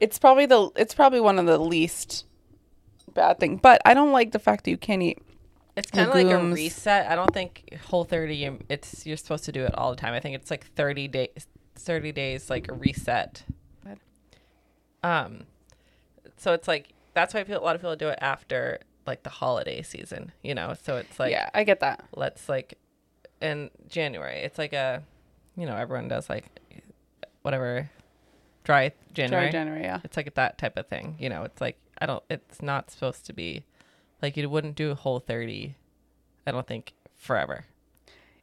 It's 0.00 0.18
probably 0.18 0.46
the, 0.46 0.70
it's 0.76 0.94
probably 0.94 1.20
one 1.20 1.38
of 1.38 1.46
the 1.46 1.58
least 1.58 2.24
bad 3.14 3.38
thing, 3.40 3.56
but 3.56 3.80
I 3.84 3.94
don't 3.94 4.12
like 4.12 4.32
the 4.32 4.38
fact 4.38 4.64
that 4.64 4.70
you 4.70 4.76
can't 4.78 5.02
eat. 5.02 5.18
It's 5.76 5.90
kind 5.90 6.08
of 6.08 6.14
like 6.14 6.26
a 6.26 6.38
reset. 6.54 7.06
I 7.10 7.14
don't 7.14 7.32
think 7.32 7.76
whole 7.88 8.04
30 8.04 8.34
you- 8.36 8.58
it's 8.68 9.06
you're 9.06 9.16
supposed 9.16 9.44
to 9.44 9.52
do 9.52 9.64
it 9.64 9.74
all 9.76 9.90
the 9.90 9.96
time. 9.96 10.12
I 10.12 10.20
think 10.20 10.34
it's 10.34 10.50
like 10.50 10.66
30 10.74 11.06
days 11.08 11.46
30 11.76 12.10
days 12.12 12.50
like 12.50 12.68
a 12.68 12.74
reset. 12.74 13.44
Um 15.02 15.44
so 16.36 16.52
it's 16.52 16.68
like 16.68 16.92
that's 17.14 17.34
why 17.34 17.42
people, 17.44 17.62
a 17.62 17.64
lot 17.64 17.74
of 17.76 17.80
people 17.80 17.96
do 17.96 18.08
it 18.08 18.18
after 18.20 18.80
like 19.06 19.22
the 19.22 19.30
holiday 19.30 19.82
season, 19.82 20.32
you 20.42 20.54
know. 20.54 20.74
So 20.82 20.96
it's 20.96 21.18
like 21.18 21.30
yeah, 21.30 21.48
I 21.54 21.64
get 21.64 21.80
that. 21.80 22.04
let's 22.14 22.48
like 22.48 22.74
in 23.40 23.70
January. 23.88 24.38
It's 24.38 24.58
like 24.58 24.72
a 24.72 25.02
you 25.56 25.66
know, 25.66 25.76
everyone 25.76 26.08
does 26.08 26.28
like 26.28 26.44
whatever 27.42 27.88
dry 28.68 28.92
January. 29.14 29.46
Dry 29.46 29.50
January, 29.52 29.82
yeah. 29.82 30.00
It's 30.04 30.16
like 30.16 30.32
that 30.34 30.58
type 30.58 30.76
of 30.78 30.86
thing. 30.88 31.16
You 31.18 31.28
know, 31.30 31.42
it's 31.42 31.60
like 31.60 31.76
I 32.00 32.04
don't 32.06 32.22
it's 32.28 32.60
not 32.62 32.90
supposed 32.90 33.24
to 33.26 33.32
be 33.32 33.64
like 34.22 34.36
you 34.36 34.48
wouldn't 34.48 34.76
do 34.76 34.90
a 34.90 34.94
whole 34.94 35.18
30 35.20 35.74
I 36.46 36.50
don't 36.52 36.66
think 36.66 36.92
forever. 37.16 37.64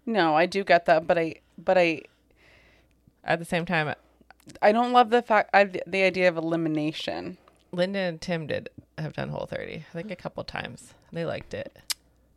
No, 0.06 0.36
I 0.36 0.46
do 0.48 0.64
get 0.64 0.86
that, 0.86 1.08
but 1.08 1.18
I, 1.18 1.36
but 1.58 1.78
I, 1.78 2.02
At 3.24 3.40
the 3.40 3.46
same 3.46 3.66
time, 3.66 3.94
I 4.62 4.72
don't 4.72 4.92
love 4.94 5.10
the 5.10 5.24
fact, 5.24 5.50
I, 5.54 5.64
the 5.64 6.04
idea 6.04 6.30
of 6.30 6.38
elimination. 6.38 7.38
Linda 7.72 7.98
and 8.00 8.22
Tim 8.22 8.46
did 8.46 8.70
have 9.00 9.14
done 9.14 9.30
whole 9.30 9.48
30. 9.48 9.86
I 9.90 9.94
think 9.94 10.12
a 10.12 10.16
couple 10.16 10.44
times. 10.44 10.94
They 11.12 11.26
liked 11.26 11.54
it. 11.56 11.76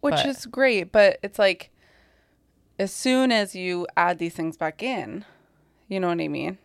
which 0.01 0.14
But- 0.14 0.27
is 0.27 0.46
great 0.46 0.92
but 0.92 1.18
it's 1.22 1.38
like 1.38 1.70
as 2.79 2.92
soon 2.92 3.33
as 3.33 3.55
you 3.55 3.87
add 3.96 4.18
these 4.18 4.35
things 4.35 4.57
back 4.57 4.83
in 4.83 5.24
you 5.88 5.98
know 6.01 6.07
what 6.09 6.20
i 6.20 6.29
mean 6.29 6.57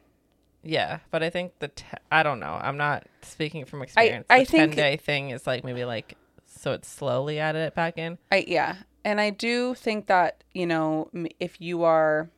Yeah, 0.64 1.00
but 1.12 1.22
I 1.24 1.30
think 1.30 1.60
the 1.60 1.68
te- 1.68 1.86
I 2.12 2.24
don't 2.24 2.40
know. 2.40 2.58
I'm 2.62 2.78
not 2.78 3.06
speaking 3.22 3.66
from 3.66 3.82
experience. 3.82 4.26
I 4.30 4.40
the 4.40 4.46
think- 4.46 4.72
10 4.76 4.78
day 4.78 4.98
thing 4.98 5.30
is 5.32 5.46
like 5.46 5.64
maybe 5.64 5.84
like 5.86 6.18
so 6.46 6.72
it's 6.72 6.88
slowly 6.88 7.40
added 7.40 7.60
it 7.68 7.76
back 7.76 7.98
in. 7.98 8.18
i 8.32 8.46
yeah 8.48 8.76
And 9.04 9.20
I 9.20 9.32
do 9.32 9.74
think 9.74 10.08
that, 10.08 10.44
you 10.54 10.66
know, 10.66 11.10
if 11.40 11.60
you 11.60 11.84
are, 11.84 12.30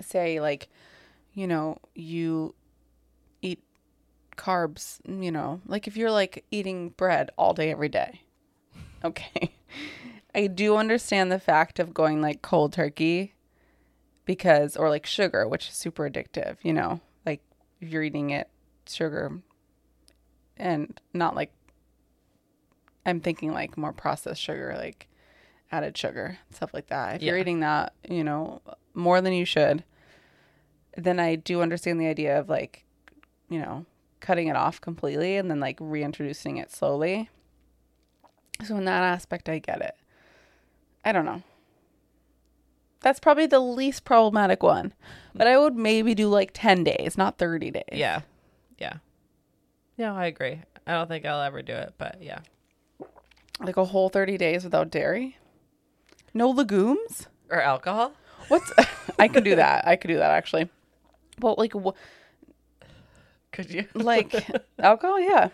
say, 0.00 0.40
like, 0.40 0.68
you 1.32 1.46
know, 1.46 1.78
you 1.94 2.54
eat 3.42 3.62
carbs, 4.36 4.98
you 5.06 5.30
know, 5.30 5.60
like 5.66 5.86
if 5.86 5.96
you're 5.96 6.10
like 6.10 6.44
eating 6.50 6.88
bread 6.90 7.30
all 7.36 7.52
day, 7.54 7.70
every 7.70 7.88
day, 7.88 8.22
okay. 9.04 9.54
I 10.34 10.48
do 10.48 10.76
understand 10.76 11.30
the 11.30 11.38
fact 11.38 11.78
of 11.78 11.94
going 11.94 12.20
like 12.20 12.42
cold 12.42 12.72
turkey 12.72 13.34
because, 14.24 14.76
or 14.76 14.88
like 14.88 15.06
sugar, 15.06 15.46
which 15.46 15.68
is 15.68 15.74
super 15.74 16.08
addictive, 16.08 16.56
you 16.62 16.72
know, 16.72 17.00
like 17.26 17.40
if 17.80 17.88
you're 17.88 18.02
eating 18.02 18.30
it, 18.30 18.48
sugar, 18.86 19.40
and 20.56 20.98
not 21.12 21.34
like, 21.34 21.52
I'm 23.06 23.20
thinking 23.20 23.52
like 23.52 23.76
more 23.76 23.92
processed 23.92 24.40
sugar, 24.40 24.74
like 24.76 25.08
added 25.70 25.96
sugar, 25.96 26.38
stuff 26.50 26.72
like 26.72 26.86
that. 26.88 27.16
If 27.16 27.22
you're 27.22 27.38
eating 27.38 27.60
that, 27.60 27.92
you 28.08 28.24
know, 28.24 28.62
more 28.94 29.20
than 29.20 29.32
you 29.32 29.44
should, 29.44 29.84
then 30.96 31.18
I 31.18 31.34
do 31.34 31.60
understand 31.60 32.00
the 32.00 32.06
idea 32.06 32.38
of 32.38 32.48
like, 32.48 32.84
you 33.48 33.58
know, 33.58 33.84
cutting 34.20 34.48
it 34.48 34.56
off 34.56 34.80
completely 34.80 35.36
and 35.36 35.50
then 35.50 35.60
like 35.60 35.76
reintroducing 35.80 36.56
it 36.56 36.70
slowly. 36.70 37.28
So 38.64 38.76
in 38.76 38.84
that 38.84 39.02
aspect, 39.02 39.48
I 39.48 39.58
get 39.58 39.82
it. 39.82 39.96
I 41.04 41.12
don't 41.12 41.26
know. 41.26 41.42
That's 43.04 43.20
probably 43.20 43.44
the 43.44 43.60
least 43.60 44.06
problematic 44.06 44.62
one. 44.62 44.94
But 45.34 45.46
I 45.46 45.58
would 45.58 45.76
maybe 45.76 46.14
do 46.14 46.26
like 46.30 46.52
10 46.54 46.84
days, 46.84 47.18
not 47.18 47.36
30 47.36 47.70
days. 47.70 47.84
Yeah. 47.92 48.22
Yeah. 48.78 48.94
Yeah, 49.98 50.14
I 50.14 50.24
agree. 50.24 50.62
I 50.86 50.92
don't 50.92 51.06
think 51.06 51.26
I'll 51.26 51.42
ever 51.42 51.60
do 51.60 51.74
it, 51.74 51.92
but 51.98 52.16
yeah. 52.22 52.38
Like 53.60 53.76
a 53.76 53.84
whole 53.84 54.08
30 54.08 54.38
days 54.38 54.64
without 54.64 54.90
dairy? 54.90 55.36
No 56.32 56.48
legumes? 56.48 57.28
Or 57.50 57.60
alcohol? 57.60 58.14
What's 58.48 58.72
I 59.18 59.28
could 59.28 59.44
do 59.44 59.56
that. 59.56 59.86
I 59.86 59.96
could 59.96 60.08
do 60.08 60.16
that 60.16 60.30
actually. 60.30 60.70
Well, 61.42 61.56
like 61.58 61.74
wh- 61.74 61.92
Could 63.52 63.70
you? 63.70 63.86
like 63.94 64.34
alcohol, 64.78 65.20
yeah. 65.20 65.50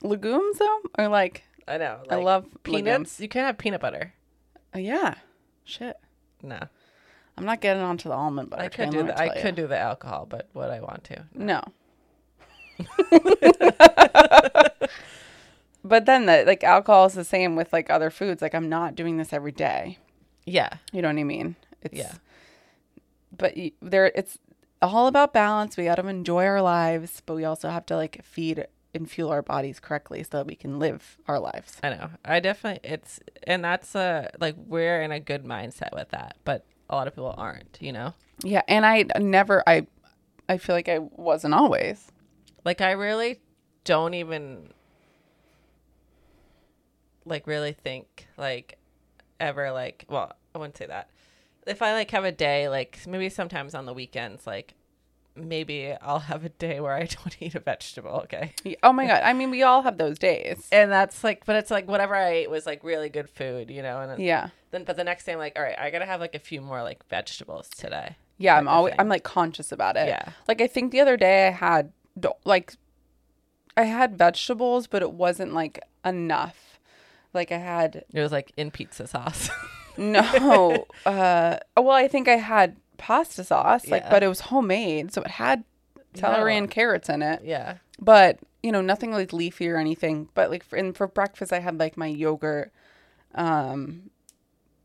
Legumes 0.00 0.56
though? 0.56 0.80
Or 0.98 1.08
like 1.08 1.44
I 1.68 1.76
know. 1.76 1.98
I 2.08 2.14
love 2.16 2.46
peanuts. 2.62 2.84
legumes. 2.86 3.20
You 3.20 3.28
can't 3.28 3.46
have 3.46 3.58
peanut 3.58 3.82
butter. 3.82 4.14
Uh, 4.74 4.78
yeah. 4.78 5.16
Shit. 5.64 5.98
No. 6.42 6.58
I'm 7.38 7.44
not 7.44 7.60
getting 7.60 7.82
onto 7.82 8.08
the 8.08 8.14
almond 8.14 8.50
butter. 8.50 8.62
I 8.62 8.68
could 8.68 8.90
do 8.90 9.02
the 9.04 9.18
I 9.18 9.34
you. 9.36 9.42
could 9.42 9.54
do 9.54 9.66
the 9.66 9.78
alcohol, 9.78 10.26
but 10.28 10.48
would 10.54 10.68
I 10.70 10.80
want 10.80 11.04
to? 11.04 11.24
No. 11.34 11.62
but 15.84 16.06
then 16.06 16.26
the 16.26 16.44
like 16.46 16.62
alcohol 16.64 17.06
is 17.06 17.14
the 17.14 17.24
same 17.24 17.56
with 17.56 17.72
like 17.72 17.90
other 17.90 18.10
foods. 18.10 18.42
Like 18.42 18.54
I'm 18.54 18.68
not 18.68 18.94
doing 18.94 19.16
this 19.16 19.32
every 19.32 19.52
day. 19.52 19.98
Yeah. 20.44 20.70
You 20.92 21.02
know 21.02 21.08
what 21.08 21.18
I 21.18 21.24
mean? 21.24 21.56
It's 21.82 21.94
Yeah. 21.98 22.12
but 23.36 23.54
y- 23.56 23.72
there 23.80 24.06
it's 24.14 24.38
all 24.82 25.06
about 25.06 25.32
balance. 25.32 25.76
We 25.76 25.84
got 25.84 25.96
to 25.96 26.06
enjoy 26.06 26.44
our 26.46 26.62
lives, 26.62 27.22
but 27.24 27.34
we 27.34 27.44
also 27.44 27.68
have 27.70 27.86
to 27.86 27.96
like 27.96 28.22
feed 28.24 28.66
and 28.94 29.10
fuel 29.10 29.30
our 29.30 29.42
bodies 29.42 29.80
correctly 29.80 30.22
so 30.22 30.38
that 30.38 30.46
we 30.46 30.54
can 30.54 30.78
live 30.78 31.18
our 31.26 31.38
lives. 31.38 31.76
I 31.82 31.90
know. 31.90 32.10
I 32.24 32.40
definitely 32.40 32.88
it's 32.88 33.20
and 33.44 33.64
that's 33.64 33.94
a 33.94 34.30
like 34.40 34.56
we're 34.56 35.02
in 35.02 35.12
a 35.12 35.20
good 35.20 35.44
mindset 35.44 35.92
with 35.92 36.10
that, 36.10 36.36
but 36.44 36.64
a 36.88 36.96
lot 36.96 37.06
of 37.06 37.14
people 37.14 37.34
aren't, 37.36 37.78
you 37.80 37.92
know? 37.92 38.14
Yeah, 38.42 38.62
and 38.68 38.84
I 38.84 39.06
never 39.18 39.62
I 39.66 39.86
I 40.48 40.58
feel 40.58 40.74
like 40.74 40.88
I 40.88 40.98
wasn't 40.98 41.54
always. 41.54 42.10
Like 42.64 42.80
I 42.80 42.92
really 42.92 43.40
don't 43.84 44.14
even 44.14 44.72
like 47.24 47.46
really 47.46 47.72
think 47.72 48.26
like 48.36 48.78
ever 49.38 49.70
like 49.70 50.04
well, 50.08 50.32
I 50.54 50.58
wouldn't 50.58 50.76
say 50.76 50.86
that. 50.86 51.10
If 51.66 51.82
I 51.82 51.92
like 51.92 52.10
have 52.10 52.24
a 52.24 52.32
day 52.32 52.68
like 52.68 52.98
maybe 53.06 53.28
sometimes 53.28 53.74
on 53.74 53.86
the 53.86 53.94
weekends 53.94 54.46
like 54.46 54.74
maybe 55.40 55.94
I'll 56.02 56.18
have 56.20 56.44
a 56.44 56.48
day 56.48 56.80
where 56.80 56.94
I 56.94 57.04
don't 57.06 57.36
eat 57.40 57.54
a 57.54 57.60
vegetable, 57.60 58.22
okay? 58.24 58.54
Oh 58.82 58.92
my 58.92 59.06
god. 59.06 59.22
I 59.22 59.32
mean, 59.32 59.50
we 59.50 59.62
all 59.62 59.82
have 59.82 59.98
those 59.98 60.18
days. 60.18 60.68
And 60.72 60.90
that's 60.90 61.22
like 61.24 61.44
but 61.46 61.56
it's 61.56 61.70
like 61.70 61.88
whatever 61.88 62.14
I 62.14 62.28
ate 62.30 62.50
was 62.50 62.66
like 62.66 62.82
really 62.84 63.08
good 63.08 63.28
food, 63.28 63.70
you 63.70 63.82
know, 63.82 64.00
and 64.00 64.10
then- 64.12 64.20
Yeah. 64.20 64.48
then 64.70 64.84
but 64.84 64.96
the 64.96 65.04
next 65.04 65.24
day 65.24 65.32
I'm 65.32 65.38
like, 65.38 65.54
all 65.56 65.62
right, 65.62 65.78
I 65.78 65.90
got 65.90 66.00
to 66.00 66.06
have 66.06 66.20
like 66.20 66.34
a 66.34 66.38
few 66.38 66.60
more 66.60 66.82
like 66.82 67.06
vegetables 67.08 67.68
today. 67.68 68.16
Yeah, 68.38 68.56
I'm 68.56 68.64
type 68.64 68.70
of 68.72 68.76
always 68.76 68.92
thing. 68.92 69.00
I'm 69.00 69.08
like 69.08 69.22
conscious 69.24 69.70
about 69.72 69.96
it. 69.96 70.08
Yeah. 70.08 70.30
Like 70.48 70.60
I 70.60 70.66
think 70.66 70.92
the 70.92 71.00
other 71.00 71.16
day 71.16 71.48
I 71.48 71.50
had 71.50 71.92
do- 72.18 72.32
like 72.44 72.74
I 73.76 73.84
had 73.84 74.16
vegetables, 74.18 74.86
but 74.86 75.02
it 75.02 75.12
wasn't 75.12 75.52
like 75.52 75.80
enough. 76.04 76.78
Like 77.34 77.52
I 77.52 77.58
had 77.58 78.04
It 78.12 78.20
was 78.20 78.32
like 78.32 78.52
in 78.56 78.70
pizza 78.70 79.06
sauce. 79.06 79.50
no 79.96 80.86
uh 81.06 81.58
well, 81.76 81.90
I 81.90 82.08
think 82.08 82.28
I 82.28 82.36
had 82.36 82.76
pasta 83.00 83.42
sauce, 83.42 83.88
like 83.88 84.02
Yeah. 84.02 84.10
but 84.10 84.22
it 84.22 84.28
was 84.28 84.40
homemade, 84.40 85.12
so 85.12 85.22
it 85.22 85.30
had 85.32 85.64
celery 86.14 86.56
and 86.56 86.70
carrots 86.70 87.08
in 87.08 87.22
it. 87.22 87.40
yeah. 87.44 87.76
But, 87.98 88.38
you 88.62 88.70
know, 88.72 88.80
nothing 88.80 89.12
like 89.12 89.32
leafy 89.32 89.68
or 89.68 89.76
anything, 89.76 90.28
but 90.34 90.50
like 90.50 90.62
for, 90.62 90.76
and 90.76 90.96
for 90.96 91.06
breakfast 91.06 91.52
I 91.52 91.58
had 91.60 91.78
like 91.78 91.96
my 91.96 92.06
yogurt 92.06 92.72
um 93.34 94.10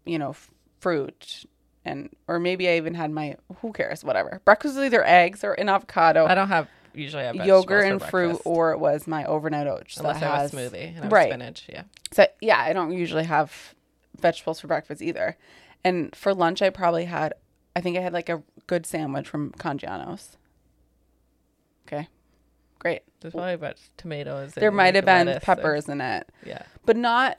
you 0.05 0.19
know, 0.19 0.29
f- 0.31 0.49
fruit 0.79 1.45
and 1.83 2.09
or 2.27 2.39
maybe 2.39 2.67
I 2.69 2.77
even 2.77 2.93
had 2.93 3.11
my 3.11 3.37
who 3.61 3.71
cares, 3.73 4.03
whatever. 4.03 4.41
Breakfast 4.45 4.75
was 4.75 4.85
either 4.85 5.03
eggs 5.05 5.43
or 5.43 5.53
an 5.53 5.67
avocado. 5.69 6.25
I 6.25 6.35
don't 6.35 6.47
have 6.47 6.67
usually 6.93 7.23
have 7.23 7.35
vegetables 7.35 7.63
yogurt 7.63 7.85
and 7.85 8.01
fruit, 8.01 8.27
breakfast. 8.27 8.47
or 8.47 8.71
it 8.71 8.79
was 8.79 9.07
my 9.07 9.25
overnight 9.25 9.67
oats. 9.67 9.97
unless 9.97 10.19
that 10.19 10.31
I 10.31 10.41
have 10.43 10.53
a 10.53 10.55
smoothie 10.55 10.87
and 10.89 10.99
I 10.99 11.03
have 11.03 11.11
right. 11.11 11.29
spinach. 11.29 11.65
Yeah. 11.67 11.83
So 12.11 12.27
yeah, 12.41 12.59
I 12.59 12.71
don't 12.73 12.91
usually 12.93 13.25
have 13.25 13.73
vegetables 14.19 14.59
for 14.59 14.67
breakfast 14.67 15.01
either. 15.01 15.37
And 15.83 16.15
for 16.15 16.33
lunch, 16.33 16.61
I 16.61 16.69
probably 16.71 17.05
had, 17.05 17.33
I 17.75 17.81
think 17.81 17.97
I 17.97 18.01
had 18.01 18.13
like 18.13 18.29
a 18.29 18.41
good 18.67 18.85
sandwich 18.85 19.27
from 19.27 19.51
Congianos. 19.53 20.37
Okay, 21.87 22.07
great. 22.79 23.01
There's 23.19 23.33
probably 23.33 23.57
but 23.57 23.77
tomatoes. 23.97 24.53
There 24.53 24.71
might 24.71 24.95
have 24.95 25.05
been 25.05 25.27
lettuce 25.27 25.43
peppers 25.43 25.87
in 25.89 26.01
it, 26.01 26.27
yeah. 26.45 26.63
but 26.85 26.97
not 26.97 27.37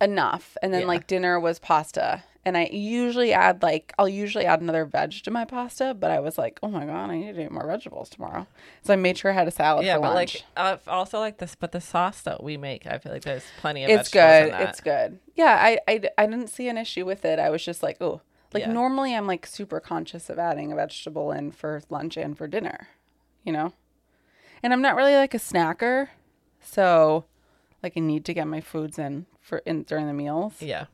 enough. 0.00 0.56
And 0.62 0.72
then 0.72 0.82
Yeah. 0.82 0.86
like 0.88 1.06
dinner 1.06 1.40
was 1.40 1.58
pasta. 1.58 2.22
And 2.44 2.56
I 2.56 2.66
usually 2.70 3.32
add 3.32 3.62
like 3.62 3.92
I'll 3.98 4.08
usually 4.08 4.44
add 4.44 4.60
another 4.60 4.84
veg 4.84 5.12
to 5.24 5.30
my 5.32 5.44
pasta, 5.44 5.94
but 5.98 6.10
I 6.12 6.20
was 6.20 6.38
like, 6.38 6.60
oh 6.62 6.68
my 6.68 6.84
god, 6.84 7.10
I 7.10 7.16
need 7.16 7.34
to 7.34 7.42
eat 7.44 7.50
more 7.50 7.66
vegetables 7.66 8.08
tomorrow. 8.08 8.46
So 8.82 8.92
I 8.92 8.96
made 8.96 9.18
sure 9.18 9.32
I 9.32 9.34
had 9.34 9.48
a 9.48 9.50
salad 9.50 9.84
Yeah, 9.84 9.96
for 9.96 10.02
but 10.02 10.14
lunch. 10.14 10.34
like 10.34 10.44
uh, 10.56 10.76
also 10.90 11.18
like 11.18 11.38
this, 11.38 11.56
but 11.56 11.72
the 11.72 11.80
sauce 11.80 12.20
that 12.20 12.44
we 12.44 12.56
make, 12.56 12.86
I 12.86 12.98
feel 12.98 13.10
like 13.12 13.22
there's 13.24 13.42
plenty 13.58 13.82
of 13.84 13.90
it's 13.90 14.10
vegetables 14.10 14.30
good 14.32 14.44
in 14.44 14.50
that. 14.60 14.68
it's 14.68 14.80
good 14.80 15.18
yeah 15.34 15.58
I, 15.60 15.78
I 15.88 16.00
i 16.18 16.26
didn't 16.26 16.48
see 16.48 16.68
an 16.68 16.78
issue 16.78 17.04
with 17.04 17.24
it 17.26 17.38
i 17.38 17.50
was 17.50 17.62
just 17.64 17.82
like 17.82 18.00
oh 18.00 18.22
like 18.54 18.62
Yeah. 18.64 18.72
normally 18.72 19.14
i'm 19.14 19.26
like 19.26 19.46
super 19.46 19.80
conscious 19.80 20.28
of 20.30 20.38
adding 20.38 20.72
a 20.72 20.76
vegetable 20.76 21.32
in 21.32 21.50
for 21.52 21.82
lunch 21.90 22.16
and 22.16 22.36
for 22.36 22.46
dinner 22.46 22.88
you 23.44 23.52
know? 23.52 23.72
And 24.62 24.72
i'm 24.72 24.82
not 24.82 24.96
really 24.96 25.14
like 25.14 25.34
a 25.34 25.38
snacker 25.38 26.08
so 26.60 27.24
like 27.82 27.92
i 27.96 28.00
need 28.00 28.24
to 28.24 28.34
get 28.34 28.46
my 28.48 28.60
foods 28.60 28.98
in 28.98 29.26
for 29.40 29.58
in 29.58 29.84
during 29.84 30.06
the 30.08 30.12
meals. 30.12 30.60
Yeah. 30.60 30.86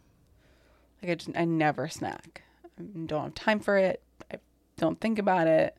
like 1.02 1.10
i 1.12 1.14
just 1.14 1.34
i 1.36 1.44
never 1.46 1.88
snack. 1.88 2.42
I 2.78 2.82
don't 3.06 3.22
have 3.24 3.34
time 3.34 3.60
for 3.60 3.76
it. 3.78 4.02
I 4.30 4.36
don't 4.76 5.00
think 5.00 5.18
about 5.18 5.46
it. 5.46 5.76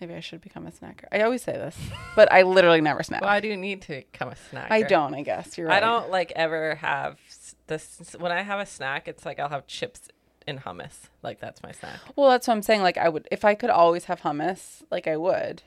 Maybe 0.00 0.14
i 0.14 0.20
should 0.20 0.40
become 0.40 0.66
a 0.66 0.70
snacker. 0.70 1.04
I 1.12 1.20
always 1.22 1.42
say 1.42 1.52
this 1.52 1.76
but 2.16 2.32
i 2.32 2.42
literally 2.42 2.80
never 2.80 3.02
snack. 3.02 3.20
Well, 3.20 3.30
I 3.30 3.40
do 3.40 3.54
need 3.56 3.82
to 3.82 3.96
become 4.10 4.28
a 4.28 4.34
snacker. 4.34 4.66
i 4.70 4.82
don't 4.82 5.14
i 5.14 5.22
guess. 5.22 5.58
You're 5.58 5.68
right. 5.68 5.82
I 5.82 5.86
don't 5.86 6.10
like 6.10 6.32
ever 6.34 6.76
have 6.76 7.18
this. 7.66 8.14
When 8.18 8.32
I 8.32 8.42
have 8.42 8.60
a 8.60 8.66
snack, 8.66 9.08
it's 9.08 9.24
like 9.26 9.38
I'll 9.38 9.48
have 9.48 9.66
chips 9.66 10.08
and 10.46 10.60
hummus. 10.64 11.08
Like 11.22 11.40
that's 11.40 11.62
my 11.62 11.72
snack. 11.72 11.98
Well, 12.16 12.30
that's 12.30 12.46
what 12.48 12.54
I'm 12.54 12.62
saying. 12.62 12.82
Like, 12.82 12.98
I 12.98 13.08
would, 13.08 13.26
if 13.30 13.44
I 13.44 13.54
could 13.54 13.70
always 13.70 14.04
have 14.06 14.20
hummus, 14.22 14.82
like 14.90 15.06
I 15.06 15.16
would. 15.16 15.62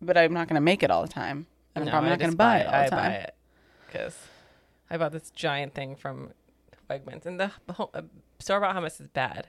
But 0.00 0.16
I'm 0.16 0.32
not 0.32 0.48
going 0.48 0.56
to 0.56 0.60
make 0.60 0.82
it 0.82 0.90
all 0.90 1.02
the 1.02 1.08
time. 1.12 1.46
And 1.74 1.82
I'm 1.82 1.86
No, 1.86 1.90
probably 1.92 2.10
not 2.10 2.18
going 2.18 2.30
to 2.32 2.36
buy 2.36 2.58
it 2.58 2.66
all 2.66 2.74
I 2.74 2.88
time. 2.88 2.98
buy 3.10 3.14
it 3.16 3.34
because 3.86 4.18
I 4.90 4.96
bought 4.98 5.12
this 5.12 5.30
giant 5.30 5.74
thing 5.74 5.96
from 5.96 6.30
Wegmans, 6.90 7.24
and 7.24 7.38
the 7.40 7.50
uh, 7.78 8.02
store 8.38 8.60
bought 8.60 8.76
hummus 8.76 9.00
is 9.00 9.06
bad. 9.08 9.46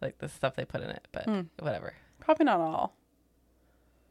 Like 0.00 0.18
the 0.18 0.28
stuff 0.28 0.54
they 0.56 0.64
put 0.64 0.80
in 0.82 0.90
it, 0.90 1.06
but 1.12 1.24
Hmm. 1.24 1.40
whatever. 1.58 1.94
Probably 2.20 2.44
not 2.44 2.60
all. 2.60 2.94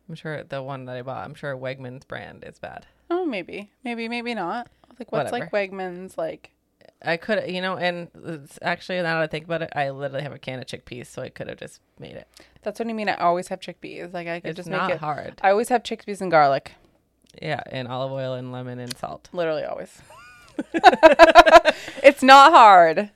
I'm 0.10 0.16
sure 0.16 0.44
the 0.44 0.62
one 0.62 0.86
that 0.86 0.96
I 0.98 1.02
bought, 1.02 1.24
I'm 1.26 1.34
sure 1.34 1.56
Wegmans 1.56 2.08
brand 2.08 2.44
is 2.46 2.60
bad. 2.60 2.86
Oh, 3.10 3.26
maybe, 3.26 3.72
maybe, 3.84 4.08
maybe 4.10 4.34
not. 4.36 4.68
Like, 5.00 5.12
what's 5.12 5.32
like 5.32 5.52
Wegmans? 5.52 6.18
Like, 6.18 6.52
I 7.06 7.18
could, 7.18 7.50
you 7.50 7.62
know, 7.62 7.76
and 7.78 8.08
it's 8.26 8.58
actually 8.62 8.98
now 9.02 9.16
that 9.16 9.24
I 9.24 9.28
think 9.28 9.46
about 9.46 9.62
it, 9.62 9.72
I 9.76 9.89
literally 9.89 10.24
have 10.24 10.32
a 10.34 10.39
can 10.39 10.60
of 10.60 10.66
chickpeas, 10.66 11.08
so 11.08 11.22
I 11.22 11.30
could 11.30 11.48
have 11.50 11.58
just 11.58 11.82
made 12.00 12.16
it. 12.16 12.28
that's 12.62 12.80
what 12.80 12.88
I 12.88 12.94
mean. 12.94 13.10
I 13.10 13.16
always 13.16 13.48
have 13.50 13.60
chickpeas. 13.60 14.14
Like, 14.14 14.28
I 14.28 14.39
could 14.39 14.52
It's 14.52 14.58
just 14.58 14.70
not 14.70 14.88
make 14.88 14.96
it. 14.96 15.00
hard. 15.02 15.39
I 15.44 15.50
always 15.52 15.70
have 15.70 15.84
chickpeas 15.84 16.22
and 16.22 16.32
garlic. 16.32 16.74
Yeah, 17.41 17.62
and 17.68 17.88
olive 17.88 18.12
oil 18.12 18.34
and 18.36 18.52
lemon 18.52 18.80
and 18.80 18.96
salt. 18.96 19.28
Literally 19.34 19.64
always. 19.64 20.02
it's 22.04 22.24
not 22.24 22.52
hard. 22.52 23.10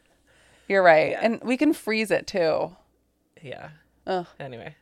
You're 0.67 0.83
right, 0.83 1.11
Yeah. 1.11 1.19
and 1.21 1.41
we 1.43 1.55
can 1.57 1.73
freeze 1.73 2.11
it 2.11 2.27
too. 2.27 2.75
Yeah. 3.41 3.69
Ugh. 4.05 4.25
Anyway, 4.39 4.75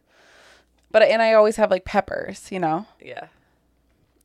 But 0.91 1.03
and 1.03 1.21
I 1.21 1.33
always 1.33 1.57
have 1.57 1.69
like 1.69 1.85
peppers. 1.85 2.51
You 2.51 2.59
know, 2.59 2.85
yeah. 3.01 3.27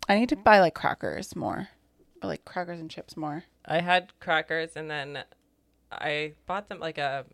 I 0.08 0.18
need 0.18 0.28
to 0.30 0.36
buy 0.36 0.60
like 0.60 0.74
crackers 0.74 1.34
more. 1.36 1.68
Or 2.22 2.28
like 2.28 2.44
crackers 2.44 2.80
and 2.80 2.90
chips 2.90 3.16
more. 3.16 3.44
I 3.64 3.80
had 3.80 4.12
crackers 4.20 4.72
and 4.76 4.90
then 4.90 5.24
I 5.92 6.34
bought 6.46 6.68
them 6.68 6.80
like 6.80 6.98
a 6.98 7.24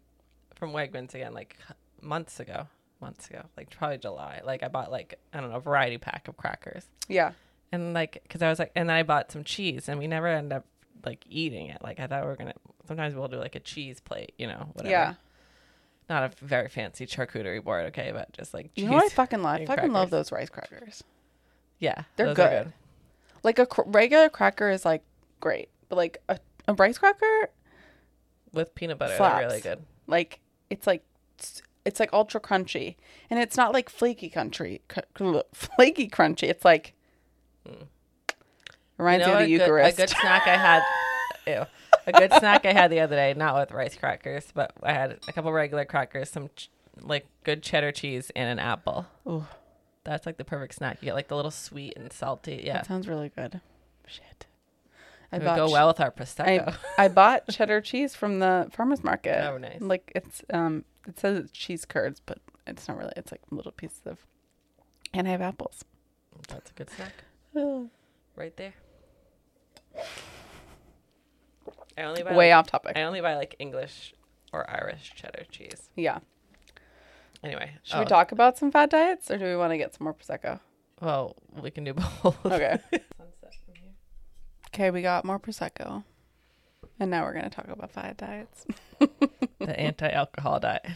from 0.57 0.73
Wegmans 0.73 1.15
again, 1.15 1.35
like 1.35 1.57
months 2.01 2.41
ago. 2.41 2.67
Months 2.99 3.29
ago, 3.29 3.43
like 3.59 3.69
probably 3.77 3.99
July. 3.99 4.41
Like 4.43 4.63
I 4.63 4.69
bought 4.69 4.91
like 4.91 5.19
I 5.33 5.41
don't 5.41 5.51
know, 5.51 5.57
a 5.57 5.61
variety 5.61 5.99
pack 5.99 6.29
of 6.29 6.37
crackers. 6.39 6.87
Yeah. 7.09 7.33
And 7.71 7.93
like, 7.93 8.25
cause 8.31 8.41
I 8.41 8.49
was 8.49 8.59
like, 8.59 8.73
and 8.75 8.89
then 8.89 8.97
I 8.97 9.03
bought 9.03 9.31
some 9.31 9.45
cheese, 9.45 9.89
and 9.89 9.99
we 9.99 10.07
never 10.07 10.29
end 10.29 10.51
up 10.53 10.65
like 11.05 11.23
eating 11.29 11.67
it. 11.67 11.83
Like 11.83 12.01
I 12.01 12.07
thought 12.07 12.23
we 12.23 12.29
were 12.29 12.37
gonna. 12.37 12.55
Sometimes 12.89 13.15
we'll 13.15 13.29
do 13.29 13.37
like 13.37 13.55
a 13.55 13.61
cheese 13.61 14.01
plate, 14.01 14.33
you 14.39 14.47
know, 14.47 14.71
whatever. 14.73 14.91
Yeah. 14.91 15.15
Not 16.09 16.23
a 16.23 16.45
very 16.45 16.69
fancy 16.69 17.05
charcuterie 17.07 17.63
board, 17.63 17.87
okay, 17.87 18.13
but 18.15 18.33
just 18.33 18.55
like 18.55 18.75
cheese. 18.75 18.85
You 18.85 18.91
know 18.91 18.97
what 18.97 19.13
I 19.13 19.15
fucking 19.15 19.43
love? 19.43 19.61
I 19.61 19.67
fucking 19.67 19.93
love 19.93 20.09
those 20.09 20.33
rice 20.33 20.49
crackers. 20.49 21.05
yeah, 21.81 22.05
They're 22.17 22.27
those 22.29 22.39
are 22.39 22.65
good. 22.65 22.73
Like 23.47 23.59
a 23.61 23.65
cr- 23.67 23.83
regular 23.87 24.29
cracker 24.29 24.69
is 24.71 24.85
like 24.85 25.03
great, 25.41 25.69
but 25.89 25.95
like 25.97 26.21
a, 26.29 26.39
a 26.67 26.75
rice 26.75 26.99
cracker, 26.99 27.51
with 28.53 28.75
peanut 28.75 28.99
butter. 28.99 29.11
They're 29.11 29.19
Slaps. 29.19 29.45
really 29.45 29.61
good. 29.61 29.85
like 30.09 30.41
it's 30.69 30.85
like 30.87 31.05
s- 31.39 31.63
it's 31.85 32.01
like 32.01 32.13
ultra 32.13 32.41
crunchy, 32.41 32.97
and 33.31 33.39
it's 33.39 33.57
not 33.57 33.73
like 33.73 33.89
flaky 33.89 34.29
country, 34.29 34.83
cr- 34.89 35.01
flaky 35.55 36.09
crunchy. 36.09 36.49
It's 36.49 36.65
like 36.65 36.95
reminds 38.99 39.25
Hmm. 39.25 39.31
You 39.31 39.35
know 39.35 39.41
me 39.41 39.45
of 39.45 39.49
the 39.49 39.55
a 39.55 39.59
good- 39.59 39.63
Eucharist. 39.65 39.99
A 39.99 40.03
good 40.03 40.11
snack 40.11 40.47
I 40.49 40.57
had. 40.57 40.83
ew. 41.47 41.67
A 42.09 42.13
good 42.13 42.33
snack 42.35 42.67
I 42.67 42.73
had 42.73 42.91
the 42.91 42.99
other 43.01 43.15
day, 43.17 43.33
not 43.35 43.55
with 43.55 43.71
rice 43.73 43.97
crackers, 43.97 44.47
but 44.55 44.73
I 44.83 44.93
had 44.93 45.19
a 45.29 45.33
couple 45.33 45.53
regular 45.53 45.85
crackers, 45.85 46.31
some 46.31 46.51
ch- 46.57 46.69
like 47.01 47.27
good 47.45 47.63
cheddar 47.63 47.93
cheese, 47.93 48.31
and 48.35 48.49
an 48.49 48.59
apple. 48.59 49.07
Ooh. 49.29 49.47
That's 50.07 50.25
like 50.25 50.37
the 50.37 50.45
perfect 50.45 50.77
snack. 50.77 50.99
You 51.01 51.07
get 51.07 51.15
like 51.15 51.29
the 51.29 51.35
little 51.37 51.51
sweet 51.51 51.95
and 51.97 52.13
salty. 52.13 52.63
Yeah, 52.65 52.75
That 52.75 52.87
sounds 52.87 53.09
really 53.09 53.29
good. 53.29 53.61
Shit. 54.07 54.47
I 55.33 55.37
it 55.37 55.43
would 55.43 55.57
go 55.57 55.69
well 55.69 55.89
with 55.89 55.99
our 56.01 56.13
prosecco. 56.13 56.73
I, 56.97 57.05
I 57.05 57.09
bought 57.09 57.49
cheddar 57.51 57.81
cheese 57.81 58.15
from 58.15 58.39
the 58.39 58.69
farmers 58.71 59.03
market. 59.03 59.45
Oh, 59.45 59.59
nice. 59.59 59.81
Like 59.81 60.13
it's 60.15 60.43
um 60.53 60.85
it 61.09 61.19
says 61.19 61.39
it's 61.39 61.51
cheese 61.53 61.85
curds, 61.85 62.21
but 62.25 62.39
it's 62.69 62.87
not 62.87 62.97
really. 62.97 63.13
It's 63.17 63.33
like 63.33 63.41
little 63.51 63.73
pieces 63.73 64.03
of. 64.07 64.25
And 65.13 65.27
I 65.27 65.33
have 65.33 65.43
apples. 65.43 65.85
That's 66.49 66.71
a 66.71 66.75
good 66.75 66.91
snack 66.91 67.25
right 68.37 68.57
there. 68.57 68.75
I 71.99 72.03
only 72.03 72.23
buy 72.23 72.37
way 72.37 72.53
off 72.53 72.69
topic. 72.69 72.93
I 72.97 73.03
only 73.03 73.21
buy 73.21 73.35
like 73.37 73.57
English 73.59 74.15
or 74.53 74.69
Irish 74.71 75.13
cheddar 75.17 75.45
cheese. 75.51 75.91
yeah. 75.97 76.19
Anyway, 77.47 77.71
Should 77.85 77.99
we 77.99 78.05
oh, 78.05 78.09
talk 78.09 78.33
about 78.33 78.59
some 78.59 78.73
fad 78.73 78.91
diets, 78.91 79.31
or 79.31 79.39
do 79.39 79.45
we 79.45 79.55
want 79.55 79.71
to 79.71 79.79
get 79.79 79.95
some 79.95 80.03
more 80.05 80.15
prosecco? 80.15 80.59
Well, 81.01 81.37
we 81.63 81.71
can 81.71 81.85
do 81.85 81.95
both. 82.23 82.45
Okay. 82.45 82.77
Sunset 82.91 83.55
from 83.65 83.75
here. 83.75 83.93
Okay, 84.75 84.91
we 84.91 85.01
got 85.01 85.25
more 85.25 85.39
prosecco, 85.39 86.03
and 86.99 87.09
now 87.09 87.23
we're 87.23 87.35
gonna 87.35 87.49
talk 87.49 87.69
about 87.69 87.93
fad 87.93 88.17
diets. 88.17 88.67
the 89.61 89.81
anti-alcohol 89.81 90.59
diet, 90.59 90.87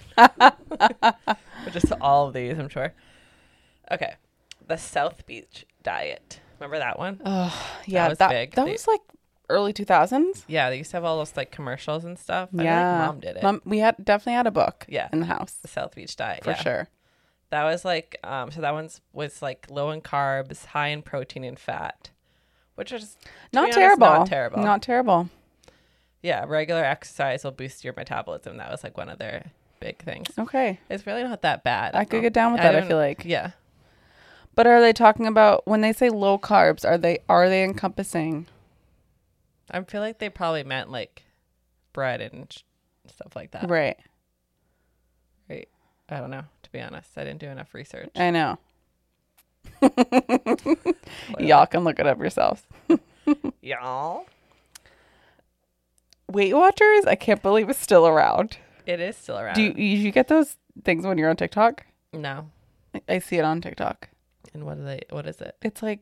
just 1.72 1.92
all 2.00 2.26
of 2.26 2.34
these, 2.34 2.58
I'm 2.58 2.68
sure. 2.68 2.94
Okay, 3.92 4.14
the 4.66 4.76
South 4.76 5.24
Beach 5.26 5.66
diet. 5.84 6.40
Remember 6.58 6.78
that 6.78 6.98
one? 6.98 7.20
Oh, 7.24 7.56
yeah, 7.86 8.02
That 8.02 8.08
was 8.08 8.18
that 8.18 8.30
big. 8.30 8.54
that 8.56 8.66
was 8.66 8.88
like 8.88 9.00
early 9.50 9.72
two 9.72 9.84
thousands. 9.84 10.44
Yeah, 10.48 10.70
they 10.70 10.78
used 10.78 10.90
to 10.92 10.96
have 10.96 11.04
all 11.04 11.18
those 11.18 11.36
like 11.36 11.50
commercials 11.50 12.04
and 12.04 12.18
stuff. 12.18 12.48
I 12.56 12.62
Yeah, 12.64 13.06
mom 13.06 13.20
did 13.20 13.36
it. 13.36 13.42
Mom, 13.42 13.60
we 13.64 13.78
had 13.80 13.96
definitely 14.02 14.34
had 14.34 14.46
a 14.46 14.50
book. 14.50 14.86
Yeah. 14.88 15.08
in 15.12 15.20
the 15.20 15.26
house 15.26 15.52
the 15.54 15.68
South 15.68 15.94
Beach 15.94 16.16
diet 16.16 16.44
for 16.44 16.50
yeah. 16.50 16.56
sure. 16.62 16.88
That 17.50 17.64
was 17.64 17.84
like 17.84 18.16
um. 18.24 18.50
So 18.50 18.60
that 18.60 18.72
one's 18.72 19.00
was 19.12 19.42
like 19.42 19.66
low 19.70 19.90
in 19.90 20.00
carbs, 20.00 20.64
high 20.66 20.88
in 20.88 21.02
protein 21.02 21.44
and 21.44 21.58
fat, 21.58 22.10
which 22.76 22.92
is 22.92 23.16
Not 23.52 23.64
honest, 23.64 23.78
terrible. 23.78 24.06
Not 24.06 24.26
terrible. 24.28 24.62
Not 24.62 24.82
terrible. 24.82 25.28
yeah, 26.22 26.44
regular 26.46 26.84
exercise 26.84 27.42
will 27.44 27.50
boost 27.50 27.82
your 27.84 27.94
metabolism. 27.96 28.56
That 28.58 28.70
was 28.70 28.84
like 28.84 28.96
one 28.96 29.08
of 29.08 29.18
their 29.18 29.50
big 29.80 29.98
things. 29.98 30.28
Okay, 30.38 30.78
It's 30.88 31.06
really 31.06 31.24
not 31.24 31.42
that 31.42 31.64
bad. 31.64 31.94
I 31.96 32.04
could 32.04 32.22
get 32.22 32.32
down 32.34 32.52
with 32.52 32.60
that. 32.62 32.74
I 32.76 32.80
don't- 32.80 32.88
feel 32.88 32.98
like. 32.98 33.24
Yeah. 33.24 33.50
But 34.54 34.66
are 34.66 34.80
they 34.80 34.92
talking 34.92 35.26
about 35.26 35.66
when 35.66 35.80
they 35.80 35.92
say 35.92 36.10
low 36.10 36.38
carbs? 36.38 36.84
Are 36.84 36.98
they 36.98 37.18
are 37.28 37.48
they 37.48 37.64
encompassing? 37.64 38.46
I 39.70 39.80
feel 39.84 40.00
like 40.00 40.18
they 40.18 40.28
probably 40.28 40.64
meant 40.64 40.90
like 40.90 41.22
bread 41.92 42.20
and 42.20 42.46
sh- 42.52 42.62
stuff 43.08 43.34
like 43.36 43.52
that. 43.52 43.68
Right. 43.70 43.96
Right. 45.48 45.68
I 46.08 46.18
don't 46.20 46.30
know. 46.30 46.44
To 46.62 46.70
be 46.72 46.80
honest, 46.80 47.10
I 47.16 47.24
didn't 47.24 47.40
do 47.40 47.48
enough 47.48 47.72
research. 47.74 48.10
I 48.16 48.30
know. 48.30 48.58
Y'all 51.38 51.66
can 51.66 51.84
look 51.84 51.98
it 51.98 52.06
up 52.06 52.18
yourselves. 52.18 52.62
Y'all. 53.62 54.26
Weight 56.30 56.54
Watchers, 56.54 57.06
I 57.06 57.16
can't 57.16 57.42
believe 57.42 57.68
it's 57.68 57.78
still 57.80 58.06
around. 58.06 58.58
It 58.86 59.00
is 59.00 59.16
still 59.16 59.38
around. 59.38 59.54
Do 59.54 59.62
you, 59.62 59.72
you 59.74 60.10
get 60.12 60.28
those 60.28 60.56
things 60.84 61.04
when 61.06 61.18
you're 61.18 61.30
on 61.30 61.36
TikTok? 61.36 61.86
no. 62.12 62.50
I- 62.94 63.02
I 63.08 63.18
see 63.20 63.36
it 63.36 63.44
on 63.44 63.60
TikTok. 63.60 64.08
And 64.52 64.64
what 64.64 64.78
are 64.78 64.82
they? 64.82 65.00
What 65.10 65.24
is 65.28 65.40
it? 65.40 65.54
It's 65.62 65.80
like 65.80 66.00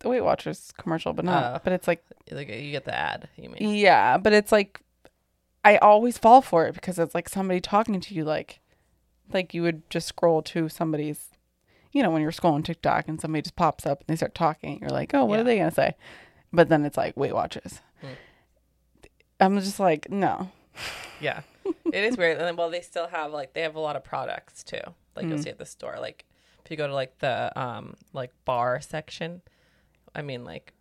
the 0.00 0.08
Weight 0.08 0.22
Watchers 0.22 0.72
commercial, 0.76 1.12
but 1.12 1.24
not. 1.24 1.44
Oh. 1.56 1.60
But 1.64 1.72
it's 1.72 1.88
like 1.88 2.04
Like 2.30 2.48
you 2.48 2.70
get 2.72 2.84
the 2.84 2.94
ad. 2.94 3.28
You 3.36 3.50
mean? 3.50 3.74
yeah, 3.74 4.18
but 4.18 4.32
it's 4.32 4.52
like 4.52 4.80
I 5.64 5.76
always 5.78 6.18
fall 6.18 6.40
for 6.42 6.66
it 6.66 6.74
because 6.74 6.98
it's 6.98 7.14
like 7.14 7.28
somebody 7.28 7.60
talking 7.60 8.00
to 8.00 8.14
you, 8.14 8.24
like 8.24 8.60
like 9.32 9.54
you 9.54 9.62
would 9.62 9.88
just 9.90 10.08
scroll 10.08 10.42
to 10.42 10.68
somebody's, 10.68 11.28
you 11.92 12.02
know, 12.02 12.10
when 12.10 12.20
you're 12.22 12.32
scrolling 12.32 12.64
TikTok 12.64 13.06
and 13.08 13.20
somebody 13.20 13.42
just 13.42 13.56
pops 13.56 13.86
up 13.86 14.00
and 14.00 14.08
they 14.08 14.16
start 14.16 14.34
talking, 14.34 14.80
you're 14.80 14.90
like, 14.90 15.14
oh, 15.14 15.24
what 15.24 15.36
Yeah. 15.36 15.40
are 15.42 15.44
they 15.44 15.58
gonna 15.58 15.70
say? 15.70 15.94
But 16.52 16.68
then 16.68 16.84
it's 16.84 16.96
like 16.96 17.16
Weight 17.16 17.34
Watchers. 17.34 17.80
Hmm. 18.00 18.06
I'm 19.38 19.58
just 19.60 19.80
like, 19.80 20.10
no. 20.10 20.50
Yeah. 21.20 21.42
it 21.92 22.02
is 22.04 22.16
weird. 22.16 22.38
And 22.38 22.46
then, 22.46 22.56
well, 22.56 22.70
they 22.70 22.80
still 22.80 23.06
have 23.08 23.30
like 23.32 23.52
they 23.52 23.60
have 23.60 23.74
a 23.74 23.80
lot 23.80 23.94
of 23.94 24.02
products 24.02 24.64
too. 24.64 24.80
Like 25.14 25.26
you'll 25.26 25.36
Mm. 25.38 25.44
see 25.44 25.50
at 25.50 25.58
the 25.58 25.66
store. 25.66 25.96
Like 26.00 26.24
if 26.64 26.70
you 26.70 26.76
go 26.78 26.86
to 26.86 26.94
like 26.94 27.18
the 27.18 27.52
um 27.60 27.94
like 28.14 28.32
bar 28.46 28.80
section, 28.80 29.42
I 30.14 30.22
mean 30.22 30.44
like 30.44 30.72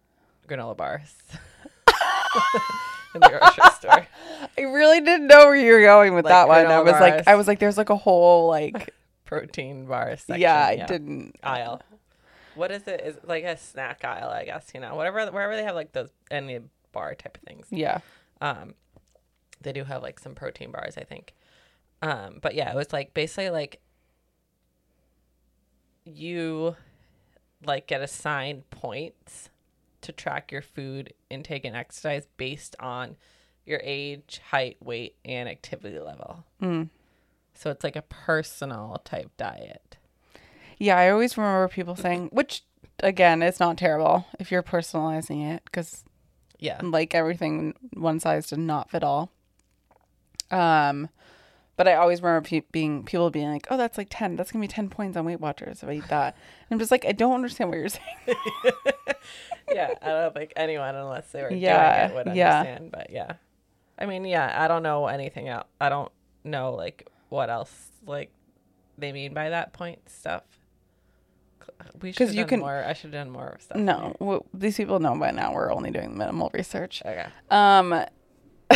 granola 0.48 0.76
bars 0.76 1.14
in 3.16 3.22
the 3.22 3.30
grocery 3.30 3.72
store. 3.76 4.08
I 4.58 4.62
really 4.62 5.02
didn't 5.02 5.28
know 5.28 5.46
where 5.48 5.56
you 5.56 5.72
were 5.74 5.82
going 5.82 6.14
with 6.16 6.26
Like 6.26 6.32
that 6.32 6.48
one. 6.48 6.66
I 6.66 6.70
granola 6.70 6.84
was 6.86 6.94
like, 6.94 7.14
bars. 7.14 7.24
I 7.28 7.36
was 7.36 7.48
like, 7.48 7.60
there's 7.60 7.78
like 7.78 7.90
a 7.90 7.96
whole 7.96 8.48
like, 8.48 8.94
Protein 9.26 9.86
bar 9.86 10.16
section. 10.18 10.42
yeah, 10.42 10.66
I 10.66 10.86
didn't. 10.88 11.36
Aisle. 11.44 11.82
What 12.56 12.72
is 12.72 12.88
it? 12.88 13.02
Is 13.02 13.16
it 13.18 13.28
like 13.28 13.44
a 13.44 13.58
snack 13.58 14.04
aisle, 14.04 14.30
I 14.30 14.44
guess, 14.46 14.72
you 14.74 14.80
know. 14.80 14.96
Whatever 14.96 15.24
wherever 15.32 15.56
they 15.56 15.64
have 15.64 15.76
like 15.76 15.92
those 15.92 16.10
any 16.32 16.60
bar 16.92 17.14
type 17.14 17.38
of 17.38 17.44
things. 17.44 17.68
Yeah, 17.70 18.00
Um, 18.42 18.74
they 19.62 19.72
do 19.72 19.84
have 19.84 20.02
like 20.02 20.18
some 20.20 20.34
protein 20.34 20.72
bars, 20.72 20.98
I 20.98 21.04
think. 21.04 21.36
Um, 22.02 22.40
but 22.42 22.56
yeah, 22.56 22.72
it 22.72 22.76
was 22.76 22.92
like 22.92 23.14
basically 23.14 23.52
like 23.52 23.80
you 26.06 26.76
like 27.66 27.88
get 27.88 28.02
assigned 28.02 28.70
points 28.70 29.50
to 30.02 30.12
track 30.12 30.52
your 30.52 30.62
food 30.62 31.14
intake 31.30 31.66
and 31.66 31.76
exercise 31.76 32.26
based 32.38 32.76
on 32.80 33.18
your 33.66 33.82
age, 33.84 34.40
height, 34.50 34.78
weight, 34.82 35.16
and 35.26 35.48
activity 35.50 36.00
level. 36.00 36.46
Mm. 36.62 36.90
So 37.54 37.70
it's 37.70 37.84
like 37.84 37.96
a 37.98 38.02
personal 38.04 39.02
type 39.04 39.30
diet. 39.38 39.98
yeah. 40.78 40.98
I 40.98 41.10
always 41.10 41.38
remember 41.38 41.68
people 41.68 41.96
saying, 41.98 42.30
which 42.32 42.64
again, 43.02 43.42
it's 43.44 43.60
not 43.60 43.78
terrible 43.78 44.26
if 44.40 44.52
you're 44.52 44.64
personalizing 44.64 45.54
it 45.54 45.64
because 45.66 46.04
Yeah. 46.58 46.80
like 46.82 47.14
everything, 47.14 47.74
one 47.94 48.20
size 48.22 48.48
did 48.48 48.60
not 48.60 48.90
fit 48.90 49.04
all. 49.04 49.32
Um, 50.52 51.10
but 51.80 51.88
I 51.88 51.96
always 51.96 52.22
remember 52.22 52.46
pe- 52.46 52.64
being 52.74 53.04
people 53.06 53.30
being 53.30 53.50
like, 53.50 53.66
"Oh, 53.72 53.78
that's 53.78 53.98
like 53.98 54.08
ten. 54.10 54.36
That's 54.36 54.52
gonna 54.52 54.62
be 54.62 54.68
ten 54.68 54.90
points 54.90 55.16
on 55.16 55.24
Weight 55.24 55.40
Watchers 55.40 55.82
if 55.82 55.88
I 55.88 55.94
eat 55.94 56.08
that." 56.10 56.36
And 56.36 56.76
I'm 56.76 56.80
just 56.80 56.92
like, 56.92 57.06
I 57.06 57.14
don't 57.14 57.34
understand 57.34 57.70
what 57.70 57.80
you're 57.80 57.88
saying. 58.00 58.04
yeah, 59.74 59.94
I 60.02 60.08
don't 60.10 60.34
think 60.36 60.52
anyone, 60.58 60.94
unless 60.94 61.32
they 61.32 61.42
were 61.42 61.52
Yeah, 61.54 62.08
doing 62.10 62.20
it, 62.20 62.26
would 62.28 62.36
yeah. 62.36 62.60
understand. 62.60 62.92
But 62.92 63.10
yeah, 63.12 63.32
I 63.98 64.06
mean, 64.08 64.26
yeah, 64.26 64.54
I 64.62 64.68
don't 64.68 64.84
know 64.84 65.08
anything 65.08 65.48
else. 65.48 65.68
I 65.80 65.88
don't 65.88 66.12
know 66.44 66.74
like 66.74 67.08
what 67.30 67.50
else 67.50 67.90
like 68.06 68.30
they 68.98 69.14
mean 69.14 69.34
by 69.34 69.50
that 69.50 69.72
point 69.72 70.10
stuff. 70.10 70.44
We 72.02 72.12
should 72.12 72.30
you 72.32 72.42
done 72.42 72.48
can- 72.50 72.60
more. 72.60 72.84
I 72.86 72.92
should 72.92 73.14
have 73.14 73.26
done 73.26 73.32
more 73.32 73.56
stuff. 73.62 73.78
No, 73.78 74.14
w- 74.20 74.44
these 74.54 74.76
people 74.76 75.00
know 75.00 75.18
by 75.18 75.32
now. 75.32 75.54
We're 75.54 75.72
only 75.72 75.92
doing 75.92 76.18
minimal 76.18 76.50
research. 76.54 77.02
Okay. 77.06 77.26
Um, 77.50 78.04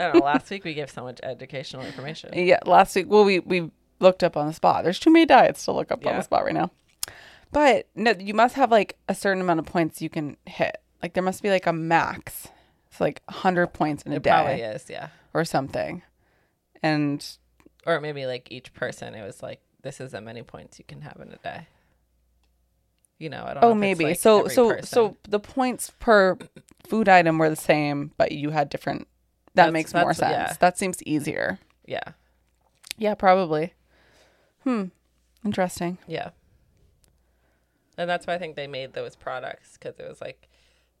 I 0.00 0.04
don't 0.04 0.14
know. 0.16 0.24
Last 0.24 0.50
week 0.50 0.64
we 0.64 0.74
gave 0.74 0.90
so 0.90 1.02
much 1.02 1.20
educational 1.22 1.84
information. 1.84 2.30
yeah, 2.34 2.58
last 2.66 2.96
week. 2.96 3.06
Well, 3.08 3.24
we 3.24 3.38
we 3.40 3.70
looked 4.00 4.24
up 4.24 4.36
on 4.36 4.46
the 4.46 4.52
spot. 4.52 4.82
There's 4.84 4.98
too 4.98 5.10
many 5.12 5.26
diets 5.26 5.64
to 5.66 5.72
look 5.72 5.92
up 5.92 6.04
on 6.06 6.16
the 6.16 6.22
spot 6.22 6.44
right 6.44 6.54
now. 6.54 6.70
But 7.52 7.88
no, 7.94 8.12
you 8.18 8.32
must 8.34 8.54
have 8.54 8.70
like 8.70 8.96
a 9.08 9.14
certain 9.14 9.40
amount 9.42 9.60
of 9.60 9.66
points 9.66 10.00
you 10.00 10.08
can 10.08 10.36
hit. 10.46 10.78
Like 11.02 11.14
there 11.14 11.22
must 11.22 11.42
be 11.42 11.50
like 11.50 11.66
a 11.66 11.72
max. 11.72 12.48
It's 12.90 13.00
like 13.00 13.22
100 13.26 13.68
points 13.68 14.02
in 14.04 14.12
a 14.12 14.16
It 14.16 14.22
day 14.22 14.30
probably 14.30 14.60
is, 14.62 14.86
yeah. 14.88 15.08
or 15.34 15.44
something. 15.44 16.02
And 16.82 17.24
Or 17.86 18.00
maybe 18.00 18.26
like 18.26 18.50
each 18.50 18.72
person, 18.72 19.14
it 19.14 19.24
was 19.24 19.42
like 19.42 19.60
this 19.82 20.00
is 20.00 20.12
how 20.12 20.20
many 20.20 20.42
points 20.42 20.78
you 20.78 20.84
can 20.86 21.00
have 21.02 21.16
in 21.20 21.32
a 21.32 21.36
day. 21.38 21.66
You 23.18 23.28
know, 23.28 23.44
I 23.46 23.54
don't. 23.54 23.58
Oh, 23.58 23.60
know 23.60 23.66
Oh, 23.68 23.72
it's, 23.72 23.80
maybe. 23.80 24.04
like, 24.04 24.18
so 24.18 24.48
so 24.48 24.70
person. 24.70 24.86
so 24.86 25.16
the 25.28 25.40
points 25.40 25.92
per 25.98 26.38
food 26.88 27.08
item 27.08 27.36
were 27.38 27.50
the 27.50 27.56
same, 27.56 28.12
but 28.16 28.32
you 28.32 28.50
had 28.50 28.70
different. 28.70 29.06
That 29.54 29.64
That's- 29.66 29.72
makes 29.72 29.94
more 29.94 30.14
sense. 30.14 30.30
yeah. 30.32 30.56
That 30.60 30.78
seems 30.78 31.02
easier. 31.02 31.58
yeah, 31.86 32.12
Yeah, 32.96 33.14
probably. 33.14 33.74
Hmm. 34.64 34.84
Interesting. 35.44 35.98
yeah. 36.06 36.30
And 37.98 38.08
that's 38.08 38.26
why 38.26 38.34
I 38.34 38.38
think 38.38 38.56
they 38.56 38.66
made 38.66 38.92
those 38.94 39.16
products 39.16 39.72
because 39.74 39.98
it 39.98 40.08
was 40.08 40.20
like, 40.20 40.48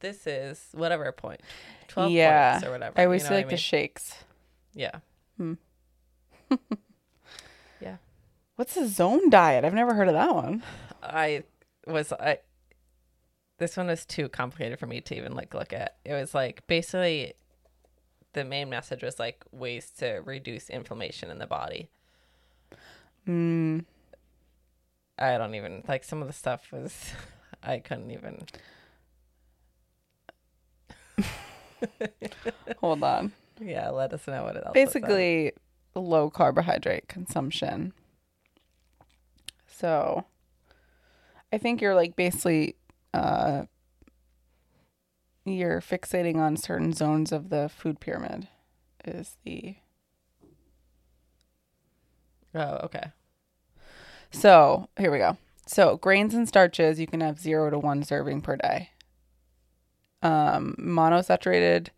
this 0.00 0.26
is 0.26 0.68
whatever 0.72 1.10
point, 1.12 1.40
twelve 1.88 2.10
yeah. 2.10 2.52
points 2.52 2.66
or 2.66 2.70
whatever. 2.72 3.00
I 3.00 3.04
always 3.04 3.24
you 3.24 3.30
know 3.30 3.36
like 3.36 3.46
the 3.46 3.52
mean? 3.52 3.58
shakes. 3.58 4.14
yeah. 4.74 4.98
Hmm. 5.36 5.54
yeah. 7.80 7.96
What's 8.56 8.74
the 8.74 8.86
zone 8.86 9.30
diet? 9.30 9.64
I've 9.64 9.74
never 9.74 9.94
heard 9.94 10.08
of 10.08 10.14
that 10.14 10.34
one. 10.34 10.62
I 11.02 11.44
was 11.86 12.12
I 12.12 12.38
this 13.58 13.76
one 13.76 13.86
was 13.86 14.04
too 14.06 14.28
complicated 14.28 14.78
for 14.78 14.86
me 14.86 15.00
to 15.02 15.16
even 15.16 15.34
like 15.34 15.54
look 15.54 15.72
at. 15.72 15.96
It 16.04 16.12
was 16.14 16.34
like 16.34 16.66
basically 16.66 17.34
the 18.32 18.44
main 18.44 18.68
message 18.70 19.02
was 19.02 19.18
like 19.18 19.44
ways 19.52 19.90
to 19.98 20.22
reduce 20.24 20.70
inflammation 20.70 21.30
in 21.30 21.38
the 21.38 21.46
body. 21.46 21.88
Mm. 23.26 23.84
I 25.18 25.36
don't 25.36 25.54
even 25.54 25.82
like 25.86 26.04
some 26.04 26.22
of 26.22 26.28
the 26.28 26.32
stuff 26.32 26.72
was 26.72 27.12
I 27.62 27.78
couldn't 27.78 28.10
even 28.10 28.46
Hold 32.78 33.02
on. 33.02 33.32
yeah, 33.60 33.90
let 33.90 34.12
us 34.12 34.26
know 34.26 34.44
what 34.44 34.56
it 34.56 34.62
else. 34.64 34.74
Basically, 34.74 35.52
low 35.94 36.30
carbohydrate 36.30 37.08
consumption. 37.08 37.92
So, 39.66 40.24
I 41.52 41.58
think 41.58 41.80
you're 41.80 41.94
like 41.94 42.16
basically, 42.16 42.76
uh, 43.14 43.64
you're 45.44 45.80
fixating 45.80 46.36
on 46.36 46.56
certain 46.56 46.92
zones 46.92 47.32
of 47.32 47.48
the 47.50 47.68
food 47.68 48.00
pyramid. 48.00 48.48
Is 49.04 49.36
the 49.44 49.76
Oh, 52.54 52.78
okay. 52.84 53.12
so 54.30 54.88
here 54.98 55.10
we 55.10 55.18
go. 55.18 55.36
So 55.66 55.96
grains 55.96 56.34
and 56.34 56.48
starches 56.48 56.98
you 56.98 57.06
can 57.06 57.20
have 57.20 57.38
zero 57.38 57.70
to 57.70 57.78
one 57.78 58.02
serving 58.02 58.40
per 58.42 58.56
day. 58.56 58.90
Um, 60.22 60.74
monosaturated 60.78 61.88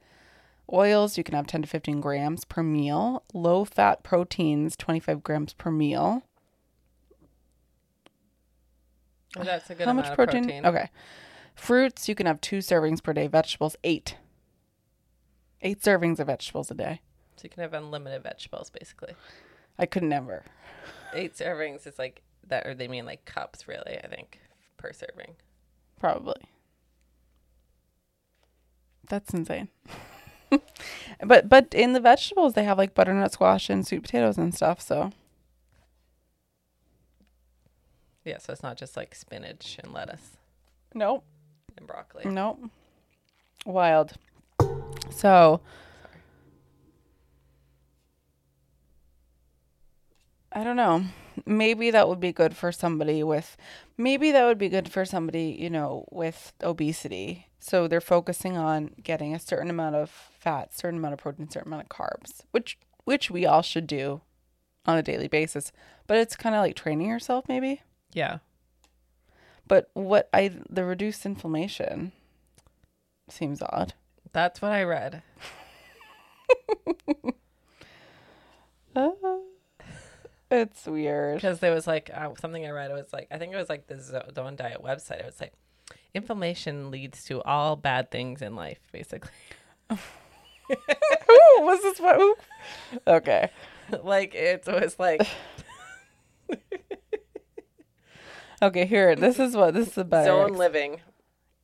oils 0.72 1.16
you 1.18 1.24
can 1.24 1.34
have 1.34 1.46
ten 1.46 1.62
to 1.62 1.68
fifteen 1.68 2.00
grams 2.00 2.44
per 2.44 2.62
meal. 2.62 3.24
Low 3.32 3.64
fat 3.64 4.02
proteins 4.02 4.76
twenty 4.76 5.00
five 5.00 5.22
grams 5.22 5.54
per 5.54 5.70
meal. 5.70 6.22
Well, 9.34 9.46
that's 9.46 9.70
a 9.70 9.74
good 9.74 9.86
How 9.86 9.92
amount 9.92 10.08
much 10.08 10.10
of 10.10 10.16
protein? 10.16 10.44
protein. 10.44 10.66
Okay. 10.66 10.90
Fruits, 11.54 12.08
you 12.08 12.14
can 12.14 12.26
have 12.26 12.40
two 12.40 12.58
servings 12.58 13.02
per 13.02 13.12
day. 13.12 13.26
Vegetables, 13.26 13.76
eight. 13.84 14.16
Eight 15.60 15.80
servings 15.80 16.18
of 16.18 16.26
vegetables 16.26 16.70
a 16.70 16.74
day. 16.74 17.00
So 17.36 17.42
you 17.44 17.50
can 17.50 17.62
have 17.62 17.74
unlimited 17.74 18.22
vegetables 18.22 18.70
basically. 18.70 19.14
I 19.78 19.86
could 19.86 20.02
never. 20.02 20.44
Eight 21.14 21.34
servings 21.34 21.86
is 21.86 21.98
like 21.98 22.22
that 22.48 22.66
or 22.66 22.74
they 22.74 22.88
mean 22.88 23.06
like 23.06 23.24
cups 23.24 23.68
really, 23.68 23.98
I 24.02 24.08
think, 24.08 24.40
per 24.76 24.92
serving. 24.92 25.36
Probably. 26.00 26.40
That's 29.08 29.32
insane. 29.32 29.68
but 31.24 31.48
but 31.48 31.72
in 31.74 31.92
the 31.92 32.00
vegetables 32.00 32.54
they 32.54 32.64
have 32.64 32.78
like 32.78 32.94
butternut 32.94 33.32
squash 33.32 33.70
and 33.70 33.86
sweet 33.86 34.02
potatoes 34.02 34.36
and 34.36 34.54
stuff, 34.54 34.80
so 34.80 35.12
Yeah, 38.24 38.38
so 38.38 38.52
it's 38.52 38.62
not 38.62 38.76
just 38.76 38.96
like 38.96 39.14
spinach 39.14 39.78
and 39.82 39.92
lettuce 39.92 40.36
nope. 40.94 41.24
And 41.76 41.86
broccoli. 41.86 42.24
Nope. 42.24 42.60
Wild. 43.64 44.12
So 45.10 45.60
I 50.52 50.64
don't 50.64 50.76
know. 50.76 51.04
Maybe 51.46 51.90
that 51.90 52.08
would 52.08 52.20
be 52.20 52.32
good 52.32 52.56
for 52.56 52.72
somebody 52.72 53.22
with 53.22 53.56
maybe 53.96 54.32
that 54.32 54.44
would 54.44 54.58
be 54.58 54.68
good 54.68 54.90
for 54.90 55.04
somebody, 55.04 55.56
you 55.58 55.70
know, 55.70 56.04
with 56.10 56.52
obesity. 56.62 57.48
So 57.58 57.88
they're 57.88 58.00
focusing 58.00 58.56
on 58.56 58.90
getting 59.02 59.34
a 59.34 59.38
certain 59.38 59.70
amount 59.70 59.94
of 59.94 60.10
fat, 60.10 60.74
certain 60.74 60.98
amount 60.98 61.14
of 61.14 61.20
protein, 61.20 61.48
certain 61.48 61.72
amount 61.72 61.84
of 61.84 61.96
carbs, 61.96 62.42
which 62.50 62.78
which 63.04 63.30
we 63.30 63.46
all 63.46 63.62
should 63.62 63.86
do 63.86 64.20
on 64.84 64.98
a 64.98 65.02
daily 65.02 65.28
basis. 65.28 65.72
But 66.06 66.18
it's 66.18 66.36
kind 66.36 66.54
of 66.54 66.60
like 66.60 66.76
training 66.76 67.08
yourself 67.08 67.46
maybe. 67.48 67.82
Yeah. 68.12 68.38
But 69.68 69.90
what 69.94 70.28
I 70.32 70.50
the 70.68 70.84
reduced 70.84 71.24
inflammation 71.24 72.12
seems 73.28 73.62
odd. 73.62 73.94
That's 74.32 74.60
what 74.62 74.72
I 74.72 74.82
read. 74.84 75.22
It's 80.52 80.84
weird. 80.86 81.36
Because 81.36 81.60
there 81.60 81.72
was 81.72 81.86
like 81.86 82.10
uh, 82.12 82.28
something 82.38 82.64
I 82.66 82.70
read. 82.70 82.90
It 82.90 82.94
was 82.94 83.10
like 83.10 83.26
I 83.30 83.38
think 83.38 83.54
it 83.54 83.56
was 83.56 83.70
like 83.70 83.86
the 83.86 83.98
Zo- 83.98 84.28
Zone 84.34 84.54
Diet 84.54 84.82
website. 84.82 85.20
It 85.20 85.24
was 85.24 85.40
like 85.40 85.54
inflammation 86.12 86.90
leads 86.90 87.24
to 87.24 87.42
all 87.42 87.74
bad 87.74 88.10
things 88.10 88.42
in 88.42 88.54
life, 88.54 88.78
basically. 88.92 89.30
Ooh, 89.90 89.96
was 91.60 91.80
this 91.82 91.98
what? 91.98 92.38
Okay. 93.06 93.48
like 94.04 94.34
it 94.34 94.66
was 94.66 94.98
like 94.98 95.26
Okay, 98.62 98.86
here. 98.86 99.16
This 99.16 99.40
is 99.40 99.56
what 99.56 99.74
this 99.74 99.88
is 99.88 99.98
about. 99.98 100.24
zone 100.24 100.54
living. 100.54 101.00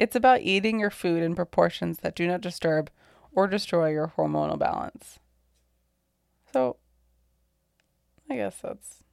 It's 0.01 0.16
about 0.16 0.40
eating 0.40 0.80
your 0.80 0.90
food 0.90 1.22
in 1.22 1.36
proportions 1.36 1.99
that 1.99 2.16
do 2.16 2.26
not 2.26 2.40
disturb 2.40 2.90
or 3.32 3.46
destroy 3.46 3.90
your 3.90 4.12
hormonal 4.16 4.59
balance. 4.59 5.20
So, 6.53 6.76
I 8.28 8.34
guess 8.34 8.59
that's 8.61 9.05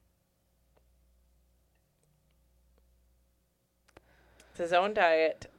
The 4.56 4.66
Zone 4.66 4.94
Diet 4.94 5.50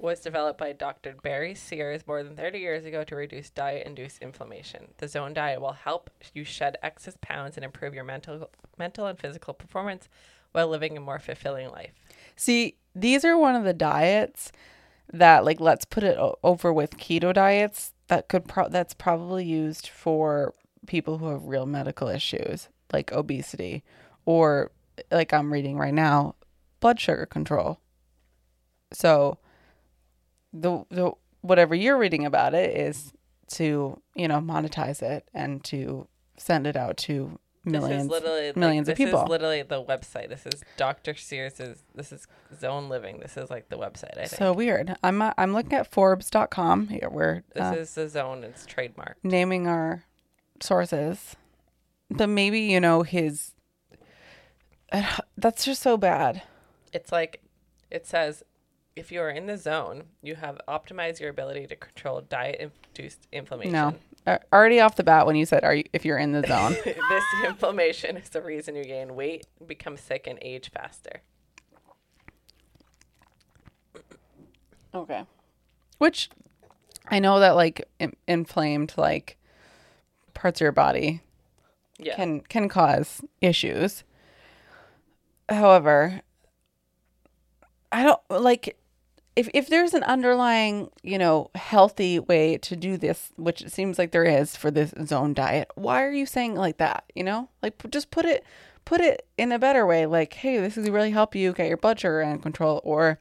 was 0.00 0.20
developed 0.20 0.58
by 0.58 0.72
Dr. 0.72 1.14
Barry 1.22 1.54
Sears 1.54 2.06
more 2.06 2.22
than 2.22 2.36
30 2.36 2.58
years 2.58 2.84
ago 2.84 3.04
to 3.04 3.14
reduce 3.14 3.50
diet-induced 3.50 4.18
inflammation. 4.22 4.88
The 4.98 5.08
Zone 5.08 5.34
Diet 5.34 5.60
will 5.60 5.72
help 5.72 6.10
you 6.32 6.44
shed 6.44 6.78
excess 6.82 7.16
pounds 7.20 7.56
and 7.56 7.64
improve 7.64 7.94
your 7.94 8.04
mental, 8.04 8.50
mental 8.78 9.06
and 9.06 9.18
physical 9.18 9.52
performance 9.52 10.08
while 10.52 10.68
living 10.68 10.96
a 10.96 11.00
more 11.00 11.18
fulfilling 11.18 11.68
life. 11.70 11.92
See, 12.34 12.76
these 12.94 13.24
are 13.24 13.36
one 13.36 13.54
of 13.54 13.64
the 13.64 13.74
diets 13.74 14.52
that 15.12 15.44
like 15.44 15.60
let's 15.60 15.84
put 15.84 16.04
it 16.04 16.16
o- 16.16 16.38
over 16.42 16.72
with 16.72 16.96
keto 16.96 17.34
diets 17.34 17.92
that 18.08 18.28
could 18.28 18.46
pro- 18.46 18.68
that's 18.68 18.94
probably 18.94 19.44
used 19.44 19.88
for 19.88 20.54
people 20.86 21.18
who 21.18 21.28
have 21.28 21.44
real 21.44 21.66
medical 21.66 22.08
issues 22.08 22.68
like 22.92 23.12
obesity 23.12 23.84
or 24.24 24.70
like 25.10 25.32
I'm 25.32 25.52
reading 25.52 25.76
right 25.78 25.94
now, 25.94 26.34
blood 26.80 27.00
sugar 27.00 27.26
control. 27.26 27.80
So 28.92 29.38
the 30.52 30.84
the 30.90 31.12
whatever 31.42 31.74
you're 31.74 31.98
reading 31.98 32.26
about 32.26 32.54
it 32.54 32.76
is 32.76 33.12
to, 33.48 34.00
you 34.14 34.28
know, 34.28 34.38
monetize 34.38 35.02
it 35.02 35.28
and 35.34 35.62
to 35.64 36.06
send 36.36 36.66
it 36.66 36.76
out 36.76 36.96
to 36.96 37.38
this 37.64 37.72
millions 37.72 38.10
literally 38.10 38.46
like, 38.46 38.56
millions 38.56 38.88
of 38.88 38.96
this 38.96 39.06
people. 39.06 39.22
is 39.22 39.28
literally 39.28 39.62
the 39.62 39.82
website. 39.82 40.28
This 40.28 40.46
is 40.46 40.62
Dr. 40.76 41.14
Sears's. 41.14 41.82
This 41.94 42.10
is 42.12 42.26
Zone 42.58 42.88
Living. 42.88 43.20
This 43.20 43.36
is 43.36 43.50
like 43.50 43.68
the 43.68 43.76
website. 43.76 44.16
I 44.16 44.26
think 44.26 44.38
So 44.38 44.52
weird. 44.52 44.96
I'm 45.02 45.20
uh, 45.20 45.34
I'm 45.36 45.52
looking 45.52 45.74
at 45.74 45.90
Forbes.com 45.90 46.88
here. 46.88 47.44
This 47.54 47.62
uh, 47.62 47.74
is 47.76 47.94
the 47.94 48.08
Zone. 48.08 48.44
It's 48.44 48.64
trademark. 48.64 49.18
naming 49.22 49.66
our 49.66 50.04
sources, 50.62 51.36
but 52.10 52.28
maybe 52.28 52.60
you 52.60 52.80
know 52.80 53.02
his. 53.02 53.52
That's 55.36 55.64
just 55.64 55.82
so 55.82 55.98
bad. 55.98 56.42
It's 56.92 57.12
like 57.12 57.42
it 57.90 58.06
says 58.06 58.42
if 58.96 59.10
you 59.12 59.20
are 59.20 59.30
in 59.30 59.46
the 59.46 59.56
zone, 59.56 60.04
you 60.22 60.34
have 60.36 60.60
optimized 60.68 61.20
your 61.20 61.30
ability 61.30 61.66
to 61.68 61.76
control 61.76 62.20
diet-induced 62.20 63.26
inflammation. 63.32 63.72
No, 63.72 63.94
Uh, 64.26 64.38
already 64.52 64.80
off 64.80 64.96
the 64.96 65.04
bat 65.04 65.26
when 65.26 65.36
you 65.36 65.46
said, 65.46 65.64
"Are 65.64 65.74
you?" 65.74 65.84
If 65.92 66.04
you're 66.04 66.18
in 66.18 66.32
the 66.32 66.46
zone, 66.46 66.72
this 66.84 67.24
inflammation 67.46 68.16
is 68.18 68.28
the 68.28 68.42
reason 68.42 68.74
you 68.76 68.84
gain 68.84 69.14
weight, 69.14 69.46
become 69.66 69.96
sick, 69.96 70.26
and 70.26 70.38
age 70.42 70.70
faster. 70.70 71.22
okay. 74.94 75.24
Which 75.98 76.30
I 77.08 77.18
know 77.18 77.40
that 77.40 77.50
like 77.54 77.88
in- 77.98 78.16
inflamed 78.26 78.94
like 78.96 79.36
parts 80.34 80.60
of 80.60 80.64
your 80.64 80.72
body 80.72 81.20
Yeah. 81.98 82.16
can 82.16 82.40
can 82.40 82.68
cause 82.68 83.20
issues. 83.40 84.04
However, 85.48 86.20
I 87.92 88.02
don't 88.04 88.20
like 88.30 88.76
if 89.36 89.48
if 89.54 89.68
there's 89.68 89.94
an 89.94 90.02
underlying, 90.04 90.90
you 91.02 91.18
know, 91.18 91.50
healthy 91.54 92.18
way 92.18 92.58
to 92.58 92.76
do 92.76 92.96
this, 92.96 93.32
which 93.36 93.62
it 93.62 93.72
seems 93.72 93.98
like 93.98 94.10
there 94.10 94.24
is 94.24 94.56
for 94.56 94.70
this 94.70 94.92
zone 95.06 95.34
diet. 95.34 95.70
Why 95.74 96.02
are 96.02 96.12
you 96.12 96.26
saying 96.26 96.54
like 96.54 96.78
that, 96.78 97.04
you 97.14 97.24
know? 97.24 97.48
Like 97.62 97.90
just 97.90 98.10
put 98.10 98.24
it 98.24 98.44
put 98.84 99.00
it 99.00 99.26
in 99.36 99.52
a 99.52 99.58
better 99.58 99.86
way 99.86 100.06
like 100.06 100.32
hey 100.32 100.58
this 100.58 100.76
is 100.78 100.88
really 100.88 101.10
help 101.10 101.34
you 101.34 101.52
get 101.52 101.68
your 101.68 101.76
blood 101.76 102.00
sugar 102.00 102.22
in 102.22 102.38
control 102.38 102.80
or 102.82 103.20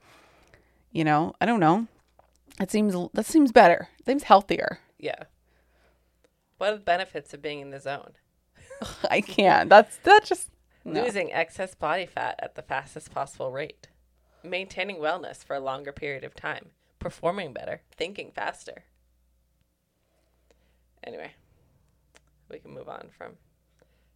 you 0.91 1.03
know 1.03 1.33
i 1.41 1.45
don't 1.45 1.59
know 1.59 1.85
it 2.61 2.71
seems 2.71 2.95
that 3.13 3.25
seems 3.25 3.51
better 3.51 3.89
seems 4.05 4.23
healthier 4.23 4.79
Yeah. 4.97 5.23
What 6.57 6.73
are 6.73 6.77
the 6.77 6.83
benefits 6.83 7.33
of 7.33 7.41
being 7.41 7.59
in 7.59 7.71
the 7.71 7.79
zone? 7.79 8.13
i 9.11 9.19
can't 9.19 9.69
that's 9.69 9.97
that 9.97 10.23
just 10.23 10.49
no. 10.85 11.03
Losing 11.03 11.31
excess 11.31 11.75
body 11.75 12.05
fat 12.05 12.39
at 12.41 12.55
the 12.55 12.61
fastest 12.61 13.11
possible 13.11 13.51
rate. 13.51 13.89
Maintaining 14.43 14.97
wellness 14.97 15.43
for 15.43 15.55
a 15.55 15.59
longer 15.59 15.91
period 15.91 16.23
of 16.23 16.33
time. 16.33 16.67
Performing 16.99 17.53
better. 17.53 17.81
Thinking 17.95 18.31
faster. 18.31 18.83
Anyway, 21.03 21.31
we 22.49 22.59
can 22.59 22.71
move 22.73 22.89
on 22.89 23.09
from. 23.17 23.33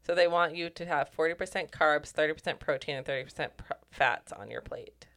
So 0.06 0.14
they 0.14 0.28
want 0.28 0.56
you 0.56 0.70
to 0.70 0.86
have 0.86 1.10
40% 1.16 1.72
carbs, 1.72 2.12
30% 2.14 2.60
protein, 2.60 2.96
and 2.98 3.06
30% 3.06 3.50
pr- 3.58 3.74
fats 3.92 4.32
on 4.34 4.50
your 4.52 4.62
plate. 4.62 5.08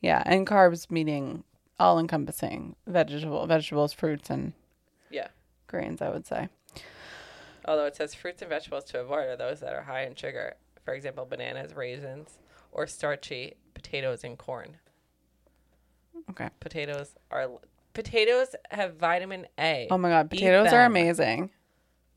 yeah 0.00 0.22
and 0.26 0.46
carbs 0.46 0.90
meaning 0.90 1.44
all 1.78 1.98
encompassing 1.98 2.76
vegetable 2.86 3.46
vegetables 3.46 3.92
fruits 3.92 4.28
and 4.30 4.52
Yeah. 5.10 5.28
grains 5.66 6.02
i 6.02 6.08
would 6.10 6.26
say 6.26 6.48
Although 7.64 7.86
it 7.86 7.94
says 7.96 8.12
fruits 8.14 8.42
and 8.42 8.48
vegetables 8.48 8.84
to 8.86 9.00
avoid 9.00 9.26
are 9.28 9.36
those 9.36 9.60
that 9.60 9.72
are 9.72 9.82
high 9.82 10.02
in 10.02 10.16
sugar. 10.16 10.54
For 10.84 10.94
example, 10.94 11.24
bananas, 11.24 11.74
raisins, 11.76 12.38
or 12.72 12.86
starchy 12.86 13.54
potatoes 13.74 14.24
and 14.24 14.36
corn. 14.38 14.76
okay 16.30 16.48
Potatoes 16.60 17.14
are 17.30 17.48
potatoes 17.94 18.54
have 18.70 18.96
vitamin 18.96 19.46
A. 19.58 19.86
oh 19.90 19.98
my 19.98 20.08
god 20.08 20.30
potatoes 20.30 20.72
are 20.72 20.84
amazing 20.84 21.50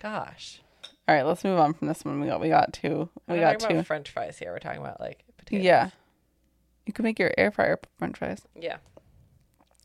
Gosh. 0.02 0.62
all 1.08 1.16
right 1.16 1.24
let's 1.26 1.44
move 1.44 1.60
on 1.60 1.74
from 1.74 1.88
this 1.88 2.04
one 2.06 2.20
we 2.22 2.28
got 2.28 2.40
we 2.42 2.50
got 2.50 2.74
two 2.74 3.10
we 3.28 3.40
got 3.40 3.60
two 3.60 3.84
French 3.84 4.10
fries 4.12 4.38
here. 4.38 4.52
We're 4.52 4.60
talking 4.60 4.82
about 4.82 5.00
like 5.00 5.24
potatoes. 5.38 5.66
yeah 5.66 5.90
you 6.86 6.94
can 6.94 7.04
make 7.04 7.20
your 7.20 7.32
air 7.38 7.52
fryer 7.52 7.80
french 7.98 8.18
fries 8.18 8.42
Yeah. 8.60 8.78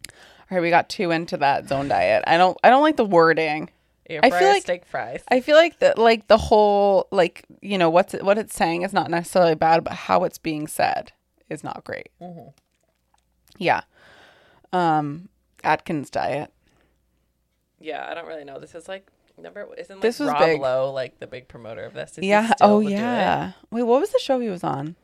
All 0.09 0.57
right, 0.57 0.63
we 0.63 0.71
got 0.71 0.89
two 0.89 1.13
into 1.13 1.37
that 1.37 1.69
zone 1.69 1.87
diet. 1.87 2.25
I 2.27 2.37
don't 2.37 2.59
I 2.65 2.71
don't 2.71 2.83
like 2.83 2.97
the 2.97 3.05
wording. 3.05 3.71
Air 4.11 4.21
I 4.23 4.31
feel 4.31 4.49
like- 4.49 4.63
steak 4.63 4.85
fries. 4.87 5.23
I 5.29 5.41
feel 5.41 5.57
like 5.57 5.79
that 5.79 5.97
like 5.99 6.27
the 6.29 6.37
whole 6.37 7.07
like 7.11 7.45
you 7.63 7.79
know 7.79 7.89
what's 7.91 8.13
it, 8.15 8.25
what 8.25 8.37
it's 8.39 8.55
saying 8.55 8.83
is 8.83 8.93
not 8.93 9.11
necessarily 9.11 9.55
bad, 9.55 9.85
but 9.85 9.93
how 9.95 10.25
it's 10.25 10.39
being 10.39 10.67
said 10.67 11.13
is 11.49 11.63
not 11.65 11.85
great. 11.85 12.11
Mm-hmm. 12.21 12.49
Yeah. 13.59 13.83
Um, 14.73 15.29
Atkins 15.65 16.11
diet. 16.11 16.53
yeah, 17.81 18.07
I 18.09 18.15
don't 18.15 18.27
really 18.27 18.45
know. 18.45 18.59
This 18.59 18.75
is 18.75 18.89
like 18.89 19.11
number 19.39 19.67
isn't 19.79 19.97
like 19.97 20.03
This 20.03 20.19
was 20.21 20.29
Rob 20.29 20.39
big. 20.41 20.61
Lowe 20.61 20.93
like 20.93 21.19
the 21.19 21.27
big 21.27 21.49
promoter 21.49 21.85
of 21.85 21.95
this? 21.95 22.19
Is 22.19 22.25
yeah. 22.25 22.53
Oh 22.61 22.81
yeah. 22.81 23.53
Wait, 23.71 23.83
what 23.85 24.01
was 24.01 24.11
the 24.11 24.19
show 24.19 24.39
he 24.41 24.49
was 24.49 24.63
on? 24.65 24.97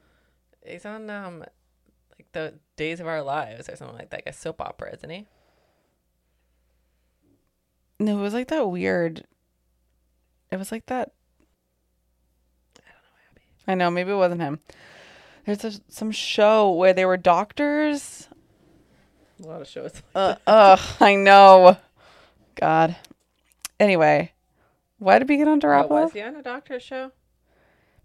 He's 0.65 0.85
on 0.85 1.09
um 1.11 1.41
like 1.41 2.27
the 2.33 2.55
Days 2.77 3.01
of 3.01 3.07
Our 3.07 3.23
Lives 3.23 3.69
or 3.69 3.77
something 3.77 3.97
like 3.97 4.11
that. 4.11 4.19
Like 4.27 4.35
a 4.35 4.37
soap 4.37 4.61
opera, 4.61 4.93
isn't 4.95 5.11
he? 5.11 5.27
No, 7.99 8.19
it 8.19 8.23
was 8.23 8.35
like 8.35 8.49
that 8.49 8.69
weird. 8.69 9.25
It 10.51 10.57
was 10.59 10.71
like 10.71 10.87
that. 10.87 11.13
I 13.67 13.73
don't 13.73 13.79
know. 13.79 13.91
Maybe 13.91 14.13
it 14.13 14.17
wasn't 14.17 14.41
him. 14.43 14.61
There's 15.45 15.65
a, 15.65 15.73
some 15.89 16.11
show 16.13 16.71
where 16.73 16.93
they 16.93 17.05
were 17.05 17.17
doctors. 17.17 18.29
A 19.43 19.47
lot 19.47 19.61
of 19.61 19.69
shows. 19.69 20.03
Uh, 20.15 20.37
ugh, 20.47 20.81
I 21.01 21.15
know. 21.17 21.77
God. 22.55 22.97
Anyway, 23.79 24.33
why 24.99 25.19
did 25.19 25.29
we 25.29 25.37
get 25.37 25.49
Oh, 25.49 25.59
Rob? 25.69 25.91
was 25.91 26.13
he 26.13 26.23
on 26.23 26.37
a 26.37 26.43
doctor's 26.43 26.83
show? 26.83 27.13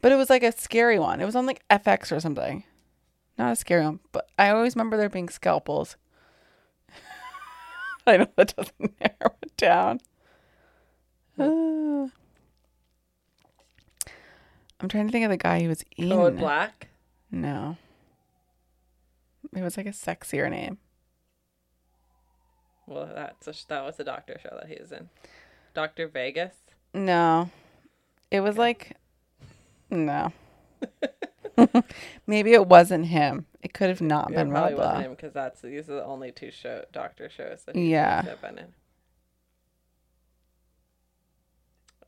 But 0.02 0.12
it 0.12 0.16
was 0.16 0.30
like 0.30 0.44
a 0.44 0.52
scary 0.52 1.00
one. 1.00 1.22
It 1.22 1.26
was 1.26 1.36
on 1.36 1.46
like 1.46 1.64
FX 1.70 2.12
or 2.16 2.20
something. 2.20 2.64
Not 3.38 3.54
a 3.54 3.56
scary 3.56 3.84
one, 3.84 4.00
but 4.12 4.28
I 4.38 4.50
always 4.50 4.76
remember 4.76 4.98
there 4.98 5.10
being 5.10 5.30
scalpels. 5.30 5.96
I 8.08 8.18
know 8.18 8.28
that 8.36 8.56
doesn't 8.56 8.99
narrow 8.99 9.36
it 9.41 9.58
down. 9.58 9.99
Uh, 11.38 11.43
I'm 14.80 14.89
trying 14.89 15.08
to 15.08 15.12
think 15.12 15.26
of 15.26 15.30
the 15.30 15.38
guy 15.38 15.62
who 15.62 15.70
was 15.70 15.84
in. 15.97 16.10
Code 16.10 16.38
Black. 16.38 16.88
No. 17.30 17.78
It 19.56 19.62
was 19.62 19.78
like 19.78 19.86
a 19.86 19.91
sexier 19.91 20.49
name. 20.49 20.80
Well, 22.88 23.10
that's 23.14 23.47
a, 23.47 23.68
that 23.68 23.84
was 23.84 23.99
a 23.99 24.04
doctor 24.04 24.39
show 24.41 24.58
that 24.60 24.68
he 24.68 24.78
was 24.82 24.91
in. 24.91 25.10
Doctor 25.74 26.08
Vegas. 26.08 26.56
No. 26.93 27.49
It 28.32 28.41
was 28.41 28.58
like 28.58 28.97
no. 29.89 30.32
Maybe 32.28 32.53
it 32.53 32.68
wasn't 32.68 33.05
him. 33.07 33.45
It 33.62 33.74
could 33.74 33.89
have 33.89 34.01
not 34.01 34.32
It 34.32 34.36
been 34.36 34.49
probably 34.49 34.74
Rob 34.74 34.80
wasn't 34.80 35.03
him 35.05 35.12
because 35.12 35.34
that's 35.34 35.62
these 35.62 35.89
are 35.89 35.95
the 35.95 36.03
only 36.05 36.32
two 36.32 36.51
show 36.51 36.84
doctor 36.91 37.30
shows 37.30 37.64
that 37.66 37.76
he 37.76 37.91
Yeah. 37.91 38.24
have 38.24 38.41
been 38.41 38.57
in. 38.57 38.74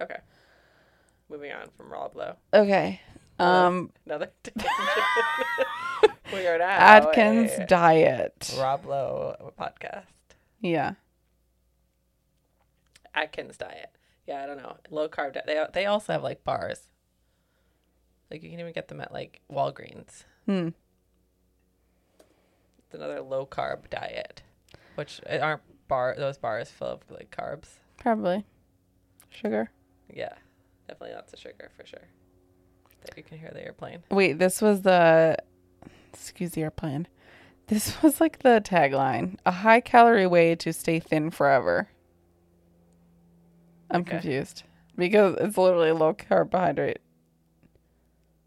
Okay. 0.01 0.18
Moving 1.30 1.51
on 1.51 1.70
from 1.78 1.91
Rob 1.91 2.16
Lowe. 2.16 2.36
Okay. 2.54 3.01
Um 3.39 3.91
Another 4.06 4.30
we 6.34 6.47
are 6.47 6.58
now 6.58 6.68
Atkins 6.70 7.51
a 7.54 7.66
diet. 7.66 8.56
Rob 8.60 8.86
Lowe 8.86 9.54
podcast. 9.60 10.06
Yeah. 10.60 10.93
Atkins 13.16 13.58
diet. 13.58 13.95
Yeah, 14.28 14.43
I 14.43 14.45
don't 14.45 14.58
know. 14.58 14.78
Low 14.89 15.08
carb 15.10 15.34
diet. 15.34 15.45
They 15.45 15.64
they 15.74 15.86
also 15.86 16.14
have 16.14 16.24
like 16.24 16.43
bars. 16.43 16.88
Like 18.34 18.42
you 18.42 18.50
can 18.50 18.60
even 18.60 18.74
get 18.74 18.88
them 18.88 19.00
at 19.00 19.14
like 19.14 19.42
Walgreens. 19.52 20.24
Hmm. 20.48 20.70
It's 22.80 22.94
another 22.96 23.22
low 23.22 23.46
carb 23.46 23.92
diet, 23.92 24.42
which 24.96 25.22
uh, 25.32 25.38
aren't 25.38 25.62
bar 25.88 26.16
those 26.18 26.40
bars 26.40 26.72
full 26.72 26.88
of 26.88 27.02
like 27.12 27.30
carbs. 27.30 27.68
Probably. 27.98 28.44
Sugar. 29.30 29.70
Yeah, 30.12 30.34
definitely 30.88 31.16
lots 31.16 31.32
of 31.32 31.40
sugar 31.40 31.70
for 31.78 31.86
sure. 31.86 32.08
That 33.06 33.16
you 33.18 33.22
can 33.24 33.38
hear 33.38 33.52
the 33.54 33.64
airplane. 33.64 34.00
Wait, 34.10 34.40
this 34.40 34.64
was 34.64 34.82
the 34.82 35.38
excuse 36.12 36.52
the 36.52 36.64
airplane. 36.64 37.08
This 37.68 38.02
was 38.02 38.20
like 38.20 38.40
the 38.40 38.62
tagline. 38.66 39.38
A 39.46 39.52
high 39.52 39.80
calorie 39.80 40.26
way 40.28 40.56
to 40.56 40.74
stay 40.74 41.00
thin 41.00 41.30
forever. 41.30 41.88
I'm 43.92 44.02
Okay. 44.02 44.10
confused. 44.14 44.64
Because 44.98 45.38
it's 45.40 45.56
literally 45.58 45.92
low 45.92 46.16
carbohydrate. 46.16 46.98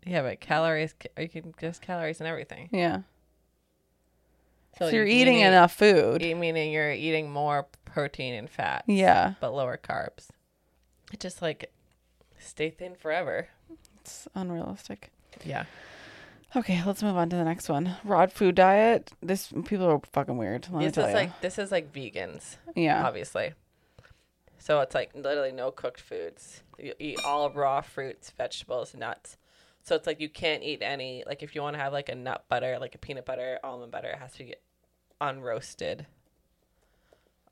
Yeah, 0.07 0.23
but 0.23 0.41
calories, 0.41 0.95
you 1.19 1.29
can 1.29 1.53
just 1.61 1.83
calories 1.83 2.21
and 2.21 2.29
everything. 2.29 2.69
Yeah. 2.73 3.01
So, 4.79 4.87
you- 4.89 4.97
you're 4.99 5.07
eating 5.07 5.41
enough 5.41 5.73
food. 5.75 6.21
Meaning 6.23 6.71
you're 6.73 6.93
eating 6.93 7.31
more 7.31 7.67
protein 7.85 8.35
and 8.35 8.49
fat. 8.49 8.85
Yeah. 8.87 9.35
but 9.41 9.53
lower 9.53 9.77
carbs. 9.77 10.29
It 11.13 11.21
just 11.21 11.41
like 11.43 11.73
stay 12.39 12.71
thin 12.71 12.95
forever. 12.95 13.49
It's 14.01 14.29
unrealistic. 14.35 15.11
Yeah. 15.45 15.65
Okay, 16.55 16.83
let's 16.85 17.03
move 17.03 17.17
on 17.17 17.29
to 17.31 17.37
the 17.37 17.45
next 17.45 17.69
one. 17.69 17.97
Raw 18.05 18.27
food 18.27 18.55
diet. 18.55 19.11
This 19.23 19.53
people 19.67 19.87
are 19.87 20.01
fucking 20.13 20.37
weird. 20.37 20.67
Let 20.71 20.79
me 20.81 20.87
This 20.89 20.97
is 20.99 21.09
you. 21.09 21.15
like 21.15 21.41
this 21.41 21.59
is 21.59 21.71
like 21.73 21.93
vegans, 21.93 22.57
yeah. 22.75 23.05
obviously. 23.07 23.55
So 24.59 24.81
it's 24.81 24.95
like 24.95 25.11
literally 25.15 25.53
no 25.53 25.71
cooked 25.71 26.01
foods. 26.01 26.63
You 26.79 26.95
eat 26.99 27.19
all 27.25 27.51
raw 27.51 27.81
fruits, 27.81 28.31
vegetables, 28.31 28.95
nuts. 28.95 29.37
So 29.87 29.95
it's 29.95 30.07
like 30.07 30.21
you 30.21 30.29
can't 30.29 30.65
eat 30.65 30.83
any 30.83 31.23
like 31.27 31.45
if 31.45 31.55
you 31.55 31.63
want 31.63 31.75
to 31.75 31.81
have 31.81 31.93
like 31.93 32.09
a 32.09 32.15
nut 32.17 32.45
butter, 32.49 32.77
like 32.81 32.97
a 32.97 32.99
peanut 32.99 33.25
butter, 33.25 33.61
almond 33.63 33.93
butter, 33.93 34.09
it 34.09 34.19
has 34.19 34.33
to 34.33 34.39
be 34.39 34.57
unroasted. 35.21 36.07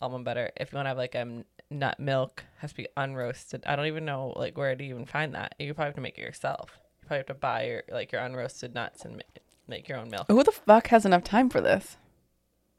Almond 0.02 0.24
butter. 0.24 0.50
If 0.56 0.72
you 0.72 0.76
want 0.76 0.86
to 0.86 0.88
have 0.88 0.98
like 0.98 1.14
a 1.14 1.44
nut 1.70 2.00
milk, 2.00 2.42
has 2.58 2.72
to 2.72 2.76
be 2.76 2.88
unroasted. 2.96 3.62
I 3.66 3.76
don't 3.76 3.86
even 3.86 4.04
know 4.04 4.32
like 4.34 4.58
where 4.58 4.74
to 4.74 4.84
even 4.84 5.06
find 5.06 5.32
that. 5.36 5.54
You 5.60 5.72
probably 5.74 5.90
have 5.90 5.94
to 5.94 6.00
make 6.00 6.18
it 6.18 6.22
yourself. 6.22 6.70
You 7.02 7.06
probably 7.06 7.18
have 7.18 7.26
to 7.26 7.34
buy 7.34 7.66
your 7.66 7.82
like 7.88 8.10
your 8.10 8.20
unroasted 8.20 8.74
nuts 8.74 9.04
and 9.04 9.14
ma- 9.14 9.40
make 9.68 9.88
your 9.88 9.98
own 9.98 10.10
milk. 10.10 10.26
Who 10.26 10.42
the 10.42 10.50
fuck 10.50 10.88
has 10.88 11.06
enough 11.06 11.22
time 11.22 11.48
for 11.48 11.60
this? 11.60 11.98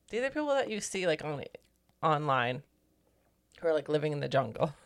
These 0.09 0.21
are 0.21 0.29
people 0.29 0.47
that 0.49 0.69
you 0.69 0.81
see 0.81 1.07
like 1.07 1.23
on 1.23 1.41
online 2.03 2.61
who 3.61 3.69
are 3.69 3.73
like 3.73 3.87
living 3.87 4.11
in 4.11 4.19
the 4.19 4.27
jungle. 4.27 4.73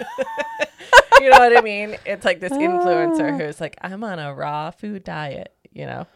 you 1.20 1.30
know 1.30 1.38
what 1.38 1.56
I 1.56 1.60
mean? 1.60 1.96
It's 2.04 2.24
like 2.24 2.40
this 2.40 2.52
influencer 2.52 3.32
ah. 3.32 3.36
who's 3.38 3.60
like, 3.60 3.76
I'm 3.80 4.02
on 4.04 4.18
a 4.18 4.34
raw 4.34 4.70
food 4.70 5.04
diet, 5.04 5.54
you 5.72 5.86
know? 5.86 6.06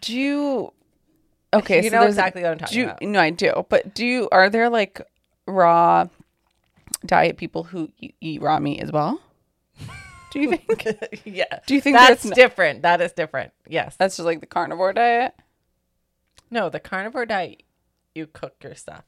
Do 0.00 0.14
you 0.14 0.72
Okay, 1.54 1.84
you 1.84 1.90
so 1.90 2.00
know 2.00 2.06
exactly 2.06 2.42
what 2.42 2.52
I'm 2.52 2.58
do 2.58 2.64
talking 2.64 2.78
you, 2.78 2.84
about. 2.84 3.02
No, 3.02 3.20
I 3.20 3.30
do. 3.30 3.66
But 3.68 3.94
do 3.94 4.04
you 4.04 4.28
are 4.32 4.50
there 4.50 4.68
like 4.68 5.00
raw 5.46 6.06
diet 7.06 7.36
people 7.36 7.64
who 7.64 7.90
eat 8.20 8.42
raw 8.42 8.58
meat 8.58 8.80
as 8.80 8.90
well? 8.90 9.20
Do 10.32 10.40
you 10.40 10.56
think 10.56 11.22
yeah. 11.24 11.60
Do 11.64 11.74
you 11.74 11.80
think 11.80 11.96
That's 11.96 12.24
that's 12.24 12.34
different. 12.34 12.82
That 12.82 13.00
is 13.00 13.12
different. 13.12 13.52
Yes. 13.68 13.94
that's 13.96 14.16
just 14.16 14.26
like 14.26 14.40
the 14.40 14.46
carnivore 14.46 14.92
diet? 14.92 15.34
no, 16.50 16.68
the 16.68 16.80
carnivore 16.80 17.26
diet, 17.26 17.62
you 18.14 18.26
cook 18.26 18.54
your 18.62 18.74
stuff. 18.74 19.04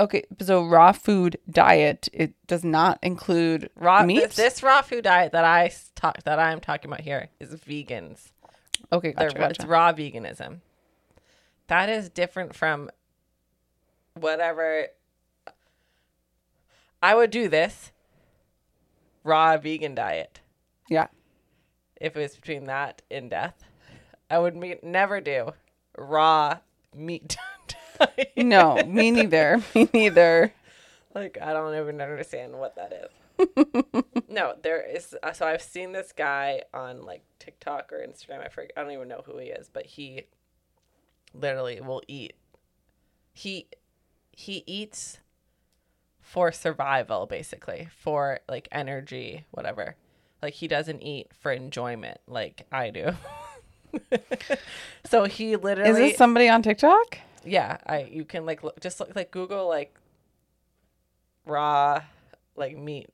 Okay, 0.00 0.22
so 0.40 0.64
raw 0.64 0.92
food 0.92 1.38
diet 1.50 2.08
it 2.12 2.34
does 2.46 2.62
not 2.62 2.98
include 3.02 3.68
Raw 3.74 4.04
meat. 4.04 4.30
This, 4.30 4.62
raw 4.62 4.80
food 4.80 5.04
diet 5.04 5.32
that 5.32 5.44
I 5.44 5.72
talk 5.96 6.22
that 6.22 6.38
I'm 6.38 6.60
talking 6.60 6.88
about 6.88 7.00
here 7.00 7.30
is 7.40 7.50
vegans. 7.54 8.30
okay, 8.92 9.12
They're- 9.16 9.30
gotcha, 9.30 9.50
It's 9.50 9.64
raw 9.64 9.92
veganism. 9.92 10.60
That 11.66 11.88
is 11.88 12.08
different 12.08 12.54
from 12.54 12.90
whatever. 14.14 14.86
I 17.02 17.14
would 17.14 17.30
do 17.30 17.48
this 17.48 17.92
raw 19.24 19.56
vegan 19.56 19.94
diet 19.94 20.40
Yeah, 20.88 21.08
if 22.00 22.16
it 22.16 22.20
was 22.20 22.36
between 22.36 22.64
that 22.64 23.02
and 23.10 23.28
death. 23.30 23.64
I 24.30 24.38
would 24.38 24.56
never 24.82 25.20
do 25.20 25.52
raw 25.96 26.58
meat. 26.94 27.36
no, 28.36 28.82
me 28.86 29.10
neither. 29.10 29.62
Me 29.74 29.88
neither. 29.92 30.52
Like 31.14 31.38
I 31.40 31.52
don't 31.52 31.74
even 31.74 32.00
understand 32.00 32.52
what 32.58 32.76
that 32.76 32.92
is. 32.92 34.02
no, 34.28 34.54
there 34.62 34.80
is. 34.82 35.14
uh, 35.22 35.32
So 35.32 35.46
I've 35.46 35.62
seen 35.62 35.92
this 35.92 36.12
guy 36.12 36.62
on 36.74 37.02
like 37.04 37.22
TikTok 37.38 37.92
or 37.92 37.98
Instagram. 38.06 38.44
I 38.44 38.48
forget. 38.48 38.72
I 38.76 38.82
don't 38.82 38.90
even 38.92 39.08
know 39.08 39.22
who 39.24 39.38
he 39.38 39.46
is, 39.48 39.68
but 39.72 39.86
he 39.86 40.24
literally 41.32 41.80
will 41.80 42.02
eat. 42.08 42.34
He 43.32 43.68
he 44.32 44.62
eats 44.66 45.18
for 46.20 46.52
survival, 46.52 47.26
basically 47.26 47.88
for 47.96 48.40
like 48.48 48.68
energy, 48.70 49.46
whatever. 49.50 49.96
Like 50.42 50.54
he 50.54 50.68
doesn't 50.68 51.02
eat 51.02 51.28
for 51.40 51.50
enjoyment 51.50 52.18
like 52.26 52.66
I 52.70 52.90
do. 52.90 53.12
so 55.06 55.24
he 55.24 55.56
literally 55.56 55.90
Is 55.90 55.96
this 55.96 56.18
somebody 56.18 56.48
on 56.48 56.62
TikTok? 56.62 57.18
Yeah, 57.48 57.78
I 57.86 58.04
you 58.10 58.24
can 58.24 58.46
like 58.46 58.62
look, 58.62 58.80
just 58.80 59.00
look 59.00 59.14
like 59.16 59.30
Google 59.30 59.68
like 59.68 59.94
raw 61.46 62.02
like 62.56 62.76
meat. 62.76 63.08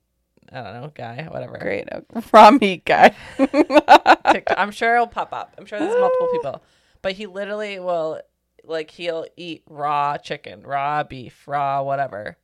I 0.52 0.62
don't 0.62 0.74
know, 0.74 0.92
guy, 0.94 1.26
whatever. 1.30 1.56
Great, 1.58 1.88
raw 2.32 2.50
meat 2.50 2.84
guy. 2.84 3.14
TikTok. 3.38 4.58
I'm 4.58 4.70
sure 4.70 4.94
it'll 4.94 5.06
pop 5.06 5.32
up. 5.32 5.54
I'm 5.58 5.64
sure 5.66 5.78
there's 5.78 5.98
multiple 5.98 6.28
people, 6.32 6.62
but 7.02 7.12
he 7.12 7.26
literally 7.26 7.78
will 7.78 8.20
like 8.64 8.90
he'll 8.90 9.26
eat 9.36 9.62
raw 9.68 10.16
chicken, 10.18 10.62
raw 10.62 11.02
beef, 11.02 11.46
raw 11.48 11.82
whatever. 11.82 12.36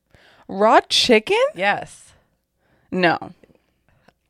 raw 0.49 0.81
chicken? 0.89 1.37
Yes, 1.55 2.13
No. 2.91 3.19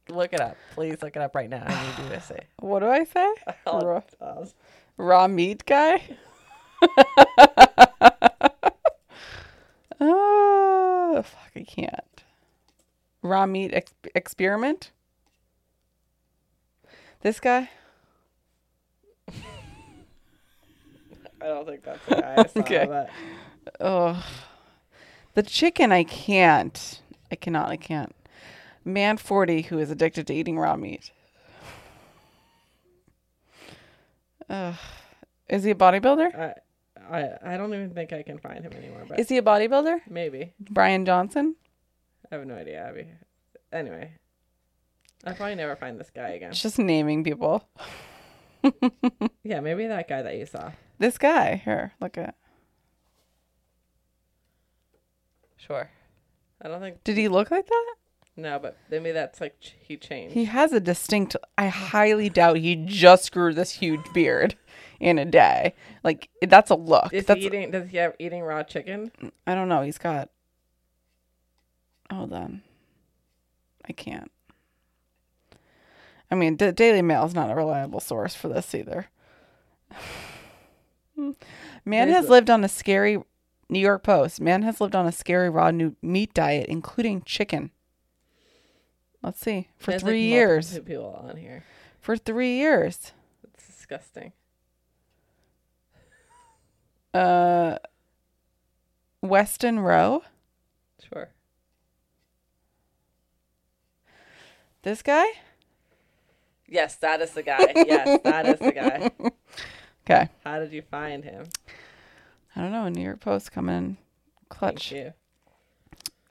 look 0.08 0.32
it 0.32 0.40
up, 0.40 0.56
please. 0.74 1.00
Look 1.02 1.14
it 1.16 1.22
up 1.22 1.34
right 1.36 1.48
now. 1.48 1.62
I 1.64 1.82
need 1.98 2.04
you 2.04 2.11
to 2.14 2.20
say. 2.20 2.40
What 2.58 2.80
do 2.80 2.88
I 2.88 3.04
say? 3.04 3.28
Raw, 3.66 4.02
raw 4.96 5.28
meat 5.28 5.64
guy? 5.64 6.02
oh, 10.01 11.22
fuck, 11.24 11.51
I 11.57 11.62
can't. 11.62 12.24
Raw 13.22 13.47
meat 13.47 13.72
ex- 13.74 13.93
experiment? 14.14 14.93
This 17.22 17.41
guy? 17.41 17.70
I 21.43 21.47
don't 21.47 21.66
think 21.66 21.85
that's 21.85 22.05
the 22.07 22.16
guy 22.16 22.35
I 22.39 22.47
saw, 22.47 22.61
Okay. 22.61 22.87
but 22.87 23.11
Oh, 23.81 24.24
the 25.35 25.43
chicken, 25.43 25.93
I 25.93 26.05
can't. 26.05 27.01
I 27.31 27.37
cannot, 27.37 27.68
I 27.68 27.76
can't. 27.76 28.14
Man 28.85 29.16
40 29.18 29.62
who 29.62 29.78
is 29.78 29.91
addicted 29.91 30.26
to 30.26 30.35
eating 30.35 30.59
raw 30.59 30.76
meat. 30.76 31.11
Ugh. 34.49 34.74
Is 35.49 35.64
he 35.64 35.70
a 35.70 35.74
bodybuilder? 35.74 36.35
I, 36.35 36.55
I 37.11 37.54
I 37.54 37.56
don't 37.56 37.74
even 37.74 37.90
think 37.90 38.12
I 38.12 38.22
can 38.22 38.38
find 38.38 38.64
him 38.64 38.72
anymore. 38.72 39.04
But 39.08 39.18
Is 39.18 39.28
he 39.28 39.36
a 39.38 39.42
bodybuilder? 39.42 40.00
maybe. 40.08 40.52
Brian 40.61 41.04
Johnson? 41.04 41.56
I 42.30 42.36
have 42.36 42.46
no 42.46 42.54
idea, 42.54 42.86
Abbey. 42.88 43.06
Anyway, 43.72 44.12
I'll 45.24 45.34
probably 45.34 45.56
never 45.56 45.74
find 45.76 45.98
this 45.98 46.11
guy 46.14 46.28
again. 46.30 46.52
Just 46.52 46.78
naming 46.78 47.24
people. 47.24 47.68
Yeah, 49.42 49.61
maybe 49.61 49.86
that 49.86 50.06
guy 50.06 50.20
that 50.22 50.36
you 50.36 50.44
saw. 50.44 50.72
This 50.98 51.16
guy 51.16 51.56
here, 51.64 51.92
look 51.98 52.18
at. 52.18 52.34
Sure. 55.56 55.90
I 56.62 56.68
don't 56.68 56.80
think 56.80 57.02
Did 57.04 57.16
he 57.16 57.28
look 57.28 57.50
like 57.50 57.66
that? 57.66 57.94
no, 58.36 58.58
but 58.58 58.76
maybe 58.90 59.12
that's 59.12 59.40
like 59.40 59.58
ch- 59.61 59.74
he 59.80 59.96
changed. 59.96 60.34
He 60.34 60.44
has 60.44 60.72
a 60.72 60.80
distinct. 60.80 61.36
I 61.58 61.68
highly 61.68 62.28
doubt 62.28 62.58
he 62.58 62.76
just 62.76 63.32
grew 63.32 63.52
this 63.54 63.72
huge 63.72 64.00
beard 64.14 64.56
in 65.01 65.18
a 65.18 65.24
day. 65.24 65.74
Like 66.05 66.28
that's 66.42 66.70
a 66.70 66.76
look. 66.76 67.12
Is 67.12 67.26
that's 67.26 67.40
he 67.40 67.46
eating? 67.46 67.70
Does 67.70 67.88
he 67.88 67.96
have 67.96 68.14
eating 68.18 68.42
raw 68.42 68.62
chicken? 68.62 69.11
I 69.46 69.55
don't 69.55 69.68
know. 69.68 69.82
He's 69.82 69.98
got. 69.98 70.28
Hold 72.12 72.32
on. 72.32 72.62
I 73.88 73.92
can't. 73.92 74.30
I 76.30 76.34
mean, 76.36 76.57
D- 76.57 76.70
Daily 76.72 77.03
Mail 77.03 77.24
is 77.24 77.34
not 77.34 77.51
a 77.51 77.55
reliable 77.55 78.01
source 78.01 78.34
for 78.34 78.48
this 78.48 78.74
either. 78.74 79.09
Man 81.84 82.09
has 82.09 82.28
lived 82.28 82.48
on 82.48 82.64
a 82.64 82.68
scary 82.68 83.18
New 83.68 83.78
York 83.78 84.03
Post. 84.03 84.40
Man 84.40 84.62
has 84.62 84.80
lived 84.80 84.94
on 84.94 85.07
a 85.07 85.12
scary 85.12 85.51
raw 85.51 85.70
new 85.70 85.96
meat 86.03 86.32
diet, 86.32 86.68
including 86.68 87.22
chicken. 87.22 87.70
Let's 89.22 89.40
see. 89.40 89.68
For 89.76 89.90
There's, 89.90 90.03
three 90.03 90.30
multiple 90.30 90.38
years. 90.38 90.78
People 90.78 91.24
on 91.28 91.36
here. 91.36 91.64
For 92.01 92.16
three 92.16 92.57
years. 92.57 93.12
It's 93.55 93.66
disgusting. 93.66 94.32
Uh, 97.12 97.76
Weston 99.22 99.80
Row. 99.80 100.22
Sure. 101.12 101.28
This 104.82 105.02
guy. 105.02 105.26
Yes, 106.66 106.94
that 106.96 107.20
is 107.20 107.32
the 107.32 107.42
guy. 107.42 107.72
yes, 107.74 108.20
that 108.24 108.46
is 108.46 108.58
the 108.61 108.72
guy. 108.72 109.11
Okay. 110.08 110.28
How 110.44 110.58
did 110.58 110.72
you 110.72 110.82
find 110.82 111.22
him? 111.22 111.46
I 112.56 112.62
don't 112.62 112.72
know. 112.72 112.88
New 112.88 113.02
York 113.02 113.20
Post 113.20 113.52
coming 113.52 113.76
in 113.76 113.96
clutch. 114.48 114.90
Thank 114.90 115.12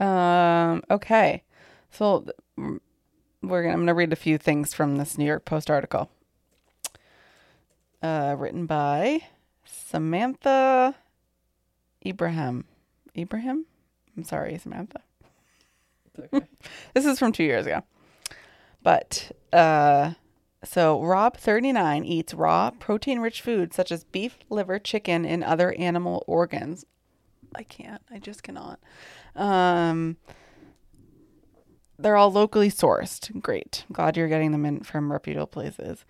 you. 0.01 0.05
Um. 0.05 0.83
Okay. 0.91 1.43
So 1.89 2.25
we're 2.57 3.61
gonna. 3.63 3.73
I'm 3.73 3.81
gonna 3.81 3.93
read 3.93 4.11
a 4.11 4.17
few 4.17 4.37
things 4.37 4.73
from 4.73 4.97
this 4.97 5.17
New 5.17 5.23
York 5.23 5.45
Post 5.45 5.69
article. 5.69 6.09
Uh, 8.03 8.35
written 8.37 8.65
by 8.65 9.21
Samantha 9.71 10.95
Ibrahim. 12.05 12.65
Ibrahim. 13.17 13.65
I'm 14.15 14.23
sorry, 14.23 14.57
Samantha. 14.57 15.01
Okay. 16.17 16.45
This 16.93 17.05
is 17.05 17.19
from 17.19 17.31
two 17.31 17.43
years 17.43 17.65
ago. 17.65 17.83
But 18.83 19.31
uh, 19.53 20.13
so 20.63 21.01
Rob 21.01 21.37
thirty 21.37 21.71
nine 21.71 22.03
eats 22.03 22.33
raw 22.33 22.71
protein 22.71 23.19
rich 23.19 23.41
foods 23.41 23.75
such 23.75 23.91
as 23.91 24.03
beef, 24.03 24.37
liver, 24.49 24.79
chicken, 24.79 25.25
and 25.25 25.43
other 25.43 25.73
animal 25.73 26.23
organs. 26.27 26.85
I 27.55 27.63
can't. 27.63 28.01
I 28.11 28.19
just 28.19 28.43
cannot. 28.43 28.79
Um, 29.35 30.17
they're 31.97 32.17
all 32.17 32.31
locally 32.31 32.69
sourced. 32.69 33.41
Great. 33.41 33.85
Glad 33.91 34.17
you're 34.17 34.27
getting 34.27 34.51
them 34.51 34.65
in 34.65 34.81
from 34.81 35.11
reputable 35.11 35.47
places. 35.47 36.05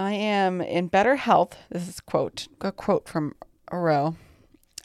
I 0.00 0.12
am 0.12 0.62
in 0.62 0.86
better 0.86 1.16
health. 1.16 1.58
This 1.68 1.86
is 1.86 2.00
quote 2.00 2.48
a 2.62 2.72
quote 2.72 3.06
from 3.06 3.34
a. 3.70 4.14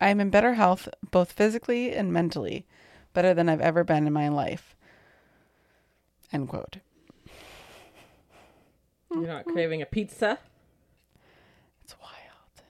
I 0.02 0.10
am 0.10 0.20
in 0.20 0.30
better 0.30 0.56
health 0.56 0.90
both 1.10 1.32
physically 1.32 1.94
and 1.94 2.12
mentally, 2.12 2.66
better 3.14 3.34
than 3.34 3.48
I've 3.48 3.62
ever 3.62 3.86
been 3.86 4.08
in 4.08 4.12
my 4.12 4.28
life. 4.28 4.76
End 6.34 6.50
quote. 6.50 6.80
You're 9.10 9.26
not 9.26 9.46
craving 9.46 9.82
a 9.82 9.86
pizza? 9.86 10.38
It's 11.86 11.96
wild. 12.02 12.64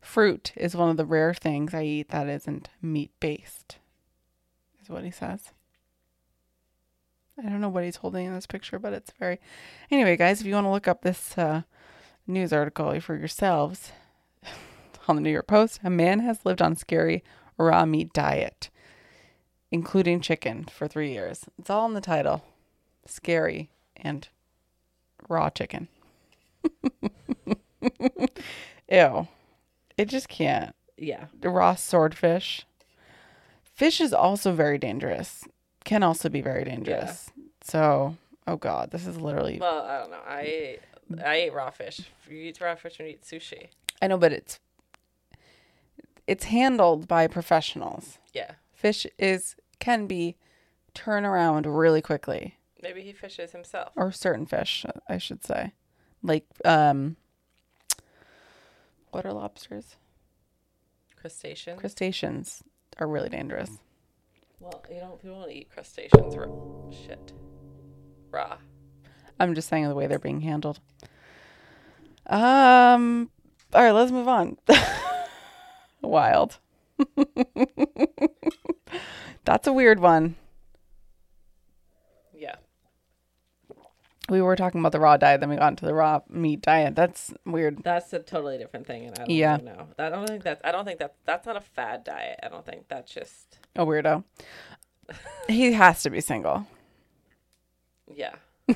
Fruit 0.00 0.52
is 0.56 0.76
one 0.76 0.90
of 0.90 0.96
the 0.96 1.04
rare 1.04 1.34
things 1.34 1.74
I 1.74 1.82
eat 1.82 2.10
that 2.10 2.28
isn't 2.28 2.68
meat 2.80 3.10
based, 3.18 3.78
is 4.80 4.88
what 4.88 5.02
he 5.02 5.10
says. 5.10 5.50
I 7.38 7.48
don't 7.48 7.60
know 7.60 7.68
what 7.68 7.84
he's 7.84 7.96
holding 7.96 8.26
in 8.26 8.34
this 8.34 8.46
picture, 8.46 8.78
but 8.78 8.92
it's 8.92 9.12
very. 9.18 9.40
Anyway, 9.90 10.16
guys, 10.16 10.40
if 10.40 10.46
you 10.46 10.54
want 10.54 10.66
to 10.66 10.70
look 10.70 10.88
up 10.88 11.02
this 11.02 11.36
uh, 11.38 11.62
news 12.26 12.52
article 12.52 12.98
for 13.00 13.16
yourselves 13.16 13.92
on 15.08 15.16
the 15.16 15.22
New 15.22 15.30
York 15.30 15.46
Post, 15.46 15.80
a 15.82 15.90
man 15.90 16.20
has 16.20 16.44
lived 16.44 16.60
on 16.60 16.76
scary 16.76 17.24
raw 17.56 17.86
meat 17.86 18.12
diet, 18.12 18.70
including 19.70 20.20
chicken, 20.20 20.64
for 20.64 20.86
three 20.86 21.12
years. 21.12 21.46
It's 21.58 21.70
all 21.70 21.86
in 21.86 21.94
the 21.94 22.00
title 22.00 22.44
scary 23.06 23.70
and 23.96 24.28
raw 25.28 25.50
chicken. 25.50 25.88
Ew. 28.90 29.26
It 29.96 30.06
just 30.06 30.28
can't. 30.28 30.74
Yeah. 30.96 31.26
The 31.40 31.48
raw 31.48 31.74
swordfish. 31.74 32.66
Fish 33.64 34.00
is 34.00 34.12
also 34.12 34.52
very 34.52 34.78
dangerous. 34.78 35.44
Can 35.84 36.02
also 36.02 36.28
be 36.28 36.40
very 36.40 36.64
dangerous. 36.64 37.30
So, 37.62 38.16
oh 38.46 38.56
god, 38.56 38.90
this 38.90 39.06
is 39.06 39.16
literally. 39.16 39.58
Well, 39.60 39.82
I 39.84 39.98
don't 39.98 40.10
know. 40.10 40.20
I 40.26 40.78
I 41.24 41.40
eat 41.42 41.52
raw 41.52 41.70
fish. 41.70 42.00
You 42.28 42.36
eat 42.36 42.60
raw 42.60 42.74
fish 42.74 42.98
when 42.98 43.08
you 43.08 43.14
eat 43.14 43.22
sushi. 43.22 43.68
I 44.00 44.06
know, 44.06 44.18
but 44.18 44.32
it's 44.32 44.58
it's 46.26 46.44
handled 46.44 47.08
by 47.08 47.26
professionals. 47.26 48.18
Yeah. 48.32 48.52
Fish 48.72 49.06
is 49.18 49.56
can 49.78 50.06
be 50.06 50.36
turn 50.94 51.24
around 51.24 51.66
really 51.66 52.02
quickly, 52.02 52.56
Maybe 52.82 53.02
he 53.02 53.12
fishes 53.12 53.52
himself. 53.52 53.92
or 53.96 54.12
certain 54.12 54.46
fish, 54.46 54.84
I 55.08 55.18
should 55.18 55.44
say, 55.44 55.72
like 56.22 56.44
um, 56.64 57.16
what 59.10 59.24
are 59.26 59.32
lobsters? 59.32 59.96
Crustaceans. 61.20 61.80
Crustaceans 61.80 62.62
are 62.98 63.06
really 63.06 63.28
dangerous. 63.28 63.70
Well, 64.62 64.82
you 64.90 65.00
don't 65.00 65.20
people 65.20 65.40
don't 65.40 65.50
eat 65.50 65.68
crustaceans 65.70 66.36
raw. 66.36 66.46
Shit. 66.90 67.32
Raw. 68.30 68.56
I'm 69.40 69.54
just 69.54 69.68
saying 69.68 69.88
the 69.88 69.94
way 69.94 70.06
they're 70.06 70.18
being 70.18 70.40
handled. 70.40 70.80
Um. 72.26 73.30
All 73.74 73.82
right, 73.82 73.90
let's 73.92 74.12
move 74.12 74.28
on. 74.28 74.56
Wild. 76.02 76.58
That's 79.44 79.66
a 79.66 79.72
weird 79.72 79.98
one. 79.98 80.36
Yeah. 82.34 82.56
We 84.28 84.40
were 84.40 84.54
talking 84.56 84.78
about 84.80 84.92
the 84.92 85.00
raw 85.00 85.16
diet, 85.16 85.40
then 85.40 85.48
we 85.50 85.56
got 85.56 85.72
into 85.72 85.84
the 85.84 85.94
raw 85.94 86.20
meat 86.28 86.62
diet. 86.62 86.94
That's 86.94 87.34
weird. 87.44 87.82
That's 87.82 88.12
a 88.12 88.20
totally 88.20 88.58
different 88.58 88.86
thing, 88.86 89.06
and 89.06 89.18
I 89.18 89.24
don't 89.24 89.30
Yeah. 89.30 89.56
know. 89.56 89.88
I 89.98 90.10
don't 90.10 90.28
think 90.28 90.44
that's. 90.44 90.60
I 90.64 90.70
don't 90.70 90.84
think 90.84 91.00
that 91.00 91.16
that's 91.24 91.46
not 91.46 91.56
a 91.56 91.60
fad 91.60 92.04
diet. 92.04 92.38
I 92.42 92.48
don't 92.48 92.64
think 92.64 92.86
that's 92.88 93.12
just. 93.12 93.58
A 93.76 93.86
weirdo. 93.86 94.24
he 95.48 95.72
has 95.72 96.02
to 96.02 96.10
be 96.10 96.20
single. 96.20 96.66
Yeah. 98.14 98.34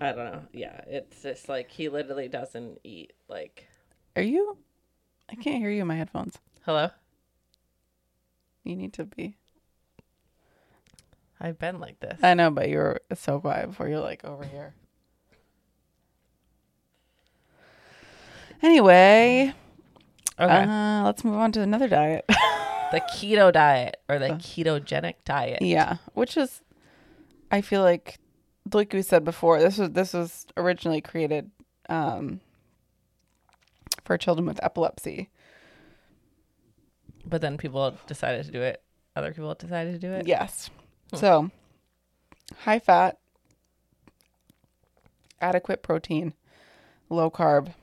I 0.00 0.12
don't 0.12 0.16
know. 0.16 0.42
Yeah, 0.52 0.80
it's 0.86 1.22
just 1.22 1.48
like 1.48 1.70
he 1.70 1.88
literally 1.88 2.28
doesn't 2.28 2.80
eat 2.82 3.12
like. 3.28 3.68
Are 4.16 4.22
you? 4.22 4.56
I 5.30 5.34
can't 5.34 5.58
hear 5.58 5.70
you 5.70 5.82
in 5.82 5.86
my 5.86 5.96
headphones. 5.96 6.38
Hello. 6.64 6.90
You 8.64 8.76
need 8.76 8.92
to 8.94 9.04
be. 9.04 9.36
I've 11.40 11.58
been 11.58 11.80
like 11.80 12.00
this. 12.00 12.18
I 12.22 12.34
know, 12.34 12.50
but 12.50 12.68
you 12.68 12.78
were 12.78 13.02
so 13.14 13.40
quiet 13.40 13.68
before 13.68 13.88
you're 13.88 14.00
like 14.00 14.24
over 14.24 14.44
here. 14.44 14.74
Anyway, 18.62 19.52
Okay. 20.38 20.64
uh, 20.64 21.04
let's 21.04 21.24
move 21.24 21.34
on 21.34 21.52
to 21.52 21.60
another 21.60 21.88
diet. 21.88 22.24
the 22.28 23.00
keto 23.12 23.52
diet 23.52 23.98
or 24.08 24.18
the 24.18 24.30
ketogenic 24.30 25.14
diet. 25.24 25.62
yeah, 25.62 25.96
which 26.14 26.36
is, 26.36 26.62
I 27.50 27.60
feel 27.60 27.82
like, 27.82 28.18
like 28.72 28.92
we 28.92 29.02
said 29.02 29.24
before, 29.24 29.60
this 29.60 29.78
was 29.78 29.90
this 29.90 30.12
was 30.14 30.46
originally 30.56 31.00
created 31.00 31.50
um, 31.88 32.40
for 34.04 34.16
children 34.16 34.46
with 34.46 34.62
epilepsy. 34.62 35.28
But 37.24 37.40
then 37.40 37.56
people 37.56 37.96
decided 38.06 38.44
to 38.46 38.50
do 38.52 38.62
it. 38.62 38.82
Other 39.14 39.32
people 39.32 39.54
decided 39.54 39.92
to 39.92 39.98
do 39.98 40.12
it. 40.12 40.26
Yes. 40.26 40.70
So, 41.14 41.50
high 42.60 42.78
fat, 42.78 43.18
adequate 45.40 45.82
protein, 45.82 46.32
low 47.10 47.30
carb, 47.30 47.74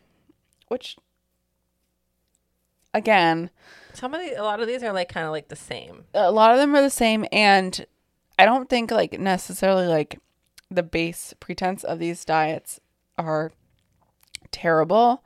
which 0.68 0.98
again, 3.00 3.50
Some 3.94 4.14
of 4.14 4.20
the, 4.22 4.36
a 4.40 4.44
lot 4.44 4.60
of 4.60 4.68
these 4.68 4.84
are 4.84 4.94
like 4.94 5.10
kind 5.10 5.26
of 5.26 5.32
like 5.32 5.48
the 5.48 5.56
same. 5.56 6.06
a 6.14 6.32
lot 6.32 6.52
of 6.52 6.58
them 6.58 6.76
are 6.76 6.82
the 6.82 6.90
same 6.90 7.26
and 7.32 7.86
I 8.38 8.46
don't 8.46 8.70
think 8.70 8.92
like 8.92 9.20
necessarily 9.20 9.88
like 9.88 10.20
the 10.70 10.84
base 10.84 11.34
pretense 11.40 11.84
of 11.84 12.00
these 12.00 12.24
diets 12.24 12.80
are 13.18 13.52
terrible, 14.52 15.24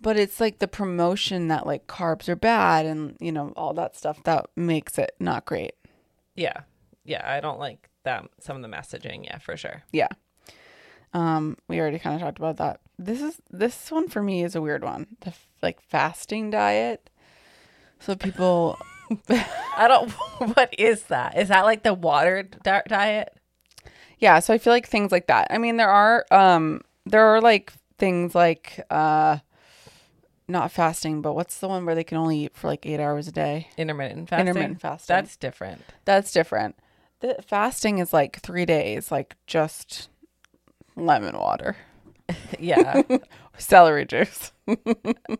but 0.00 0.16
it's 0.18 0.40
like 0.40 0.58
the 0.58 0.68
promotion 0.68 1.48
that 1.48 1.66
like 1.66 1.86
carbs 1.86 2.28
are 2.28 2.36
bad 2.36 2.86
and 2.86 3.16
you 3.20 3.32
know 3.32 3.52
all 3.56 3.74
that 3.74 3.96
stuff 3.96 4.22
that 4.24 4.46
makes 4.56 4.98
it 4.98 5.12
not 5.18 5.44
great. 5.44 5.72
Yeah. 6.36 6.60
Yeah. 7.04 7.22
I 7.24 7.40
don't 7.40 7.58
like 7.58 7.88
that. 8.04 8.24
Some 8.40 8.56
of 8.56 8.62
the 8.62 8.68
messaging. 8.68 9.24
Yeah, 9.24 9.38
for 9.38 9.56
sure. 9.56 9.82
Yeah. 9.92 10.08
Um, 11.12 11.56
we 11.68 11.80
already 11.80 11.98
kind 11.98 12.14
of 12.14 12.20
talked 12.22 12.38
about 12.38 12.58
that. 12.58 12.80
This 13.00 13.22
is 13.22 13.40
this 13.50 13.90
one 13.90 14.08
for 14.08 14.22
me 14.22 14.44
is 14.44 14.54
a 14.54 14.60
weird 14.60 14.84
one. 14.84 15.06
The 15.22 15.32
like 15.62 15.80
fasting 15.80 16.50
diet. 16.50 17.08
So 17.98 18.14
people, 18.14 18.78
I 19.30 19.88
don't. 19.88 20.10
what 20.54 20.74
is 20.78 21.04
that? 21.04 21.36
Is 21.36 21.48
that 21.48 21.64
like 21.64 21.82
the 21.82 21.94
water 21.94 22.42
di- 22.42 22.82
diet? 22.86 23.34
yeah. 24.18 24.38
So 24.40 24.52
I 24.52 24.58
feel 24.58 24.72
like 24.72 24.86
things 24.86 25.12
like 25.12 25.28
that. 25.28 25.46
I 25.50 25.56
mean, 25.58 25.78
there 25.78 25.90
are 25.90 26.26
um 26.30 26.82
there 27.06 27.24
are 27.24 27.40
like 27.40 27.72
things 27.98 28.34
like 28.34 28.84
uh 28.90 29.38
not 30.46 30.70
fasting, 30.70 31.22
but 31.22 31.34
what's 31.34 31.58
the 31.58 31.68
one 31.68 31.86
where 31.86 31.94
they 31.94 32.04
can 32.04 32.18
only 32.18 32.44
eat 32.44 32.56
for 32.56 32.66
like 32.66 32.84
eight 32.84 33.00
hours 33.00 33.28
a 33.28 33.32
day? 33.32 33.68
Intermittent 33.78 34.28
fasting. 34.28 34.48
Intermittent 34.48 34.80
fasting. 34.80 35.14
That's 35.16 35.36
different. 35.36 35.84
That's 36.04 36.32
different. 36.32 36.76
The 37.20 37.36
fasting 37.46 37.98
is 37.98 38.12
like 38.12 38.40
three 38.40 38.66
days, 38.66 39.10
like 39.10 39.36
just 39.46 40.08
lemon 40.96 41.38
water, 41.38 41.76
Yeah. 42.58 43.02
celery 43.58 44.04
juice. 44.06 44.52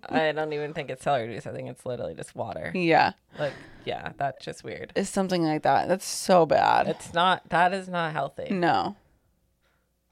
I 0.08 0.32
don't 0.32 0.52
even 0.52 0.74
think 0.74 0.90
it's 0.90 1.02
celery 1.02 1.34
juice. 1.34 1.46
I 1.46 1.52
think 1.52 1.68
it's 1.68 1.84
literally 1.86 2.14
just 2.14 2.34
water. 2.34 2.72
yeah, 2.74 3.12
Like, 3.38 3.52
yeah, 3.84 4.12
that's 4.16 4.44
just 4.44 4.64
weird. 4.64 4.92
it's 4.96 5.10
something 5.10 5.42
like 5.44 5.62
that. 5.62 5.88
That's 5.88 6.06
so 6.06 6.46
bad. 6.46 6.88
It's 6.88 7.12
not. 7.14 7.48
That 7.50 7.72
is 7.72 7.88
not 7.88 8.12
healthy. 8.12 8.48
no. 8.52 8.96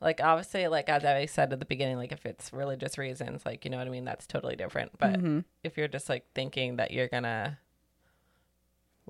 Like 0.01 0.21
obviously, 0.23 0.69
like 0.69 0.89
as 0.89 1.05
I 1.05 1.27
said 1.27 1.53
at 1.53 1.59
the 1.59 1.65
beginning, 1.67 1.97
like 1.97 2.13
if 2.13 2.25
it's 2.25 2.53
religious 2.53 2.99
reasons, 2.99 3.45
like 3.45 3.65
you 3.65 3.71
know 3.73 3.79
what 3.79 3.89
I 3.89 3.91
mean, 3.91 4.05
that's 4.05 4.29
totally 4.29 4.55
different. 4.55 4.93
But 4.97 5.15
Mm-hmm. 5.15 5.41
if 5.65 5.77
you're 5.77 5.89
just 5.89 6.09
like 6.09 6.25
thinking 6.37 6.77
that 6.77 6.93
you're 6.93 7.09
gonna 7.09 7.59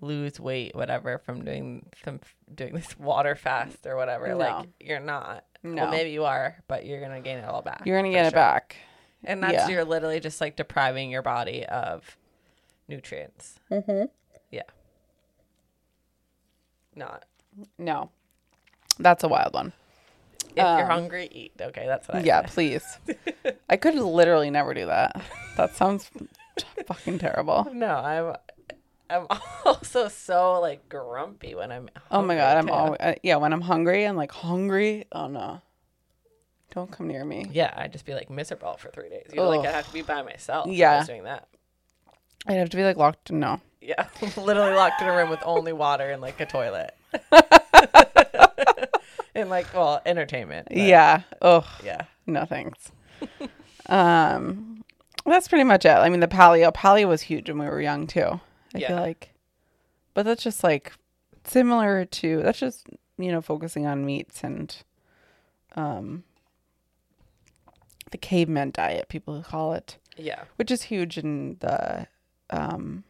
lose 0.01 0.39
weight, 0.41 0.75
whatever, 0.75 1.19
from 1.19 1.45
doing 1.45 1.85
from 1.95 2.21
doing 2.55 2.73
this 2.75 2.99
water 2.99 3.35
fast 3.35 3.85
or 3.87 3.97
whatever, 3.97 4.29
No. 4.29 4.37
like 4.39 4.69
you're 4.81 4.99
not. 5.01 5.45
No. 5.63 5.83
Well, 5.83 5.91
maybe 5.91 6.11
you 6.11 6.25
are, 6.25 6.57
but 6.69 6.87
you're 6.87 7.01
gonna 7.01 7.21
gain 7.21 7.39
it 7.39 7.45
all 7.45 7.63
back. 7.63 7.83
You're 7.85 7.99
gonna 7.99 8.13
get 8.13 8.27
it 8.27 8.35
back. 8.35 8.77
and 9.25 9.43
that's 9.43 9.53
yeah. 9.55 9.69
you're 9.69 9.85
literally 9.85 10.21
just 10.21 10.41
like 10.41 10.57
depriving 10.57 11.11
your 11.11 11.23
body 11.23 11.67
of 11.67 12.17
nutrients. 12.89 13.59
Mm-hmm. 13.71 14.05
Yeah. 14.51 14.63
Not. 16.95 17.25
No, 17.77 18.11
that's 18.99 19.25
a 19.25 19.29
wild 19.29 19.55
one. 19.55 19.73
If 20.51 20.57
you're 20.57 20.67
Um, 20.83 20.87
hungry, 20.89 21.29
eat. 21.31 21.53
Okay, 21.61 21.87
that's 21.87 22.09
what 22.09 22.19
I 22.19 22.21
yeah, 22.21 22.47
say. 22.47 22.53
please. 22.55 22.99
I 23.69 23.77
could 23.77 23.95
literally 23.95 24.51
never 24.51 24.75
do 24.75 24.87
that. 24.87 25.21
That 25.57 25.75
sounds 25.77 26.11
fucking 26.87 27.19
terrible. 27.19 27.69
No, 27.73 27.95
I'm. 27.97 28.35
I'm 29.11 29.27
also 29.65 30.09
so 30.09 30.61
like 30.61 30.89
grumpy 30.89 31.55
when 31.55 31.73
I'm. 31.73 31.89
Oh 32.11 32.23
my 32.23 32.35
god, 32.37 32.57
I'm 32.59 32.71
always 32.71 32.99
uh, 33.01 33.15
yeah. 33.23 33.37
When 33.37 33.53
I'm 33.53 33.61
hungry, 33.63 34.05
I'm 34.05 34.17
like 34.17 34.33
hungry. 34.33 35.07
Oh 35.13 35.27
no, 35.29 35.61
don't 36.75 36.91
come 36.93 37.09
near 37.09 37.25
me. 37.25 37.47
Yeah, 37.53 37.73
I'd 37.77 37.93
just 37.93 38.05
be 38.05 38.15
like 38.15 38.29
miserable 38.31 38.77
for 38.79 38.91
three 38.91 39.09
days. 39.09 39.27
You 39.31 39.37
know, 39.37 39.49
like 39.49 39.67
I'd 39.67 39.75
have 39.75 39.87
to 39.87 39.93
be 39.93 40.03
by 40.03 40.23
myself. 40.23 40.67
I 40.69 40.71
Yeah. 40.73 40.99
was 40.99 41.07
doing 41.07 41.25
that. 41.25 41.49
I'd 42.47 42.55
have 42.55 42.71
to 42.71 42.77
be 42.77 42.85
like 42.85 42.97
locked. 42.97 43.31
No, 43.33 43.61
Yeah, 43.81 44.07
literally 44.37 44.75
locked 44.75 45.01
in 45.03 45.09
a 45.09 45.17
room 45.17 45.29
with 45.31 45.41
only 45.45 45.73
water 45.73 46.11
and 46.11 46.21
like 46.23 46.39
a 46.41 46.47
toilet. 46.47 46.95
and 49.35 49.51
like, 49.51 49.73
well, 49.75 50.01
entertainment. 50.07 50.69
yeah. 50.71 51.23
Oh 51.43 51.67
yeah, 51.85 52.03
no, 52.27 52.45
thanks. 52.45 52.91
um, 53.87 54.85
that's 55.27 55.49
pretty 55.49 55.65
much 55.65 55.85
it. 55.85 55.91
I 55.91 56.09
mean, 56.09 56.21
the 56.21 56.29
paleo 56.29 56.73
paleo 56.73 57.09
was 57.09 57.23
huge 57.23 57.49
when 57.49 57.59
we 57.59 57.67
were 57.67 57.81
young 57.81 58.07
too. 58.07 58.41
I 58.75 58.81
feel 58.89 58.97
like, 58.97 59.35
but 60.15 60.25
that's 60.25 60.43
just 60.43 60.63
like 60.63 60.93
similar 61.45 62.05
to 62.05 62.43
that's 62.43 62.59
just 62.59 62.87
you 63.17 63.33
know 63.33 63.41
focusing 63.41 63.87
on 63.87 64.05
meats 64.05 64.45
and 64.45 64.77
um 65.77 66.25
the 68.11 68.19
caveman 68.19 68.71
diet 68.71 69.09
people 69.09 69.43
call 69.43 69.73
it 69.73 69.97
yeah, 70.17 70.45
which 70.57 70.71
is 70.71 70.83
huge 70.83 71.17
in 71.17 71.57
the 71.61 72.07
um 72.51 73.05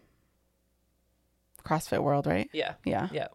CrossFit 1.64 2.02
world, 2.02 2.26
right? 2.26 2.48
yeah, 2.52 2.74
Yeah. 2.84 3.08
yeah, 3.12 3.28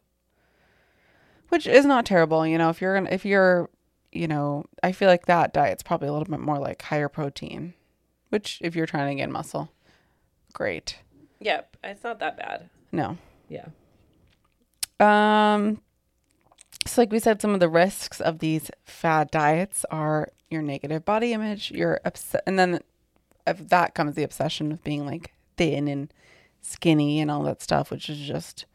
Which 1.49 1.67
is 1.67 1.85
not 1.85 2.05
terrible, 2.05 2.47
you 2.47 2.57
know, 2.57 2.69
if 2.69 2.81
you're 2.81 2.95
gonna 2.95 3.09
if 3.11 3.25
you're 3.25 3.69
you 4.11 4.27
know, 4.27 4.65
I 4.83 4.91
feel 4.91 5.07
like 5.07 5.25
that 5.25 5.53
diet's 5.53 5.81
probably 5.83 6.07
a 6.07 6.11
little 6.13 6.27
bit 6.29 6.39
more 6.39 6.59
like 6.59 6.81
higher 6.83 7.09
protein. 7.09 7.73
Which 8.29 8.59
if 8.61 8.75
you're 8.75 8.85
trying 8.85 9.15
to 9.15 9.21
gain 9.21 9.31
muscle, 9.31 9.71
great. 10.53 10.99
Yeah. 11.43 11.61
It's 11.83 12.03
not 12.03 12.19
that 12.19 12.37
bad. 12.37 12.69
No. 12.91 13.17
Yeah, 13.49 13.65
Um 14.99 15.81
so 16.85 17.01
like 17.01 17.11
we 17.11 17.19
said, 17.19 17.41
some 17.41 17.53
of 17.53 17.59
the 17.59 17.69
risks 17.69 18.19
of 18.19 18.39
these 18.39 18.69
fad 18.83 19.31
diets 19.31 19.85
are 19.89 20.29
your 20.49 20.61
negative 20.61 21.05
body 21.05 21.31
image, 21.33 21.71
your 21.71 21.99
obs- 22.05 22.35
and 22.45 22.57
then 22.59 22.79
of 23.47 23.69
that 23.69 23.93
comes 23.95 24.15
the 24.15 24.23
obsession 24.23 24.69
with 24.69 24.83
being 24.83 25.05
like 25.05 25.31
thin 25.57 25.87
and 25.87 26.13
skinny 26.61 27.19
and 27.21 27.31
all 27.31 27.43
that 27.43 27.61
stuff, 27.61 27.89
which 27.91 28.09
is 28.09 28.17
just 28.19 28.65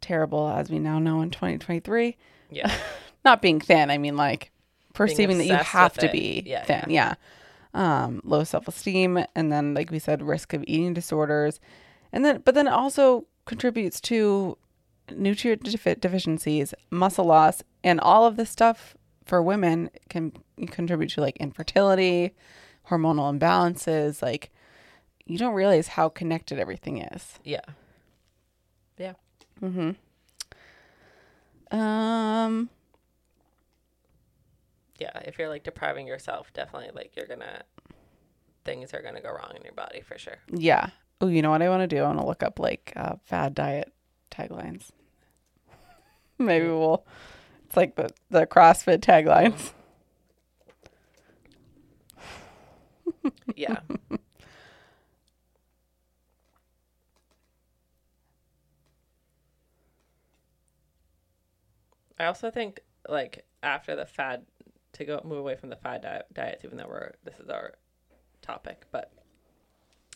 terrible 0.00 0.48
as 0.48 0.70
we 0.70 0.78
now 0.78 0.98
know 0.98 1.20
in 1.20 1.30
2023. 1.30 2.16
yeah, 2.50 2.72
Not 3.24 3.42
being 3.42 3.60
thin, 3.60 3.90
I 3.90 3.98
mean 3.98 4.16
like 4.16 4.50
perceiving 4.94 5.38
that 5.38 5.46
you 5.46 5.54
have 5.54 5.94
to 5.94 6.06
it. 6.06 6.12
be 6.12 6.42
Yeah, 6.46 6.64
thin. 6.64 6.86
Yeah. 6.88 7.14
Um, 7.74 8.20
low 8.24 8.44
self 8.44 8.68
esteem, 8.68 9.24
and 9.34 9.52
then 9.52 9.74
like 9.74 9.90
we 9.90 9.98
said, 9.98 10.22
risk 10.22 10.52
of 10.52 10.64
eating 10.66 10.94
disorders, 10.94 11.60
and 12.12 12.24
then 12.24 12.42
but 12.44 12.54
then 12.54 12.66
it 12.66 12.72
also 12.72 13.26
contributes 13.46 14.00
to 14.02 14.56
nutrient 15.10 15.62
defi- 15.62 15.96
deficiencies, 15.96 16.74
muscle 16.90 17.26
loss, 17.26 17.62
and 17.82 18.00
all 18.00 18.26
of 18.26 18.36
this 18.36 18.50
stuff 18.50 18.96
for 19.24 19.42
women 19.42 19.90
can 20.08 20.32
contribute 20.68 21.10
to 21.10 21.20
like 21.20 21.36
infertility, 21.36 22.34
hormonal 22.88 23.36
imbalances. 23.36 24.22
Like 24.22 24.50
you 25.26 25.38
don't 25.38 25.54
realize 25.54 25.88
how 25.88 26.08
connected 26.08 26.58
everything 26.58 26.98
is. 26.98 27.38
Yeah. 27.44 27.60
Yeah. 28.98 29.14
Mm-hmm. 29.62 29.90
Um. 31.76 32.68
Yeah. 35.00 35.18
If 35.24 35.38
you're 35.38 35.48
like 35.48 35.64
depriving 35.64 36.06
yourself, 36.06 36.52
definitely 36.52 36.90
like 36.94 37.16
you're 37.16 37.26
gonna 37.26 37.62
things 38.64 38.94
are 38.94 39.02
gonna 39.02 39.20
go 39.22 39.30
wrong 39.30 39.52
in 39.56 39.62
your 39.62 39.72
body 39.72 40.02
for 40.02 40.18
sure. 40.18 40.38
Yeah. 40.52 40.90
Oh, 41.20 41.26
you 41.28 41.42
know 41.42 41.50
what 41.50 41.62
I 41.62 41.68
want 41.68 41.82
to 41.82 41.86
do? 41.86 42.02
I 42.02 42.06
want 42.06 42.18
to 42.20 42.26
look 42.26 42.42
up 42.42 42.58
like 42.58 42.92
uh, 42.96 43.16
fad 43.24 43.54
diet 43.54 43.92
taglines. 44.30 44.90
Maybe 46.38 46.66
we'll. 46.66 47.04
It's 47.66 47.76
like 47.76 47.96
the 47.96 48.10
the 48.30 48.46
CrossFit 48.46 48.98
taglines. 49.00 49.72
Yeah. 53.54 53.80
I 62.18 62.24
also 62.24 62.50
think 62.50 62.80
like 63.08 63.44
after 63.62 63.94
the 63.94 64.06
fad 64.06 64.46
to 65.00 65.04
go 65.06 65.20
move 65.24 65.38
away 65.38 65.56
from 65.56 65.70
the 65.70 65.76
fad 65.76 66.02
diet, 66.02 66.26
diets, 66.32 66.64
even 66.64 66.76
though 66.78 66.86
we're 66.88 67.12
this 67.24 67.38
is 67.40 67.48
our 67.48 67.74
topic, 68.42 68.84
but 68.92 69.12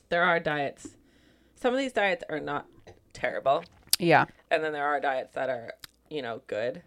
there 0.09 0.22
are 0.22 0.39
diets. 0.39 0.97
Some 1.57 1.72
of 1.74 1.78
these 1.80 1.93
diets 1.93 2.22
are 2.28 2.41
not 2.41 2.66
terrible, 3.12 3.64
Yeah. 3.99 4.26
and 4.51 4.62
then 4.62 4.72
there 4.72 4.85
are 4.87 5.01
diets 5.01 5.35
that 5.35 5.49
are 5.51 5.74
you 6.11 6.22
know 6.22 6.43
good. 6.47 6.82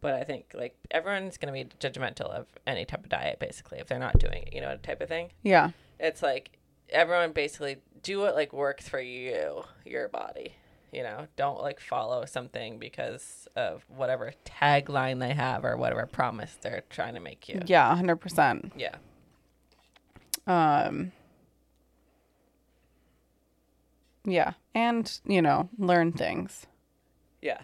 But 0.00 0.14
I 0.14 0.22
think 0.24 0.52
like 0.54 0.76
everyone's 0.90 1.38
gonna 1.38 1.52
be 1.52 1.64
judgmental 1.64 2.30
of 2.30 2.46
any 2.66 2.84
type 2.84 3.02
of 3.04 3.08
diet 3.08 3.38
basically 3.40 3.78
if 3.78 3.86
they're 3.88 3.98
not 3.98 4.18
doing 4.18 4.44
it, 4.44 4.52
you 4.54 4.60
know, 4.60 4.76
type 4.76 5.00
of 5.00 5.08
thing 5.08 5.30
Yeah. 5.42 5.70
it's 5.98 6.22
like 6.22 6.52
everyone 6.90 7.32
basically 7.32 7.78
do 8.02 8.20
what 8.20 8.34
like 8.36 8.52
works 8.52 8.88
for 8.88 9.00
you 9.00 9.64
your 9.84 10.08
body 10.08 10.54
you 10.92 11.02
know 11.02 11.26
don't 11.36 11.60
like 11.60 11.80
follow 11.80 12.24
something 12.24 12.78
because 12.78 13.46
of 13.56 13.84
whatever 13.88 14.32
tagline 14.44 15.20
they 15.20 15.34
have 15.34 15.64
or 15.64 15.76
whatever 15.76 16.06
promise 16.06 16.56
they're 16.62 16.82
trying 16.90 17.14
to 17.14 17.20
make 17.20 17.48
you 17.48 17.60
Yeah. 17.66 17.94
Hundred 17.94 18.16
percent. 18.16 18.72
yeah 18.76 18.96
Um. 20.46 21.12
Yeah, 24.24 24.54
and 24.74 25.20
you 25.24 25.40
know, 25.40 25.70
learn 25.78 26.12
things 26.12 26.66
yeah 27.40 27.62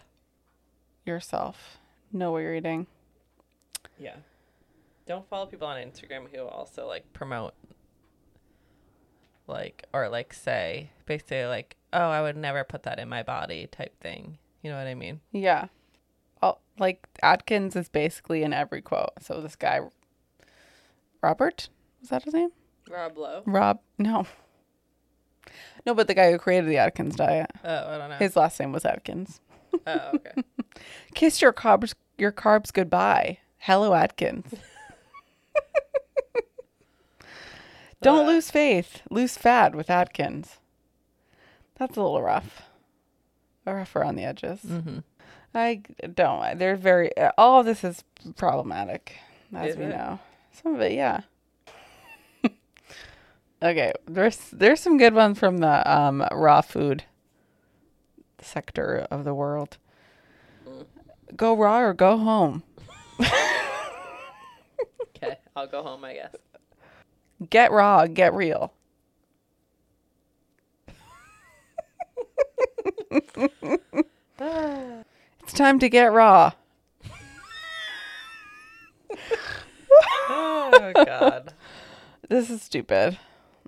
yourself. 1.04 1.78
Know 2.12 2.30
what 2.32 2.38
you're 2.38 2.54
eating. 2.54 2.86
yeah 3.98 4.16
don't 5.06 5.28
follow 5.28 5.44
people 5.46 5.66
on 5.66 5.76
instagram 5.76 6.24
who 6.34 6.42
also 6.46 6.86
like 6.86 7.12
promote 7.12 7.52
like 9.46 9.84
or 9.92 10.08
like 10.08 10.32
say 10.32 10.90
basically 11.06 11.44
like 11.44 11.76
oh 11.92 12.08
i 12.10 12.22
would 12.22 12.36
never 12.36 12.64
put 12.64 12.82
that 12.84 12.98
in 12.98 13.08
my 13.08 13.22
body 13.22 13.66
type 13.70 13.98
thing 14.00 14.38
you 14.62 14.70
know 14.70 14.76
what 14.78 14.86
i 14.86 14.94
mean 14.94 15.20
Yeah. 15.32 15.66
Oh, 16.42 16.58
like 16.78 17.06
Atkins 17.22 17.74
is 17.76 17.88
basically 17.88 18.42
in 18.42 18.52
every 18.52 18.82
quote. 18.82 19.12
So 19.22 19.40
this 19.40 19.56
guy, 19.56 19.80
Robert, 21.22 21.68
is 22.02 22.10
that 22.10 22.24
his 22.24 22.34
name? 22.34 22.50
rob 22.90 23.16
lowe 23.16 23.42
Rob? 23.46 23.80
No. 23.98 24.26
No, 25.86 25.94
but 25.94 26.06
the 26.06 26.14
guy 26.14 26.30
who 26.32 26.38
created 26.38 26.68
the 26.68 26.76
Atkins 26.78 27.16
diet. 27.16 27.50
oh 27.64 27.88
i 27.94 27.98
don't 27.98 28.10
know 28.10 28.16
His 28.16 28.36
last 28.36 28.58
name 28.60 28.72
was 28.72 28.84
Atkins. 28.84 29.40
oh 29.86 30.10
okay 30.14 30.32
Kiss 31.14 31.40
your 31.40 31.52
carbs, 31.52 31.94
your 32.18 32.32
carbs 32.32 32.72
goodbye. 32.72 33.38
Hello, 33.58 33.94
Atkins. 33.94 34.52
Don't 38.04 38.26
lose 38.26 38.50
faith. 38.50 39.02
Lose 39.10 39.36
fat 39.36 39.74
with 39.74 39.88
Atkins. 39.90 40.58
That's 41.76 41.96
a 41.96 42.02
little 42.02 42.22
rough. 42.22 42.62
Rough 43.66 43.96
around 43.96 44.16
the 44.16 44.24
edges. 44.24 44.60
mm-hmm. 44.60 44.98
I 45.54 45.82
don't. 46.14 46.58
They're 46.58 46.76
very. 46.76 47.10
All 47.38 47.60
of 47.60 47.66
this 47.66 47.82
is 47.84 48.04
problematic, 48.36 49.16
as 49.54 49.70
Is 49.72 49.76
we 49.76 49.84
it? 49.84 49.88
know. 49.90 50.18
Some 50.52 50.74
of 50.74 50.80
it, 50.80 50.92
yeah. 50.92 51.20
okay, 53.62 53.92
there's 54.06 54.36
there's 54.52 54.80
some 54.80 54.98
good 54.98 55.14
ones 55.14 55.38
from 55.38 55.58
the 55.58 55.90
um, 55.90 56.26
raw 56.32 56.60
food 56.60 57.04
sector 58.40 59.06
of 59.10 59.24
the 59.24 59.32
world. 59.34 59.78
Mm. 60.68 60.86
Go 61.36 61.56
raw 61.56 61.80
or 61.80 61.94
go 61.94 62.18
home. 62.18 62.62
Okay, 65.16 65.36
I'll 65.56 65.66
go 65.68 65.82
home, 65.82 66.04
I 66.04 66.14
guess. 66.14 66.34
Get 67.50 67.72
raw, 67.72 68.06
get 68.06 68.32
real. 68.34 68.72
It's 74.40 75.52
time 75.52 75.78
to 75.78 75.88
get 75.88 76.12
raw. 76.12 76.52
oh 80.28 80.92
God, 80.94 81.52
This 82.28 82.50
is 82.50 82.62
stupid. 82.62 83.18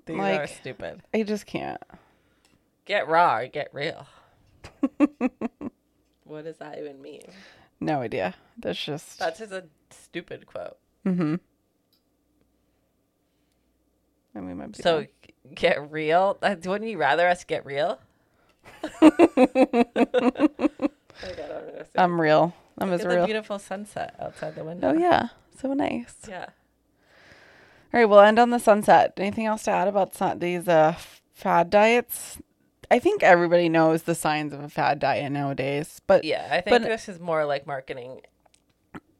these 0.05 0.17
Like- 0.17 0.39
are 0.41 0.47
stupid. 0.47 1.01
I 1.13 1.23
just 1.23 1.45
can't. 1.45 1.81
Get 2.85 3.07
raw 3.07 3.37
or 3.39 3.47
get 3.47 3.69
real. 3.73 4.07
what 6.23 6.45
does 6.45 6.57
that 6.57 6.77
even 6.79 7.01
mean? 7.01 7.23
No 7.79 8.01
idea. 8.01 8.33
That's 8.57 8.81
just. 8.83 9.19
That's 9.19 9.39
just 9.39 9.51
a 9.51 9.65
stupid 9.91 10.45
quote. 10.47 10.77
mm-hmm. 11.05 11.35
We 14.45 14.53
might 14.53 14.73
be 14.73 14.81
So 14.83 14.97
wrong. 14.97 15.07
get 15.55 15.91
real. 15.91 16.37
Uh, 16.41 16.55
Wouldn't 16.65 16.89
you 16.89 16.97
rather 16.97 17.27
us 17.27 17.43
get 17.43 17.65
real? 17.65 17.99
I 19.01 19.07
understand. 21.23 21.89
I'm 21.95 22.19
real. 22.21 22.53
I'm 22.77 22.91
Look 22.91 22.99
as 23.01 23.05
real. 23.07 23.25
beautiful 23.25 23.57
sunset 23.59 24.15
outside 24.19 24.55
the 24.55 24.63
window. 24.63 24.89
Oh 24.89 24.93
yeah, 24.93 25.29
so 25.59 25.73
nice. 25.73 26.13
Yeah. 26.29 26.45
All 27.93 27.99
right, 28.01 28.05
we'll 28.05 28.19
end 28.19 28.37
on 28.37 28.49
the 28.51 28.59
sunset. 28.59 29.13
Anything 29.17 29.45
else 29.45 29.63
to 29.63 29.71
add 29.71 29.87
about 29.87 30.13
sun- 30.13 30.39
these 30.39 30.67
uh, 30.67 30.95
fad 31.33 31.69
diets? 31.69 32.37
I 32.91 32.99
think 32.99 33.23
everybody 33.23 33.67
knows 33.69 34.03
the 34.03 34.13
signs 34.15 34.53
of 34.53 34.59
a 34.63 34.69
fad 34.69 34.99
diet 34.99 35.31
nowadays, 35.31 36.01
but 36.05 36.23
Yeah, 36.23 36.47
I 36.51 36.61
think 36.61 36.69
But- 36.75 36.81
this 36.83 37.09
is 37.09 37.19
more 37.19 37.45
like 37.45 37.65
marketing 37.65 38.21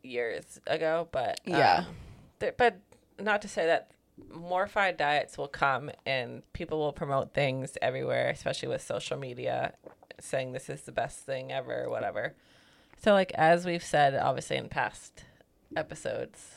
years 0.04 0.60
ago, 0.68 1.08
but 1.12 1.40
Yeah. 1.46 1.86
um, 1.88 1.96
th- 2.40 2.54
but 2.58 2.78
not 3.20 3.42
to 3.42 3.48
say 3.48 3.66
that 3.66 3.90
more 4.34 4.68
fad 4.68 4.98
diets 4.98 5.38
will 5.38 5.48
come 5.48 5.92
and 6.06 6.42
people 6.54 6.80
will 6.80 6.94
promote 6.94 7.34
things 7.34 7.78
everywhere, 7.82 8.30
especially 8.30 8.70
with 8.70 8.82
social 8.82 9.18
media, 9.18 9.74
saying 10.20 10.54
this 10.54 10.70
is 10.70 10.82
the 10.82 10.92
best 10.92 11.20
thing 11.20 11.52
ever, 11.52 11.84
or 11.84 11.90
whatever. 11.90 12.34
So, 13.02 13.14
like 13.14 13.32
as 13.34 13.66
we've 13.66 13.84
said, 13.84 14.16
obviously 14.16 14.58
in 14.58 14.70
past 14.70 15.24
episodes, 15.76 16.56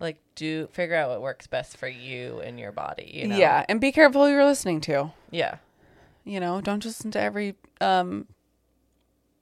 like 0.00 0.18
do 0.34 0.66
figure 0.68 0.96
out 0.96 1.08
what 1.08 1.22
works 1.22 1.46
best 1.46 1.76
for 1.78 1.88
you 1.88 2.40
and 2.40 2.58
your 2.60 2.72
body. 2.72 3.10
You 3.14 3.28
know? 3.28 3.36
yeah, 3.36 3.64
and 3.68 3.80
be 3.80 3.92
careful 3.92 4.26
who 4.26 4.32
you're 4.32 4.44
listening 4.44 4.80
to. 4.82 5.12
yeah, 5.30 5.56
You 6.24 6.40
know, 6.40 6.60
don't 6.60 6.80
just 6.80 6.98
listen 7.00 7.10
to 7.12 7.20
every 7.20 7.54
um, 7.80 8.26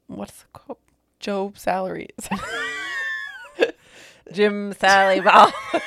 what's 0.06 0.42
the 0.42 0.46
quote? 0.52 0.78
Joe 1.18 1.52
salaries. 1.56 2.10
Jim 4.32 4.72
Sally 4.78 5.20
Ball. 5.20 5.52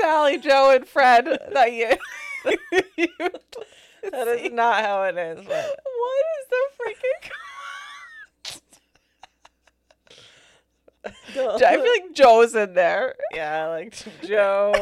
Sally, 0.00 0.38
Joe, 0.38 0.70
and 0.74 0.86
Fred. 0.86 1.26
That 1.52 1.72
you. 1.72 1.90
that 4.10 4.28
is 4.28 4.52
not 4.52 4.82
how 4.84 5.02
it 5.04 5.16
is. 5.16 5.38
But 5.46 5.80
What 5.84 6.24
is 6.40 6.46
the 6.50 6.62
freaking? 6.78 7.30
I 11.06 11.10
feel 11.32 11.80
like 11.80 12.14
Joe's 12.14 12.54
in 12.54 12.74
there. 12.74 13.14
yeah, 13.34 13.66
like 13.68 13.94
Joe. 14.22 14.72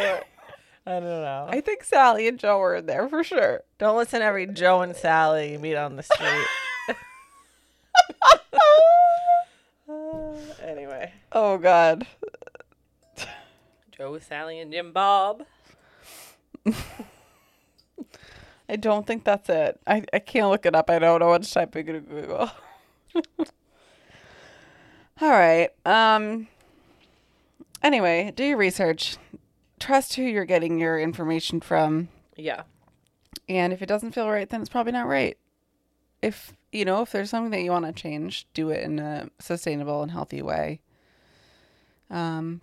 I 0.87 0.93
don't 1.01 1.03
know. 1.03 1.47
I 1.49 1.61
think 1.61 1.85
Sally 1.85 2.27
and 2.29 2.39
Joe 2.39 2.61
are 2.61 2.77
in 2.77 2.87
there 2.87 3.09
for 3.09 3.23
sure. 3.23 3.62
Don't 3.79 3.97
listen 3.97 4.21
to 4.21 4.27
every 4.27 4.47
Joe 4.47 4.81
and 4.81 4.97
Sally 4.97 5.53
you 5.53 5.59
meet 5.59 5.77
on 5.77 5.97
the 5.97 6.03
street. 6.03 6.47
Uh, 9.89 10.37
anyway, 10.62 11.12
Oh 11.33 11.59
God. 11.59 12.07
Joe, 13.99 14.18
Sally, 14.20 14.61
and 14.61 14.70
Jim 14.70 14.92
Bob. 14.92 15.44
I 18.68 18.76
don't 18.76 19.05
think 19.05 19.24
that's 19.24 19.49
it. 19.49 19.80
I, 19.86 20.05
I 20.12 20.20
can't 20.20 20.51
look 20.51 20.64
it 20.66 20.76
up. 20.76 20.88
I 20.88 21.01
don't 21.01 21.18
know 21.18 21.28
what 21.28 21.42
to 21.42 21.53
type 21.53 21.74
in 21.74 21.86
Google. 21.86 22.49
All 25.20 25.30
right. 25.30 25.70
Um 25.84 26.46
Anyway, 27.82 28.32
do 28.36 28.44
your 28.44 28.57
research. 28.57 29.16
Trust 29.80 30.14
who 30.14 30.22
you're 30.22 30.44
getting 30.44 30.78
your 30.78 30.99
information 30.99 31.61
from. 31.61 32.09
Yeah. 32.36 32.62
And 33.49 33.72
if 33.72 33.82
it 33.82 33.86
doesn't 33.86 34.12
feel 34.12 34.28
right, 34.28 34.49
then 34.49 34.61
it's 34.61 34.70
probably 34.70 34.92
not 34.92 35.07
right. 35.07 35.36
If, 36.22 36.53
you 36.72 36.84
know, 36.84 37.03
if 37.03 37.12
there's 37.12 37.30
something 37.30 37.53
that 37.53 37.62
you 37.62 37.70
want 37.70 37.86
to 37.86 37.92
change, 37.92 38.46
do 38.53 38.70
it 38.70 38.82
in 38.82 38.99
a 38.99 39.30
sustainable 39.38 40.03
and 40.03 40.11
healthy 40.11 40.42
way. 40.42 40.80
Um, 42.11 42.61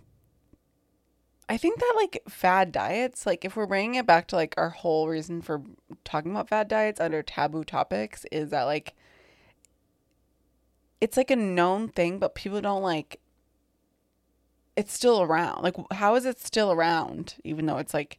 I 1.48 1.56
think 1.56 1.78
that 1.78 1.92
like 1.96 2.22
fad 2.28 2.72
diets, 2.72 3.24
like 3.24 3.44
if 3.44 3.56
we're 3.56 3.66
bringing 3.66 3.94
it 3.94 4.06
back 4.06 4.26
to 4.28 4.36
like 4.36 4.54
our 4.56 4.70
whole 4.70 5.08
reason 5.08 5.42
for 5.42 5.62
talking 6.04 6.32
about 6.32 6.48
fad 6.48 6.68
diets 6.68 7.00
under 7.00 7.22
taboo 7.22 7.62
topics 7.64 8.24
is 8.32 8.50
that 8.50 8.64
like 8.64 8.94
it's 11.00 11.16
like 11.16 11.30
a 11.30 11.36
known 11.36 11.88
thing, 11.88 12.18
but 12.18 12.34
people 12.34 12.60
don't 12.60 12.82
like 12.82 13.20
it's 14.74 14.92
still 14.92 15.22
around. 15.22 15.62
Like 15.62 15.76
how 15.92 16.16
is 16.16 16.26
it 16.26 16.40
still 16.40 16.72
around 16.72 17.36
even 17.44 17.66
though 17.66 17.78
it's 17.78 17.94
like 17.94 18.18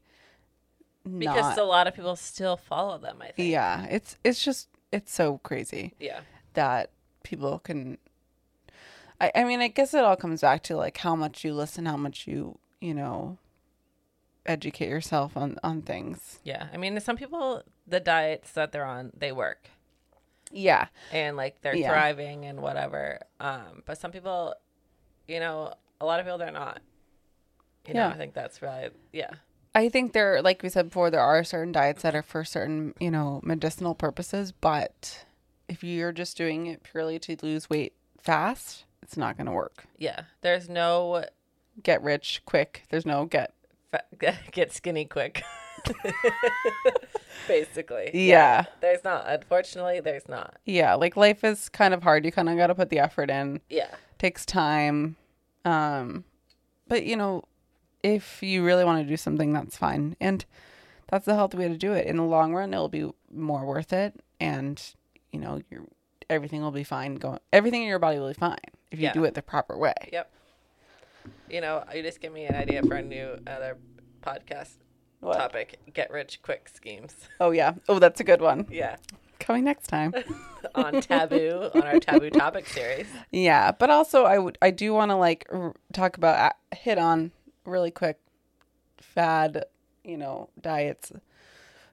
not... 1.06 1.36
Because 1.36 1.58
a 1.58 1.64
lot 1.64 1.88
of 1.88 1.96
people 1.96 2.16
still 2.16 2.58
follow 2.58 2.98
them, 2.98 3.18
I 3.22 3.32
think. 3.32 3.52
yeah, 3.52 3.86
it's 3.90 4.18
it's 4.24 4.44
just 4.44 4.70
it's 4.92 5.14
so 5.14 5.40
crazy 5.40 5.94
Yeah. 6.00 6.22
that 6.54 6.92
people 7.24 7.60
can 7.60 7.98
I 9.20 9.32
I 9.36 9.44
mean, 9.44 9.60
I 9.60 9.68
guess 9.68 9.94
it 9.94 10.04
all 10.04 10.16
comes 10.16 10.42
back 10.42 10.64
to 10.64 10.78
like 10.78 10.98
how 10.98 11.16
much 11.16 11.44
you 11.44 11.54
listen, 11.54 11.86
how 11.86 11.98
much 11.98 12.28
you, 12.28 12.60
you 12.82 12.94
know, 12.94 13.38
educate 14.46 14.90
yourself 14.90 15.36
on 15.36 15.58
on 15.64 15.82
things. 15.82 16.40
Yeah. 16.44 16.68
I 16.74 16.78
mean, 16.78 17.00
some 17.00 17.18
people, 17.18 17.64
the 17.86 18.00
diets 18.00 18.52
that 18.54 18.72
they're 18.72 18.86
on, 18.86 19.12
they 19.18 19.32
work 19.32 19.70
Yeah. 20.52 20.88
and 21.12 21.36
like 21.38 21.62
they're 21.62 21.76
Yeah. 21.76 21.90
thriving 21.90 22.46
and 22.46 22.62
whatever. 22.62 23.20
Um, 23.40 23.84
but 23.86 23.98
some 23.98 24.12
people, 24.12 24.56
you 25.28 25.40
know, 25.40 25.74
a 26.00 26.06
lot 26.06 26.20
of 26.20 26.26
people 26.26 26.38
they're 26.38 26.52
not. 26.52 26.82
You 27.88 27.94
know, 27.94 28.08
Yeah. 28.08 28.14
I 28.14 28.18
think 28.18 28.34
that's 28.34 28.62
right. 28.62 28.92
yeah. 29.12 29.32
I 29.76 29.90
think 29.90 30.14
there 30.14 30.42
like 30.42 30.64
we 30.64 30.70
said 30.70 30.86
before 30.90 31.12
there 31.12 31.22
are 31.22 31.44
certain 31.44 31.72
diets 31.72 32.02
that 32.04 32.16
are 32.16 32.24
for 32.24 32.44
certain, 32.44 32.94
you 33.00 33.12
know, 33.12 33.42
medicinal 33.44 33.96
purposes, 33.96 34.52
but 34.52 35.26
if 35.68 35.84
you're 35.84 36.12
just 36.14 36.38
doing 36.38 36.68
it 36.68 36.84
purely 36.84 37.20
to 37.20 37.36
lose 37.42 37.70
weight 37.70 37.94
fast, 38.18 38.86
it's 39.04 39.18
not 39.18 39.36
going 39.38 39.46
to 39.48 39.52
work. 39.52 39.86
Yeah. 39.98 40.24
There's 40.42 40.68
no 40.70 41.26
Get 41.84 42.02
rich 42.04 42.42
quick. 42.46 42.84
There's 42.90 43.06
no 43.06 43.26
get 43.26 43.54
get 44.52 44.72
skinny 44.74 45.06
quick. 45.06 45.44
Basically. 47.48 48.12
Yeah. 48.14 48.66
There's 48.82 49.04
not. 49.04 49.26
Unfortunately, 49.28 50.00
there's 50.00 50.28
not. 50.28 50.58
Yeah, 50.66 50.96
like 50.96 51.16
life 51.16 51.44
is 51.44 51.70
kind 51.70 51.94
of 51.94 52.04
hard. 52.04 52.26
You 52.26 52.32
kind 52.32 52.50
of 52.50 52.58
got 52.58 52.68
to 52.68 52.76
put 52.76 52.90
the 52.90 53.00
effort 53.00 53.30
in. 53.30 53.62
Yeah. 53.70 53.94
takes 54.18 54.46
time. 54.46 55.16
Um, 55.66 56.24
but 56.88 57.06
you 57.06 57.16
know, 57.16 57.44
if 58.04 58.42
you 58.42 58.64
really 58.66 58.84
want 58.86 59.02
to 59.04 59.08
do 59.08 59.18
something, 59.18 59.54
that's 59.54 59.78
fine, 59.78 60.16
and 60.20 60.44
that's 61.10 61.26
the 61.26 61.36
healthy 61.36 61.58
way 61.58 61.68
to 61.68 61.78
do 61.78 61.94
it. 61.94 62.06
In 62.08 62.18
the 62.18 62.24
long 62.24 62.54
run, 62.54 62.74
it'll 62.74 62.88
be 62.90 63.10
more 63.32 63.66
worth 63.66 63.92
it, 63.94 64.20
and 64.40 64.82
you 65.32 65.40
know, 65.40 65.62
your 65.70 65.82
everything 66.30 66.62
will 66.62 66.72
be 66.72 66.84
fine. 66.84 67.16
Going, 67.16 67.40
everything 67.54 67.82
in 67.84 67.88
your 67.88 68.00
body 68.00 68.20
will 68.20 68.30
be 68.30 68.34
fine 68.34 68.58
if 68.92 69.00
you 69.00 69.06
Yeah. 69.06 69.14
do 69.14 69.24
it 69.26 69.34
the 69.34 69.42
proper 69.42 69.78
way. 69.78 69.94
Yep. 70.12 70.32
You 71.50 71.62
know, 71.62 71.84
you 71.94 72.02
just 72.04 72.20
give 72.22 72.34
me 72.34 72.46
an 72.46 72.56
idea 72.56 72.82
for 72.84 72.96
a 72.96 73.02
new 73.02 73.38
other 73.48 73.78
podcast 74.22 74.72
What? 75.20 75.38
topic. 75.38 75.80
Get 75.94 76.12
rich 76.12 76.42
quick 76.42 76.70
schemes. 76.74 77.14
Oh 77.40 77.52
yeah. 77.52 77.74
Oh, 77.88 78.00
that's 78.00 78.20
a 78.20 78.24
good 78.24 78.42
one. 78.42 78.68
Yeah. 78.70 78.98
Coming 79.40 79.64
next 79.64 79.88
time. 79.88 80.14
On 80.76 81.00
taboo 81.00 81.70
on 81.76 81.84
our 81.84 82.00
taboo 82.00 82.30
topic 82.32 82.68
series. 82.68 83.08
yeah, 83.32 83.72
but 83.72 83.90
also 83.90 84.24
I 84.26 84.38
would 84.40 84.58
I 84.62 84.72
do 84.72 84.94
want 84.94 85.12
to 85.12 85.16
like 85.16 85.46
r- 85.52 85.74
talk 85.94 86.18
about 86.18 86.38
uh, 86.38 86.76
hit 86.76 86.98
on 86.98 87.32
really 87.64 87.92
quick 87.92 88.20
fad, 88.98 89.64
you 90.04 90.18
know, 90.18 90.50
diets 90.60 91.12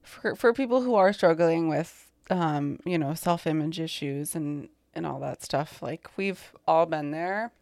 for 0.03 0.35
for 0.35 0.53
people 0.53 0.81
who 0.83 0.95
are 0.95 1.13
struggling 1.13 1.69
with 1.69 2.11
um, 2.31 2.81
you 2.85 2.99
know, 2.99 3.15
self-image 3.15 3.79
issues 3.79 4.35
and 4.35 4.69
and 4.95 5.07
all 5.07 5.21
that 5.21 5.43
stuff. 5.43 5.83
Like 5.83 6.09
we've 6.17 6.53
all 6.67 6.87
been 6.87 7.11
there. 7.11 7.53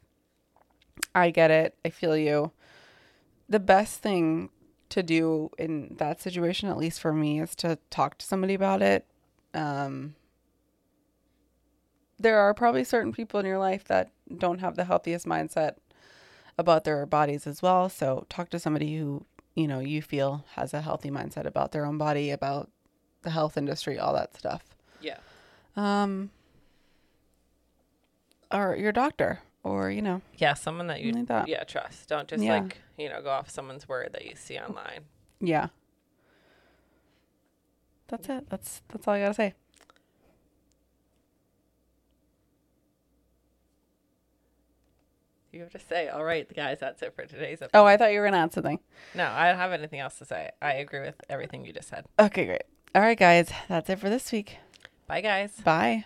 I 1.14 1.30
get 1.30 1.50
it. 1.50 1.74
I 1.84 1.90
feel 1.90 2.16
you. 2.16 2.52
The 3.48 3.60
best 3.60 4.00
thing 4.00 4.50
to 4.88 5.02
do 5.02 5.50
in 5.58 5.94
that 5.98 6.20
situation 6.20 6.68
at 6.68 6.76
least 6.76 7.00
for 7.00 7.12
me 7.14 7.40
is 7.40 7.54
to 7.56 7.78
talk 7.90 8.18
to 8.18 8.26
somebody 8.26 8.54
about 8.54 8.82
it. 8.82 9.06
Um 9.54 10.14
there 12.18 12.38
are 12.38 12.54
probably 12.54 12.84
certain 12.84 13.12
people 13.12 13.40
in 13.40 13.46
your 13.46 13.58
life 13.58 13.84
that 13.84 14.10
don't 14.38 14.60
have 14.60 14.76
the 14.76 14.84
healthiest 14.84 15.26
mindset 15.26 15.76
about 16.56 16.84
their 16.84 17.04
bodies 17.06 17.46
as 17.46 17.62
well. 17.62 17.88
So 17.88 18.26
talk 18.28 18.48
to 18.50 18.58
somebody 18.58 18.96
who, 18.96 19.24
you 19.54 19.66
know, 19.66 19.80
you 19.80 20.02
feel 20.02 20.44
has 20.54 20.72
a 20.72 20.82
healthy 20.82 21.10
mindset 21.10 21.46
about 21.46 21.72
their 21.72 21.84
own 21.84 21.98
body, 21.98 22.30
about 22.30 22.70
the 23.22 23.30
health 23.30 23.56
industry, 23.56 23.98
all 23.98 24.12
that 24.14 24.36
stuff. 24.36 24.62
Yeah. 25.00 25.18
Um 25.74 26.30
or 28.50 28.76
your 28.76 28.92
doctor 28.92 29.40
or, 29.64 29.90
you 29.90 30.02
know, 30.02 30.20
Yeah, 30.38 30.54
someone 30.54 30.86
that 30.88 31.00
you 31.00 31.12
Like 31.12 31.26
that. 31.26 31.48
yeah, 31.48 31.64
trust. 31.64 32.08
Don't 32.08 32.28
just 32.28 32.42
Yeah. 32.42 32.60
like, 32.60 32.78
you 32.98 33.08
know, 33.08 33.22
go 33.22 33.30
off 33.30 33.48
someone's 33.50 33.88
word 33.88 34.12
that 34.12 34.24
you 34.24 34.34
see 34.34 34.58
online. 34.58 35.04
yeah. 35.40 35.68
That's 38.08 38.28
it. 38.28 38.50
That's 38.50 38.82
that's 38.88 39.08
all 39.08 39.14
I 39.14 39.20
got 39.20 39.28
to 39.28 39.34
say. 39.34 39.54
You 45.52 45.60
have 45.60 45.70
to 45.72 45.78
say, 45.78 46.08
all 46.08 46.24
right, 46.24 46.46
guys, 46.54 46.78
that's 46.80 47.02
it 47.02 47.14
for 47.14 47.26
today's 47.26 47.60
episode. 47.60 47.78
Oh, 47.78 47.84
I 47.84 47.96
thought 47.98 48.12
you 48.12 48.20
were 48.20 48.24
going 48.24 48.32
to 48.32 48.38
add 48.38 48.52
something. 48.54 48.78
No, 49.14 49.26
I 49.26 49.48
don't 49.50 49.58
have 49.58 49.72
anything 49.72 50.00
else 50.00 50.16
to 50.18 50.24
say. 50.24 50.50
I 50.62 50.74
agree 50.74 51.00
with 51.00 51.16
everything 51.28 51.64
you 51.66 51.72
just 51.74 51.88
said. 51.88 52.06
Okay, 52.18 52.46
great. 52.46 52.62
All 52.94 53.02
right, 53.02 53.18
guys. 53.18 53.50
That's 53.68 53.90
it 53.90 53.98
for 53.98 54.08
this 54.08 54.32
week. 54.32 54.56
Bye, 55.06 55.20
guys. 55.20 55.52
Bye. 55.62 56.04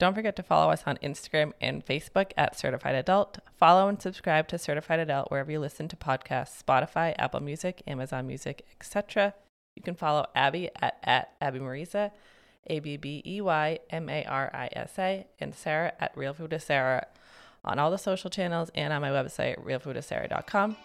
Don't 0.00 0.14
forget 0.14 0.34
to 0.36 0.42
follow 0.42 0.72
us 0.72 0.84
on 0.86 0.96
Instagram 1.02 1.52
and 1.60 1.84
Facebook 1.84 2.32
at 2.34 2.58
Certified 2.58 2.94
Adult. 2.94 3.38
Follow 3.58 3.86
and 3.86 4.00
subscribe 4.00 4.48
to 4.48 4.56
Certified 4.56 4.98
Adult 4.98 5.30
wherever 5.30 5.52
you 5.52 5.60
listen 5.60 5.88
to 5.88 5.96
podcasts 5.96 6.62
Spotify, 6.62 7.14
Apple 7.18 7.40
Music, 7.40 7.82
Amazon 7.86 8.26
Music, 8.26 8.64
etc. 8.80 9.34
You 9.76 9.82
can 9.82 9.94
follow 9.94 10.26
Abbey 10.34 10.70
at, 10.80 10.96
at 11.04 11.32
Abbey 11.42 11.58
Marisa, 11.58 12.12
A 12.68 12.80
B 12.80 12.96
B 12.96 13.22
E 13.26 13.42
Y 13.42 13.78
M 13.90 14.08
A 14.08 14.24
R 14.24 14.50
I 14.54 14.70
S 14.72 14.98
A, 14.98 15.26
and 15.38 15.54
Sarah 15.54 15.92
at 16.00 16.16
Real 16.16 16.32
Food 16.32 16.58
Sarah 16.62 17.06
on 17.62 17.78
all 17.78 17.90
the 17.90 17.98
social 17.98 18.30
channels 18.30 18.70
and 18.74 18.94
on 18.94 19.02
my 19.02 19.10
website, 19.10 19.62
realfoodofsarah.com. 19.62 20.76